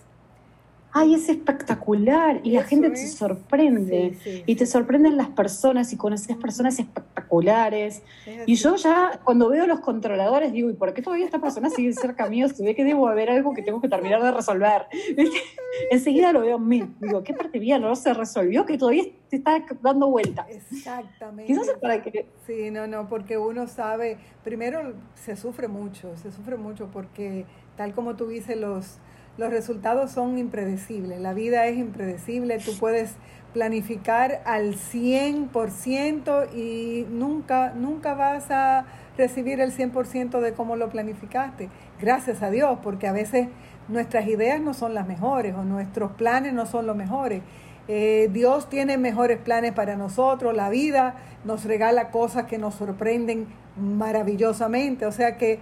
ay, 0.97 1.15
es 1.15 1.29
espectacular, 1.29 2.41
y 2.45 2.53
la 2.53 2.63
gente 2.63 2.89
te 2.89 3.09
sorprende, 3.09 4.17
y 4.47 4.55
te 4.55 4.65
sorprenden 4.65 5.17
las 5.17 5.27
personas, 5.27 5.93
y 5.93 5.97
conoces 5.97 6.37
personas 6.37 6.79
espectaculares. 6.79 8.03
Y 8.47 8.55
yo 8.55 8.77
ya, 8.77 9.21
cuando 9.25 9.49
veo 9.49 9.67
los 9.67 9.81
controladores, 9.81 10.53
digo, 10.53 10.71
¿y 10.71 10.75
por 10.75 10.95
qué 10.95 11.03
todavía 11.03 11.27
esta 11.27 11.41
persona 11.41 11.69
sigue 11.69 11.93
cerca 11.95 12.29
mío? 12.29 12.49
Se 12.49 12.63
ve 12.65 12.77
que 12.77 12.85
debo 12.85 13.09
haber 13.09 13.29
algo 13.29 13.55
que 13.55 13.63
tengo 13.63 13.81
que 13.81 13.89
terminar 13.89 14.23
de 14.23 14.31
resolver. 14.31 14.87
Enseguida 15.91 16.33
lo 16.33 16.43
veo 16.43 16.59
en 16.59 16.69
mí. 16.69 16.95
Digo, 17.01 17.25
¿qué 17.25 17.35
parte 17.35 17.59
mía 17.59 17.81
no 17.81 17.97
se 17.97 18.15
resolvió? 18.15 18.65
Que 18.65 18.79
todavía 18.79 19.05
te 19.29 19.37
está 19.37 19.65
dando 19.83 20.09
vueltas. 20.09 20.47
Exactamente. 20.49 21.53
Quizás 21.53 21.67
es 21.67 21.79
para 21.79 22.03
que... 22.03 22.27
Sí, 22.47 22.71
no, 22.71 22.87
no, 22.87 23.09
porque 23.09 23.37
uno 23.37 23.67
sabe, 23.67 24.19
primero 24.45 24.95
se 25.17 25.35
sufre 25.35 25.67
mucho, 25.67 26.17
se 26.17 26.31
sufre 26.31 26.57
mucho 26.57 26.89
porque 26.93 27.47
tal 27.77 27.95
como 27.95 28.15
tú 28.15 28.29
dices, 28.29 28.57
los 28.57 28.99
los 29.37 29.51
resultados 29.51 30.13
son 30.13 30.39
impredecibles, 30.39 31.21
la 31.21 31.35
vida 31.35 31.67
es 31.67 31.77
impredecible, 31.77 32.59
tú 32.59 32.73
puedes 32.79 33.17
planificar 33.53 34.43
al 34.45 34.75
100% 34.75 36.55
y 36.55 37.07
nunca, 37.11 37.73
nunca 37.75 38.15
vas 38.15 38.51
a 38.51 38.85
recibir 39.17 39.61
el 39.61 39.73
100% 39.73 40.41
de 40.41 40.53
cómo 40.53 40.77
lo 40.77 40.91
planificaste. 40.91 41.71
Gracias 42.01 42.43
a 42.43 42.51
Dios, 42.51 42.79
porque 42.83 43.07
a 43.07 43.13
veces 43.13 43.49
nuestras 43.89 44.27
ideas 44.27 44.61
no 44.61 44.75
son 44.75 44.93
las 44.95 45.07
mejores 45.07 45.55
o 45.55 45.63
nuestros 45.63 46.13
planes 46.13 46.53
no 46.53 46.67
son 46.67 46.87
los 46.87 46.97
mejores. 46.97 47.43
Eh, 47.87 48.29
Dios 48.33 48.69
tiene 48.69 48.97
mejores 48.99 49.39
planes 49.39 49.73
para 49.73 49.97
nosotros, 49.97 50.55
la 50.55 50.71
vida 50.71 51.17
nos 51.45 51.65
regala 51.65 52.11
cosas 52.11 52.45
que 52.45 52.59
nos 52.59 52.75
sorprenden 52.75 53.47
maravillosamente, 53.77 55.05
o 55.05 55.13
sea 55.13 55.37
que 55.37 55.61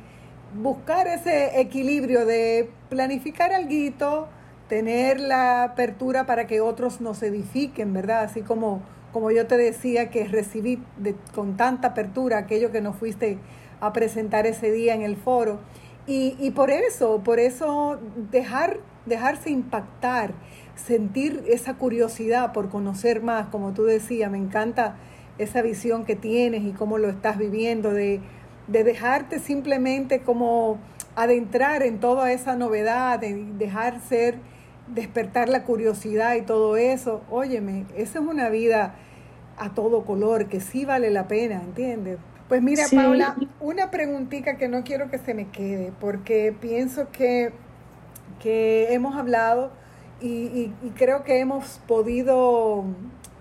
buscar 0.55 1.07
ese 1.07 1.61
equilibrio 1.61 2.27
de 2.27 2.71
planificar 2.89 3.53
algo, 3.53 4.29
tener 4.69 5.21
la 5.21 5.65
apertura 5.65 6.25
para 6.27 6.47
que 6.47 6.61
otros 6.61 7.01
nos 7.01 7.23
edifiquen, 7.23 7.93
¿verdad? 7.93 8.25
Así 8.25 8.43
como, 8.43 8.83
como 9.13 9.31
yo 9.31 9.47
te 9.47 9.57
decía 9.57 10.11
que 10.11 10.25
recibí 10.25 10.83
con 11.35 11.57
tanta 11.57 11.89
apertura 11.89 12.39
aquello 12.39 12.73
que 12.73 12.81
nos 12.81 12.97
fuiste 12.97 13.39
a 13.81 13.93
presentar 13.93 14.47
ese 14.47 14.71
día 14.71 14.95
en 14.95 15.03
el 15.03 15.17
foro. 15.17 15.59
Y, 16.07 16.37
y 16.41 16.51
por 16.51 16.71
eso, 16.71 17.23
por 17.23 17.39
eso 17.39 17.99
dejar, 18.31 18.79
dejarse 19.07 19.51
impactar, 19.51 20.33
sentir 20.75 21.45
esa 21.49 21.75
curiosidad 21.75 22.53
por 22.53 22.69
conocer 22.69 23.23
más, 23.23 23.49
como 23.49 23.73
tú 23.73 23.85
decías, 23.85 24.31
me 24.31 24.39
encanta 24.39 24.97
esa 25.39 25.63
visión 25.63 26.05
que 26.05 26.17
tienes 26.17 26.63
y 26.65 26.73
cómo 26.73 26.99
lo 26.99 27.09
estás 27.09 27.39
viviendo 27.39 27.93
de 27.93 28.21
de 28.67 28.85
dejarte 28.85 29.39
simplemente 29.39 30.21
como 30.21 30.79
adentrar 31.15 31.83
en 31.83 32.01
toda 32.01 32.33
esa 32.33 32.57
novedad, 32.57 33.19
de 33.19 33.45
dejar 33.59 34.01
ser, 34.01 34.37
despertar 34.87 35.49
la 35.49 35.65
curiosidad 35.65 36.35
y 36.37 36.43
todo 36.43 36.77
eso. 36.77 37.23
Óyeme, 37.31 37.87
esa 37.97 38.19
es 38.21 38.25
una 38.25 38.49
vida 38.49 38.95
a 39.59 39.75
todo 39.75 40.05
color 40.05 40.47
que 40.47 40.61
sí 40.61 40.85
vale 40.85 41.11
la 41.11 41.29
pena, 41.29 41.63
¿entiendes? 41.63 42.19
Pues 42.49 42.63
mira, 42.63 42.85
Paula, 42.95 43.37
una 43.61 43.91
preguntita 43.91 44.57
que 44.57 44.69
no 44.69 44.85
quiero 44.85 45.11
que 45.11 45.19
se 45.19 45.33
me 45.33 45.49
quede, 45.49 45.93
porque 46.01 46.55
pienso 46.59 47.11
que, 47.11 47.53
que 48.41 48.93
hemos 48.93 49.17
hablado 49.17 49.71
y, 50.21 50.71
creo 50.95 51.25
que 51.25 51.41
hemos 51.41 51.81
podido 51.89 52.85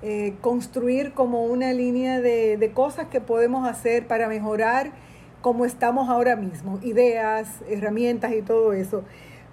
eh, 0.01 0.35
construir 0.41 1.13
como 1.13 1.43
una 1.43 1.73
línea 1.73 2.21
de, 2.21 2.57
de 2.57 2.71
cosas 2.71 3.07
que 3.07 3.21
podemos 3.21 3.67
hacer 3.69 4.07
para 4.07 4.27
mejorar 4.27 4.91
como 5.41 5.65
estamos 5.65 6.09
ahora 6.09 6.35
mismo, 6.35 6.79
ideas, 6.81 7.47
herramientas 7.67 8.33
y 8.33 8.41
todo 8.41 8.73
eso. 8.73 9.03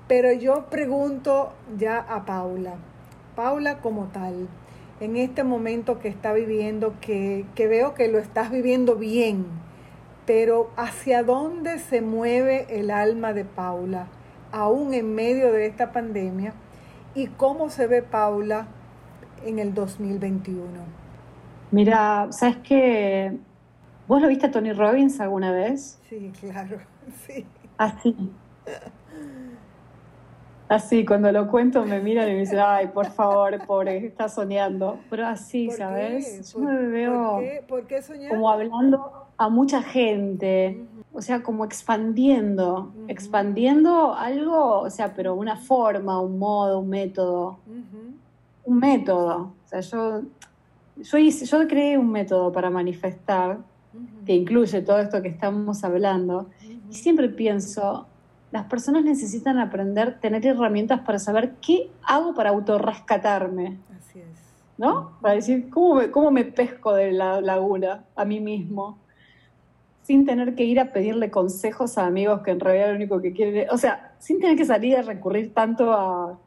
Pero 0.06 0.32
yo 0.32 0.66
pregunto 0.70 1.52
ya 1.76 1.98
a 1.98 2.24
Paula, 2.24 2.74
Paula 3.36 3.78
como 3.78 4.06
tal, 4.06 4.48
en 5.00 5.16
este 5.16 5.44
momento 5.44 5.98
que 5.98 6.08
está 6.08 6.32
viviendo, 6.32 6.94
que, 7.00 7.46
que 7.54 7.68
veo 7.68 7.94
que 7.94 8.08
lo 8.08 8.18
estás 8.18 8.50
viviendo 8.50 8.96
bien, 8.96 9.46
pero 10.26 10.70
¿hacia 10.76 11.22
dónde 11.22 11.78
se 11.78 12.02
mueve 12.02 12.66
el 12.68 12.90
alma 12.90 13.32
de 13.32 13.44
Paula, 13.44 14.08
aún 14.52 14.92
en 14.94 15.14
medio 15.14 15.52
de 15.52 15.66
esta 15.66 15.92
pandemia? 15.92 16.52
¿Y 17.14 17.28
cómo 17.28 17.70
se 17.70 17.86
ve 17.86 18.02
Paula 18.02 18.66
en 19.44 19.58
el 19.58 19.72
2021? 19.72 20.66
Mira, 21.70 22.28
sabes 22.30 22.56
que 22.58 23.38
¿Vos 24.08 24.22
lo 24.22 24.28
viste 24.28 24.46
a 24.46 24.50
Tony 24.50 24.72
Robbins 24.72 25.20
alguna 25.20 25.52
vez? 25.52 26.00
Sí, 26.08 26.32
claro, 26.40 26.78
sí. 27.26 27.44
Así. 27.76 28.16
Así, 30.66 31.04
cuando 31.04 31.30
lo 31.30 31.48
cuento 31.48 31.84
me 31.84 32.00
miran 32.00 32.28
y 32.28 32.32
me 32.32 32.40
dicen, 32.40 32.58
ay, 32.62 32.88
por 32.88 33.06
favor, 33.10 33.58
pobre, 33.66 34.04
está 34.06 34.28
soñando. 34.28 34.98
Pero 35.10 35.26
así, 35.26 35.70
¿sabes? 35.70 36.52
Yo 36.52 36.60
me 36.60 36.86
veo 36.86 37.40
como 38.28 38.50
hablando 38.50 39.28
a 39.38 39.48
mucha 39.48 39.82
gente, 39.82 40.84
o 41.12 41.22
sea, 41.22 41.42
como 41.42 41.64
expandiendo, 41.64 42.92
expandiendo 43.08 44.14
algo, 44.14 44.80
o 44.80 44.90
sea, 44.90 45.14
pero 45.14 45.34
una 45.34 45.56
forma, 45.56 46.20
un 46.20 46.38
modo, 46.38 46.80
un 46.80 46.88
método. 46.88 47.58
Un 48.64 48.78
método. 48.78 49.52
O 49.64 49.68
sea, 49.68 49.80
yo, 49.80 50.22
yo, 50.96 51.18
hice, 51.18 51.46
yo 51.46 51.66
creé 51.66 51.96
un 51.96 52.10
método 52.10 52.52
para 52.52 52.68
manifestar 52.68 53.58
que 54.26 54.34
incluye 54.34 54.82
todo 54.82 54.98
esto 54.98 55.22
que 55.22 55.28
estamos 55.28 55.84
hablando. 55.84 56.48
Y 56.90 56.94
siempre 56.94 57.28
pienso, 57.28 58.06
las 58.50 58.64
personas 58.64 59.04
necesitan 59.04 59.58
aprender, 59.58 60.20
tener 60.20 60.46
herramientas 60.46 61.00
para 61.00 61.18
saber 61.18 61.54
qué 61.60 61.90
hago 62.02 62.34
para 62.34 62.50
autorrescatarme. 62.50 63.78
Así 63.96 64.20
es. 64.20 64.26
¿No? 64.76 65.18
Para 65.20 65.34
decir, 65.34 65.68
¿cómo 65.70 65.96
me, 65.96 66.10
cómo 66.10 66.30
me 66.30 66.44
pesco 66.44 66.94
de 66.94 67.12
la 67.12 67.40
laguna 67.40 68.04
a 68.16 68.24
mí 68.24 68.40
mismo? 68.40 68.98
Sin 70.02 70.24
tener 70.24 70.54
que 70.54 70.64
ir 70.64 70.80
a 70.80 70.92
pedirle 70.92 71.30
consejos 71.30 71.98
a 71.98 72.06
amigos 72.06 72.40
que 72.42 72.52
en 72.52 72.60
realidad 72.60 72.88
lo 72.88 72.96
único 72.96 73.20
que 73.20 73.32
quieren. 73.32 73.68
O 73.70 73.76
sea, 73.76 74.14
sin 74.18 74.40
tener 74.40 74.56
que 74.56 74.64
salir 74.64 74.96
a 74.96 75.02
recurrir 75.02 75.52
tanto 75.52 75.92
a, 75.92 76.38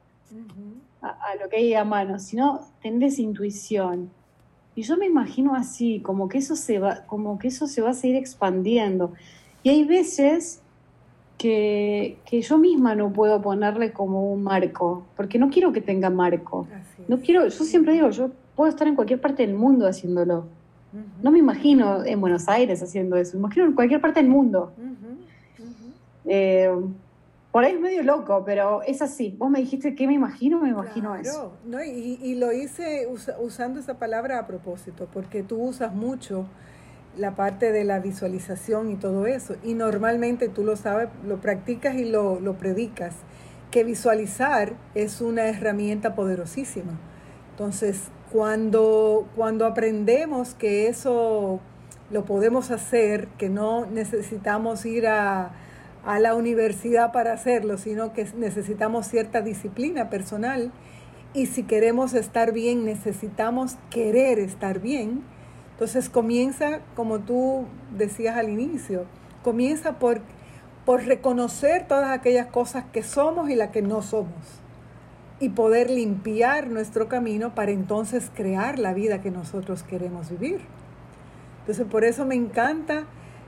a, 1.02 1.36
lo 1.42 1.50
que 1.50 1.58
hay 1.58 1.74
a 1.74 1.84
mano, 1.84 2.20
sino 2.20 2.62
tener 2.82 3.10
esa 3.10 3.22
intuición. 3.22 4.10
Y 4.76 4.84
yo 4.84 4.98
me 4.98 5.06
imagino 5.06 5.56
así, 5.56 6.00
como 6.00 6.30
que 6.30 6.38
eso 6.38 6.56
se 6.56 6.80
va, 6.80 7.04
como 7.06 7.38
que 7.38 7.50
eso 7.50 7.68
se 7.68 7.82
va 7.82 7.90
a 7.90 7.94
seguir 7.94 8.16
expandiendo. 8.16 9.14
Y 9.64 9.70
hay 9.70 9.84
veces 9.84 10.62
que, 11.38 12.18
yo 12.32 12.58
misma 12.58 12.96
no 12.96 13.12
puedo 13.12 13.42
ponerle 13.42 13.92
como 13.92 14.32
un 14.32 14.44
marco, 14.44 15.04
porque 15.18 15.40
no 15.40 15.50
quiero 15.50 15.74
que 15.74 15.82
tenga 15.82 16.10
marco. 16.10 16.68
No 17.08 17.20
quiero, 17.20 17.48
yo 17.48 17.64
siempre 17.64 17.94
digo, 17.94 18.10
yo 18.12 18.32
puedo 18.56 18.70
estar 18.70 18.88
en 18.88 18.96
cualquier 18.96 19.20
parte 19.20 19.46
del 19.46 19.56
mundo 19.56 19.88
haciéndolo. 19.88 20.46
No 21.24 21.32
me 21.32 21.40
imagino 21.40 22.04
en 22.06 22.20
Buenos 22.20 22.48
Aires 22.48 22.84
haciendo 22.84 23.16
eso, 23.16 23.38
me 23.38 23.40
imagino 23.40 23.66
en 23.66 23.74
cualquier 23.74 24.02
parte 24.02 24.22
del 24.22 24.30
mundo. 24.30 24.72
Eh, 26.26 26.70
por 27.52 27.66
ahí 27.66 27.74
es 27.74 27.82
medio 27.82 28.04
loco, 28.04 28.44
pero 28.46 28.82
es 28.84 29.02
así. 29.02 29.36
Vos 29.38 29.50
me 29.50 29.60
dijiste 29.60 29.94
que 29.94 30.08
me 30.08 30.14
imagino, 30.14 30.62
me 30.62 30.70
imagino 30.70 31.16
eso. 31.16 31.58
No, 31.66 31.84
y, 31.84 32.18
y, 32.22 32.36
lo 32.36 32.54
hice 32.54 33.08
usando 33.40 33.80
esa 33.80 33.96
palabra 33.96 34.40
a 34.40 34.48
propósito, 34.48 35.10
porque 35.12 35.44
tú 35.44 35.62
usas 35.62 35.94
mucho 35.94 36.46
la 37.18 37.36
parte 37.36 37.74
de 37.74 37.84
la 37.84 38.00
visualización 38.00 38.90
y 38.90 38.96
todo 38.96 39.26
eso. 39.26 39.56
Y 39.64 39.74
normalmente 39.74 40.48
tú 40.48 40.64
lo 40.64 40.78
sabes, 40.78 41.10
lo 41.26 41.42
practicas 41.42 41.96
y 41.96 42.06
lo, 42.06 42.40
lo 42.40 42.54
predicas, 42.54 43.16
que 43.70 43.84
visualizar 43.84 44.74
es 44.96 45.20
una 45.20 45.48
herramienta 45.48 46.16
poderosísima. 46.16 47.00
Entonces, 47.52 48.04
cuando, 48.32 49.28
cuando 49.36 49.66
aprendemos 49.66 50.54
que 50.54 50.88
eso 50.88 51.60
lo 52.12 52.24
podemos 52.24 52.72
hacer, 52.72 53.28
que 53.38 53.50
no 53.50 53.86
necesitamos 53.86 54.86
ir 54.86 55.08
a, 55.08 55.52
a 56.06 56.20
la 56.20 56.36
universidad 56.36 57.12
para 57.12 57.34
hacerlo, 57.34 57.78
sino 57.78 58.14
que 58.14 58.28
necesitamos 58.36 59.08
cierta 59.08 59.42
disciplina 59.42 60.10
personal. 60.10 60.72
Y 61.34 61.46
si 61.46 61.64
queremos 61.64 62.14
estar 62.14 62.52
bien, 62.52 62.86
necesitamos 62.86 63.78
querer 63.90 64.40
estar 64.40 64.80
bien. 64.80 65.24
Entonces 65.74 66.10
comienza, 66.10 66.80
como 66.96 67.20
tú 67.20 67.66
decías 67.96 68.38
al 68.38 68.50
inicio, 68.50 69.06
comienza 69.44 70.00
por, 70.00 70.22
por 70.86 71.04
reconocer 71.04 71.88
todas 71.88 72.12
aquellas 72.12 72.48
cosas 72.48 72.86
que 72.92 73.04
somos 73.04 73.50
y 73.50 73.56
las 73.56 73.70
que 73.70 73.82
no 73.82 74.02
somos. 74.02 74.62
Y 75.40 75.50
poder 75.50 75.90
limpiar 75.90 76.68
nuestro 76.68 77.08
camino 77.08 77.56
para 77.56 77.72
entonces 77.72 78.30
crear 78.34 78.78
la 78.78 78.94
vida 78.94 79.22
que 79.22 79.32
nosotros 79.32 79.84
queremos 79.84 80.30
vivir. 80.30 80.62
Entonces 81.62 81.86
por 81.88 82.04
eso 82.04 82.26
me 82.26 82.36
encanta 82.36 83.06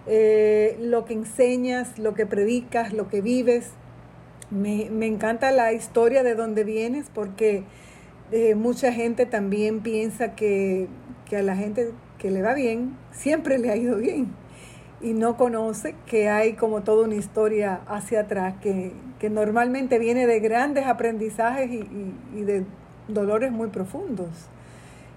eh, 0.07 0.77
lo 0.81 1.05
que 1.05 1.13
enseñas, 1.13 1.97
lo 1.97 2.13
que 2.13 2.25
predicas, 2.25 2.93
lo 2.93 3.09
que 3.09 3.21
vives. 3.21 3.71
Me, 4.49 4.85
encanta 5.07 5.51
la 5.51 5.73
historia 5.73 6.21
de 6.21 6.35
dónde 6.35 6.63
vienes 6.63 7.07
porque 7.13 7.63
eh, 8.31 8.55
mucha 8.55 8.91
gente 8.91 9.25
también 9.25 9.81
piensa 9.81 10.35
que, 10.35 10.87
que 11.27 11.37
a 11.37 11.41
la 11.41 11.55
gente 11.55 11.91
que 12.23 12.31
le 12.31 12.41
va 12.41 12.53
bien, 12.53 12.95
siempre 13.11 13.57
le 13.57 13.69
ha 13.69 13.75
ido 13.75 13.97
bien. 13.97 14.27
Y 15.01 15.13
no 15.13 15.35
conoce 15.35 15.95
que 16.05 16.29
hay 16.29 16.53
como 16.53 16.81
toda 16.81 17.05
una 17.05 17.15
historia 17.15 17.81
hacia 17.87 18.21
atrás 18.21 18.55
que, 18.61 18.93
normalmente 19.29 19.99
viene 19.99 20.27
de 20.27 20.41
grandes 20.41 20.85
aprendizajes 20.85 21.69
y, 21.71 22.41
de 22.41 22.65
dolores 23.07 23.51
muy 23.51 23.67
profundos. 23.67 24.29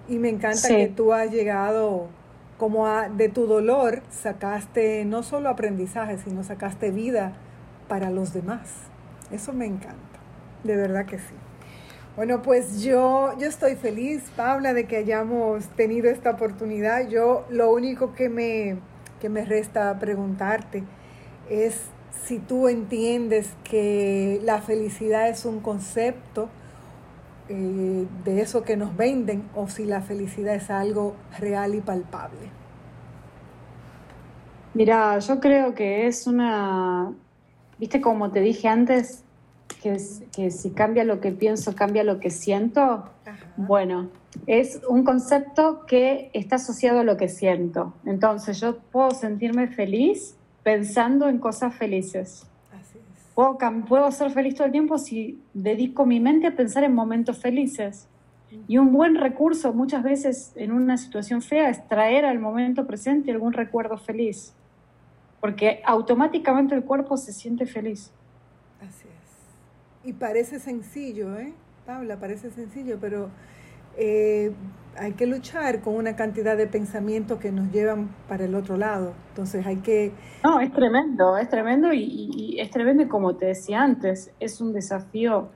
Y 0.09 0.19
me 0.19 0.29
encanta 0.29 0.69
que 0.69 0.89
tú 0.89 1.13
has 1.13 1.31
llegado 1.31 2.09
como 2.59 2.87
a, 2.87 3.09
de 3.09 3.29
tu 3.29 3.47
dolor, 3.47 4.03
sacaste 4.11 5.05
no 5.05 5.23
solo 5.23 5.49
aprendizaje, 5.49 6.19
sino 6.19 6.43
sacaste 6.45 6.91
vida 6.91 7.33
para 7.89 8.11
los 8.11 8.33
demás. 8.33 8.71
Eso 9.31 9.53
me 9.53 9.67
encanta, 9.67 10.19
de 10.65 10.77
verdad 10.77 11.07
que 11.07 11.19
sí. 11.19 11.35
Bueno, 12.17 12.41
pues 12.41 12.83
yo, 12.83 13.37
yo 13.39 13.47
estoy 13.47 13.77
feliz, 13.77 14.23
Paula, 14.37 14.73
de 14.73 14.87
que 14.87 14.97
hayamos 14.97 15.67
tenido 15.77 16.09
esta 16.09 16.31
oportunidad. 16.31 17.09
Yo 17.09 17.45
lo 17.51 17.71
único 17.71 18.15
que 18.15 18.31
me, 18.31 18.79
que 19.21 19.29
me 19.29 19.45
resta 19.45 19.99
preguntarte 19.99 20.85
es 21.51 21.83
si 22.25 22.39
tú 22.39 22.69
entiendes 22.69 23.51
que 23.65 24.41
la 24.45 24.63
felicidad 24.63 25.29
es 25.29 25.45
un 25.45 25.61
concepto 25.61 26.49
eh, 27.49 28.07
de 28.25 28.41
eso 28.41 28.65
que 28.65 28.77
nos 28.77 28.97
venden 28.97 29.49
o 29.55 29.69
si 29.69 29.85
la 29.85 30.01
felicidad 30.03 30.55
es 30.55 30.71
algo 30.71 31.15
real 31.39 31.75
y 31.75 31.81
palpable. 31.81 32.51
Mira, 34.75 35.19
yo 35.21 35.41
creo 35.41 35.75
que 35.75 36.07
es 36.07 36.27
una, 36.27 37.13
viste 37.79 38.01
como 38.01 38.31
te 38.31 38.41
dije 38.41 38.69
antes, 38.69 39.23
que, 39.83 39.97
que 40.35 40.51
si 40.51 40.71
cambia 40.71 41.05
lo 41.05 41.21
que 41.21 41.33
pienso, 41.33 41.75
cambia 41.75 42.05
lo 42.05 42.21
que 42.21 42.31
siento. 42.31 43.05
Bueno, 43.57 44.11
es 44.47 44.81
un 44.89 45.05
concepto 45.05 45.87
que 45.87 46.31
está 46.35 46.57
asociado 46.57 47.01
a 47.01 47.05
lo 47.05 47.17
que 47.17 47.29
siento. 47.29 47.95
Entonces 48.05 48.61
yo 48.61 48.79
puedo 48.79 49.13
sentirme 49.13 49.69
feliz 49.69 50.37
pensando 50.63 51.29
en 51.29 51.39
cosas 51.39 51.75
felices. 51.75 52.47
Puedo, 53.37 53.59
puedo 53.87 54.11
ser 54.13 54.31
feliz 54.31 54.55
todo 54.55 54.65
el 54.65 54.73
tiempo 54.73 54.97
si 54.97 55.39
dedico 55.53 56.07
mi 56.07 56.21
mente 56.21 56.47
a 56.47 56.57
pensar 56.57 56.85
en 56.85 56.95
momentos 56.95 57.39
felices. 57.39 58.09
Y 58.67 58.79
un 58.79 58.95
buen 58.95 59.17
recurso 59.17 59.75
muchas 59.75 60.03
veces 60.03 60.53
en 60.57 60.73
una 60.73 60.97
situación 60.97 61.43
fea 61.43 61.69
es 61.69 61.87
traer 61.87 62.25
al 62.25 62.39
momento 62.39 62.87
presente 62.87 63.31
algún 63.31 63.53
recuerdo 63.53 63.99
feliz, 63.99 64.55
porque 65.41 65.83
automáticamente 65.85 66.75
el 66.75 66.85
cuerpo 66.85 67.19
se 67.19 67.35
siente 67.35 67.67
feliz. 67.67 68.11
Y 70.03 70.15
parece 70.15 70.59
sencillo, 70.59 71.37
¿eh? 71.37 71.53
Paula, 71.85 72.19
parece 72.19 72.51
sencillo, 72.51 72.97
pero 72.99 73.29
eh, 73.97 74.53
hay 74.99 75.13
que 75.13 75.27
luchar 75.27 75.81
con 75.81 75.95
una 75.95 76.17
cantidad 76.17 76.57
de 76.57 76.67
pensamientos 76.67 77.39
que 77.39 77.53
nos 77.53 77.71
llevan 77.73 78.15
para 78.29 78.45
el 78.45 78.55
otro 78.55 78.77
lado. 78.77 79.13
Entonces 79.31 79.67
hay 79.67 79.77
que... 79.77 80.13
No, 80.43 80.61
es 80.61 80.73
tremendo, 80.73 81.37
es 81.37 81.49
tremendo 81.49 81.93
y, 81.93 82.57
es 82.59 82.71
tremendo 82.71 83.03
y 83.03 83.07
como 83.07 83.37
te 83.37 83.47
decía 83.47 83.83
antes, 83.83 84.33
es 84.41 84.61
un 84.61 84.73
desafío, 84.73 85.51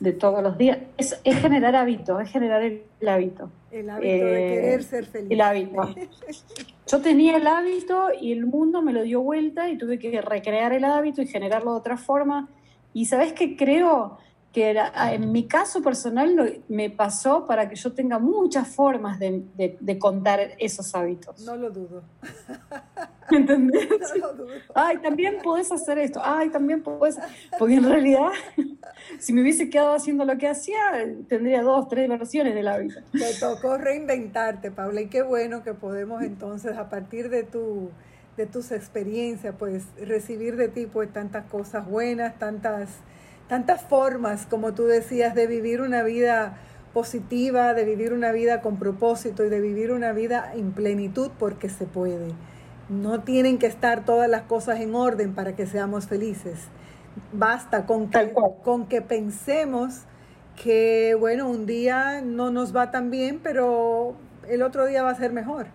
de 0.00 0.12
todos 0.12 0.42
los 0.42 0.56
días. 0.56 0.78
Es, 0.96 1.20
generar 1.24 1.74
hábito, 1.74 2.20
es 2.20 2.30
generar 2.30 2.62
el, 2.62 2.84
hábito. 3.06 3.50
El 3.70 3.90
hábito 3.90 4.06
de 4.06 4.46
eh, 4.46 4.54
querer 4.54 4.82
ser 4.82 5.04
feliz. 5.06 5.30
El 5.30 5.40
hábito. 5.40 5.82
Yo 6.86 7.00
tenía 7.00 7.36
el 7.36 7.46
hábito 7.46 8.08
y 8.20 8.32
el 8.32 8.46
mundo 8.46 8.82
me 8.82 8.92
lo 8.92 9.02
dio 9.02 9.20
vuelta 9.20 9.68
y 9.68 9.78
tuve 9.78 9.98
que 9.98 10.20
recrear 10.20 10.72
el 10.72 10.84
hábito 10.84 11.22
y 11.22 11.26
generarlo 11.26 11.72
de 11.72 11.78
otra 11.78 11.96
forma 11.96 12.48
y 12.96 13.04
sabes 13.04 13.34
que 13.34 13.56
creo 13.56 14.16
que 14.56 14.74
en 15.10 15.32
mi 15.32 15.46
caso 15.46 15.82
personal 15.82 16.62
me 16.68 16.88
pasó 16.88 17.46
para 17.46 17.68
que 17.68 17.76
yo 17.76 17.92
tenga 17.92 18.18
muchas 18.18 18.66
formas 18.66 19.18
de, 19.18 19.98
contar 19.98 20.54
esos 20.58 20.94
hábitos. 20.94 21.44
No 21.44 21.56
lo 21.56 21.68
dudo. 21.68 22.04
¿Entendés? 23.30 23.86
No 24.14 24.28
lo 24.28 24.32
dudo. 24.32 24.54
Ay, 24.74 24.96
también 25.02 25.40
podés 25.42 25.70
hacer 25.70 25.98
esto. 25.98 26.22
Ay, 26.24 26.48
también 26.48 26.82
podés. 26.82 27.18
Porque 27.58 27.74
en 27.74 27.84
realidad, 27.84 28.30
si 29.18 29.34
me 29.34 29.42
hubiese 29.42 29.68
quedado 29.68 29.94
haciendo 29.94 30.24
lo 30.24 30.38
que 30.38 30.48
hacía, 30.48 30.78
tendría 31.28 31.60
dos, 31.60 31.88
tres 31.90 32.08
versiones 32.08 32.54
del 32.54 32.68
hábito. 32.68 33.00
Te 33.12 33.34
tocó 33.38 33.76
reinventarte, 33.76 34.70
Paula. 34.70 35.02
Y 35.02 35.08
qué 35.08 35.20
bueno 35.20 35.64
que 35.64 35.74
podemos 35.74 36.22
entonces, 36.22 36.78
a 36.78 36.88
partir 36.88 37.28
de 37.28 37.42
tu 37.42 37.90
de 38.38 38.46
tus 38.46 38.70
experiencias, 38.70 39.54
pues 39.58 39.84
recibir 39.98 40.56
de 40.56 40.68
ti 40.68 40.86
pues 40.86 41.10
tantas 41.10 41.46
cosas 41.46 41.88
buenas, 41.88 42.38
tantas, 42.38 42.90
tantas 43.48 43.82
formas, 43.82 44.46
como 44.46 44.74
tú 44.74 44.84
decías, 44.84 45.34
de 45.34 45.46
vivir 45.46 45.80
una 45.80 46.02
vida 46.02 46.58
positiva, 46.92 47.74
de 47.74 47.84
vivir 47.84 48.12
una 48.12 48.32
vida 48.32 48.60
con 48.60 48.78
propósito 48.78 49.44
y 49.44 49.48
de 49.48 49.60
vivir 49.60 49.92
una 49.92 50.12
vida 50.12 50.52
en 50.54 50.72
plenitud 50.72 51.30
porque 51.38 51.68
se 51.68 51.84
puede. 51.84 52.32
No 52.88 53.22
tienen 53.22 53.58
que 53.58 53.66
estar 53.66 54.04
todas 54.04 54.28
las 54.28 54.42
cosas 54.42 54.80
en 54.80 54.94
orden 54.94 55.34
para 55.34 55.54
que 55.54 55.66
seamos 55.66 56.06
felices. 56.06 56.68
Basta 57.32 57.86
con 57.86 58.10
que, 58.10 58.32
con 58.62 58.86
que 58.86 59.02
pensemos 59.02 60.02
que, 60.62 61.16
bueno, 61.18 61.48
un 61.48 61.66
día 61.66 62.22
no 62.22 62.50
nos 62.50 62.74
va 62.74 62.90
tan 62.90 63.10
bien, 63.10 63.40
pero 63.42 64.14
el 64.48 64.62
otro 64.62 64.86
día 64.86 65.02
va 65.02 65.10
a 65.10 65.14
ser 65.16 65.32
mejor 65.32 65.66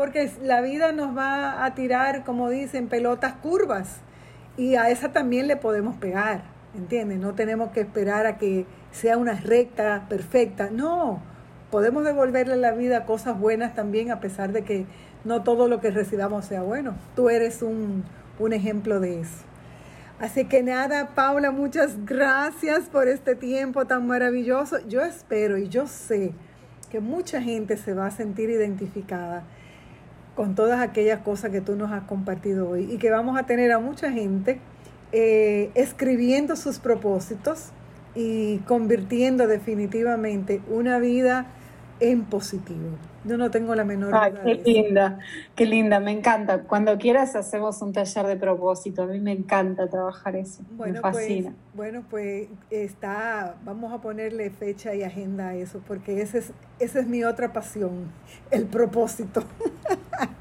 porque 0.00 0.30
la 0.42 0.60
vida 0.60 0.92
nos 0.92 1.16
va 1.16 1.64
a 1.64 1.74
tirar, 1.74 2.24
como 2.24 2.48
dicen, 2.48 2.88
pelotas 2.88 3.34
curvas 3.34 4.00
y 4.56 4.76
a 4.76 4.88
esa 4.90 5.12
también 5.12 5.46
le 5.46 5.56
podemos 5.56 5.96
pegar, 5.96 6.42
¿entiendes? 6.74 7.18
No 7.18 7.34
tenemos 7.34 7.70
que 7.70 7.80
esperar 7.80 8.26
a 8.26 8.38
que 8.38 8.66
sea 8.92 9.16
una 9.16 9.34
recta 9.34 10.06
perfecta, 10.08 10.70
no, 10.70 11.22
podemos 11.70 12.04
devolverle 12.04 12.54
a 12.54 12.56
la 12.56 12.72
vida 12.72 13.06
cosas 13.06 13.38
buenas 13.38 13.74
también, 13.74 14.10
a 14.10 14.20
pesar 14.20 14.52
de 14.52 14.62
que 14.62 14.86
no 15.24 15.42
todo 15.42 15.68
lo 15.68 15.80
que 15.80 15.90
recibamos 15.90 16.46
sea 16.46 16.62
bueno. 16.62 16.94
Tú 17.14 17.30
eres 17.30 17.62
un, 17.62 18.04
un 18.38 18.52
ejemplo 18.52 19.00
de 19.00 19.20
eso. 19.20 19.44
Así 20.18 20.44
que 20.44 20.62
nada, 20.62 21.14
Paula, 21.14 21.50
muchas 21.50 22.04
gracias 22.04 22.88
por 22.90 23.08
este 23.08 23.34
tiempo 23.34 23.86
tan 23.86 24.06
maravilloso. 24.06 24.78
Yo 24.86 25.02
espero 25.02 25.56
y 25.56 25.68
yo 25.68 25.86
sé 25.86 26.32
que 26.90 27.00
mucha 27.00 27.40
gente 27.40 27.76
se 27.76 27.94
va 27.94 28.06
a 28.06 28.10
sentir 28.10 28.50
identificada 28.50 29.44
con 30.34 30.54
todas 30.54 30.80
aquellas 30.80 31.20
cosas 31.20 31.50
que 31.50 31.60
tú 31.60 31.76
nos 31.76 31.90
has 31.92 32.04
compartido 32.04 32.68
hoy 32.68 32.88
y 32.92 32.98
que 32.98 33.10
vamos 33.10 33.38
a 33.38 33.44
tener 33.44 33.72
a 33.72 33.78
mucha 33.78 34.10
gente 34.10 34.60
eh, 35.12 35.70
escribiendo 35.74 36.56
sus 36.56 36.78
propósitos 36.78 37.70
y 38.14 38.58
convirtiendo 38.58 39.46
definitivamente 39.46 40.60
una 40.68 40.98
vida 40.98 41.46
en 42.00 42.24
positivo. 42.24 42.96
Yo 43.24 43.36
no 43.36 43.50
tengo 43.50 43.74
la 43.74 43.84
menor 43.84 44.14
Ay, 44.14 44.32
Qué 44.42 44.54
linda, 44.54 45.18
qué 45.54 45.66
linda, 45.66 46.00
me 46.00 46.10
encanta. 46.10 46.62
Cuando 46.62 46.96
quieras 46.96 47.36
hacemos 47.36 47.82
un 47.82 47.92
taller 47.92 48.26
de 48.26 48.36
propósito. 48.36 49.02
A 49.02 49.06
mí 49.06 49.20
me 49.20 49.32
encanta 49.32 49.88
trabajar 49.88 50.36
eso. 50.36 50.62
me 50.70 50.76
pues, 50.76 51.00
fascina. 51.00 51.52
bueno, 51.74 52.02
pues 52.08 52.48
está, 52.70 53.56
vamos 53.64 53.92
a 53.92 53.98
ponerle 53.98 54.48
fecha 54.50 54.94
y 54.94 55.02
agenda 55.02 55.48
a 55.48 55.54
eso, 55.54 55.82
porque 55.86 56.22
ese 56.22 56.38
es, 56.38 56.52
esa 56.78 57.00
es 57.00 57.06
mi 57.06 57.22
otra 57.24 57.52
pasión, 57.52 58.10
el 58.50 58.64
propósito. 58.66 59.44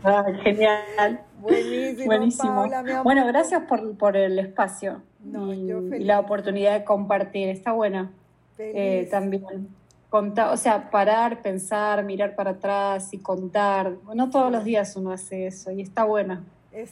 genial. 0.43 1.25
Buenísimo. 1.39 2.05
Buenísimo. 2.05 3.03
bueno, 3.03 3.25
gracias 3.27 3.63
por, 3.63 3.97
por 3.97 4.15
el 4.17 4.37
espacio 4.39 5.01
y, 5.23 6.03
la 6.03 6.19
oportunidad 6.19 6.79
de 6.79 6.83
compartir. 6.83 7.49
Está 7.49 7.71
buena. 7.71 8.11
Eh, 8.57 9.07
también 9.09 9.69
contar, 10.09 10.51
o 10.51 10.57
sea, 10.57 10.89
parar, 10.89 11.41
pensar, 11.41 12.03
mirar 12.03 12.35
para 12.35 12.51
atrás 12.51 13.13
y 13.13 13.19
contar. 13.19 13.93
No 14.13 14.29
todos 14.29 14.51
los 14.51 14.63
días 14.63 14.95
uno 14.95 15.11
hace 15.11 15.47
eso 15.47 15.71
y 15.71 15.81
está 15.81 16.03
buena. 16.03 16.43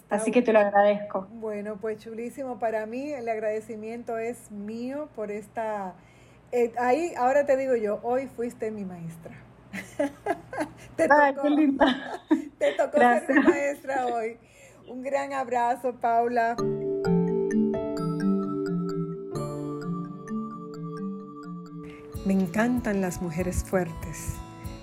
Así 0.10 0.32
que 0.32 0.42
te 0.42 0.54
lo 0.54 0.60
agradezco. 0.60 1.28
Bueno, 1.34 1.78
pues 1.80 2.00
chulísimo. 2.00 2.60
Para 2.60 2.86
mí 2.86 3.12
el 3.12 3.28
agradecimiento 3.30 4.18
es 4.18 4.52
mío 4.52 5.10
por 5.16 5.32
esta... 5.32 5.94
Eh, 6.52 6.72
ahí, 6.80 7.14
ahora 7.18 7.46
te 7.46 7.58
digo 7.58 7.76
yo, 7.76 8.00
hoy 8.04 8.28
fuiste 8.28 8.72
mi 8.72 8.86
maestra. 8.86 9.36
te 10.96 11.08
tocó, 11.08 11.42
qué 11.42 11.50
linda. 11.50 12.22
Te 12.58 12.72
tocó 12.74 12.98
ser 12.98 13.36
mi 13.36 13.44
maestra 13.44 14.08
hoy. 14.08 14.38
Un 14.88 15.04
gran 15.04 15.34
abrazo, 15.34 15.94
Paula. 15.94 16.56
Me 22.26 22.34
encantan 22.34 23.00
las 23.00 23.22
mujeres 23.22 23.64
fuertes, 23.64 24.34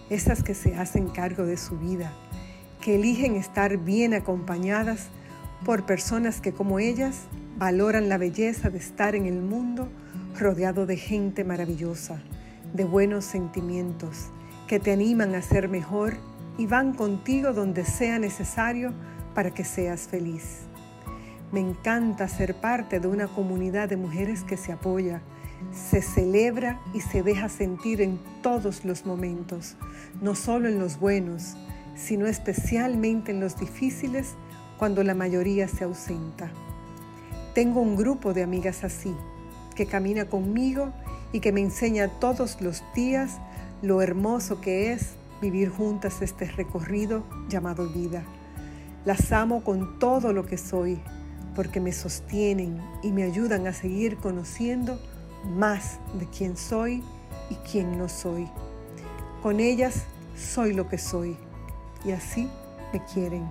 esas 0.08 0.42
que 0.42 0.54
se 0.54 0.76
hacen 0.76 1.08
cargo 1.08 1.44
de 1.44 1.56
su 1.56 1.76
vida, 1.76 2.12
que 2.80 2.94
eligen 2.94 3.36
estar 3.36 3.76
bien 3.76 4.14
acompañadas 4.14 5.08
por 5.64 5.84
personas 5.84 6.40
que 6.40 6.52
como 6.52 6.78
ellas 6.78 7.26
valoran 7.56 8.08
la 8.08 8.18
belleza 8.18 8.70
de 8.70 8.78
estar 8.78 9.14
en 9.14 9.26
el 9.26 9.40
mundo 9.40 9.88
rodeado 10.38 10.86
de 10.86 10.96
gente 10.96 11.44
maravillosa, 11.44 12.22
de 12.72 12.84
buenos 12.84 13.24
sentimientos, 13.24 14.30
que 14.66 14.80
te 14.80 14.92
animan 14.92 15.34
a 15.34 15.42
ser 15.42 15.68
mejor 15.68 16.14
y 16.56 16.66
van 16.66 16.94
contigo 16.94 17.52
donde 17.52 17.84
sea 17.84 18.18
necesario 18.18 18.92
para 19.34 19.52
que 19.52 19.64
seas 19.64 20.08
feliz. 20.08 20.60
Me 21.52 21.60
encanta 21.60 22.28
ser 22.28 22.54
parte 22.54 23.00
de 23.00 23.08
una 23.08 23.28
comunidad 23.28 23.88
de 23.88 23.96
mujeres 23.96 24.42
que 24.42 24.56
se 24.56 24.72
apoya, 24.72 25.20
se 25.72 26.02
celebra 26.02 26.80
y 26.92 27.00
se 27.00 27.22
deja 27.22 27.48
sentir 27.48 28.00
en 28.00 28.18
todos 28.42 28.84
los 28.84 29.06
momentos, 29.06 29.76
no 30.20 30.34
solo 30.34 30.68
en 30.68 30.78
los 30.78 30.98
buenos, 30.98 31.56
sino 31.94 32.26
especialmente 32.26 33.32
en 33.32 33.40
los 33.40 33.58
difíciles 33.58 34.34
cuando 34.78 35.02
la 35.04 35.14
mayoría 35.14 35.68
se 35.68 35.84
ausenta. 35.84 36.50
Tengo 37.54 37.80
un 37.80 37.96
grupo 37.96 38.34
de 38.34 38.42
amigas 38.42 38.82
así, 38.82 39.14
que 39.76 39.86
camina 39.86 40.24
conmigo 40.24 40.92
y 41.32 41.40
que 41.40 41.52
me 41.52 41.60
enseña 41.60 42.08
todos 42.08 42.60
los 42.60 42.82
días 42.94 43.38
lo 43.84 44.00
hermoso 44.00 44.62
que 44.62 44.92
es 44.92 45.10
vivir 45.42 45.68
juntas 45.68 46.22
este 46.22 46.46
recorrido 46.46 47.22
llamado 47.50 47.86
vida. 47.86 48.24
Las 49.04 49.30
amo 49.30 49.62
con 49.62 49.98
todo 49.98 50.32
lo 50.32 50.46
que 50.46 50.56
soy, 50.56 50.98
porque 51.54 51.80
me 51.80 51.92
sostienen 51.92 52.80
y 53.02 53.12
me 53.12 53.24
ayudan 53.24 53.66
a 53.66 53.74
seguir 53.74 54.16
conociendo 54.16 54.98
más 55.44 55.98
de 56.18 56.26
quién 56.26 56.56
soy 56.56 57.04
y 57.50 57.56
quién 57.70 57.98
no 57.98 58.08
soy. 58.08 58.48
Con 59.42 59.60
ellas 59.60 60.04
soy 60.34 60.72
lo 60.72 60.88
que 60.88 60.96
soy 60.96 61.36
y 62.06 62.12
así 62.12 62.48
me 62.90 63.04
quieren. 63.04 63.46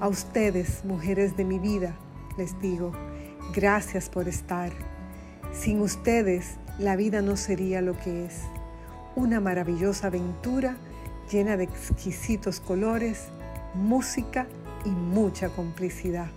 A 0.00 0.08
ustedes, 0.08 0.84
mujeres 0.84 1.36
de 1.36 1.44
mi 1.44 1.60
vida, 1.60 1.94
les 2.36 2.60
digo, 2.60 2.90
gracias 3.54 4.08
por 4.08 4.26
estar. 4.26 4.72
Sin 5.52 5.80
ustedes, 5.80 6.56
la 6.80 6.96
vida 6.96 7.22
no 7.22 7.36
sería 7.36 7.80
lo 7.80 7.96
que 7.96 8.26
es. 8.26 8.42
Una 9.16 9.40
maravillosa 9.40 10.08
aventura 10.08 10.76
llena 11.32 11.56
de 11.56 11.64
exquisitos 11.64 12.60
colores, 12.60 13.28
música 13.74 14.46
y 14.84 14.90
mucha 14.90 15.48
complicidad. 15.48 16.30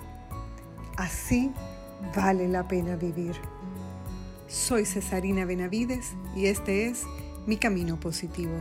Así 0.95 1.51
vale 2.15 2.47
la 2.47 2.69
pena 2.69 2.95
vivir. 2.95 3.35
Soy 4.47 4.85
Cesarina 4.85 5.43
Benavides 5.43 6.13
y 6.37 6.45
este 6.45 6.87
es 6.87 7.03
Mi 7.45 7.57
Camino 7.57 7.99
Positivo. 7.99 8.55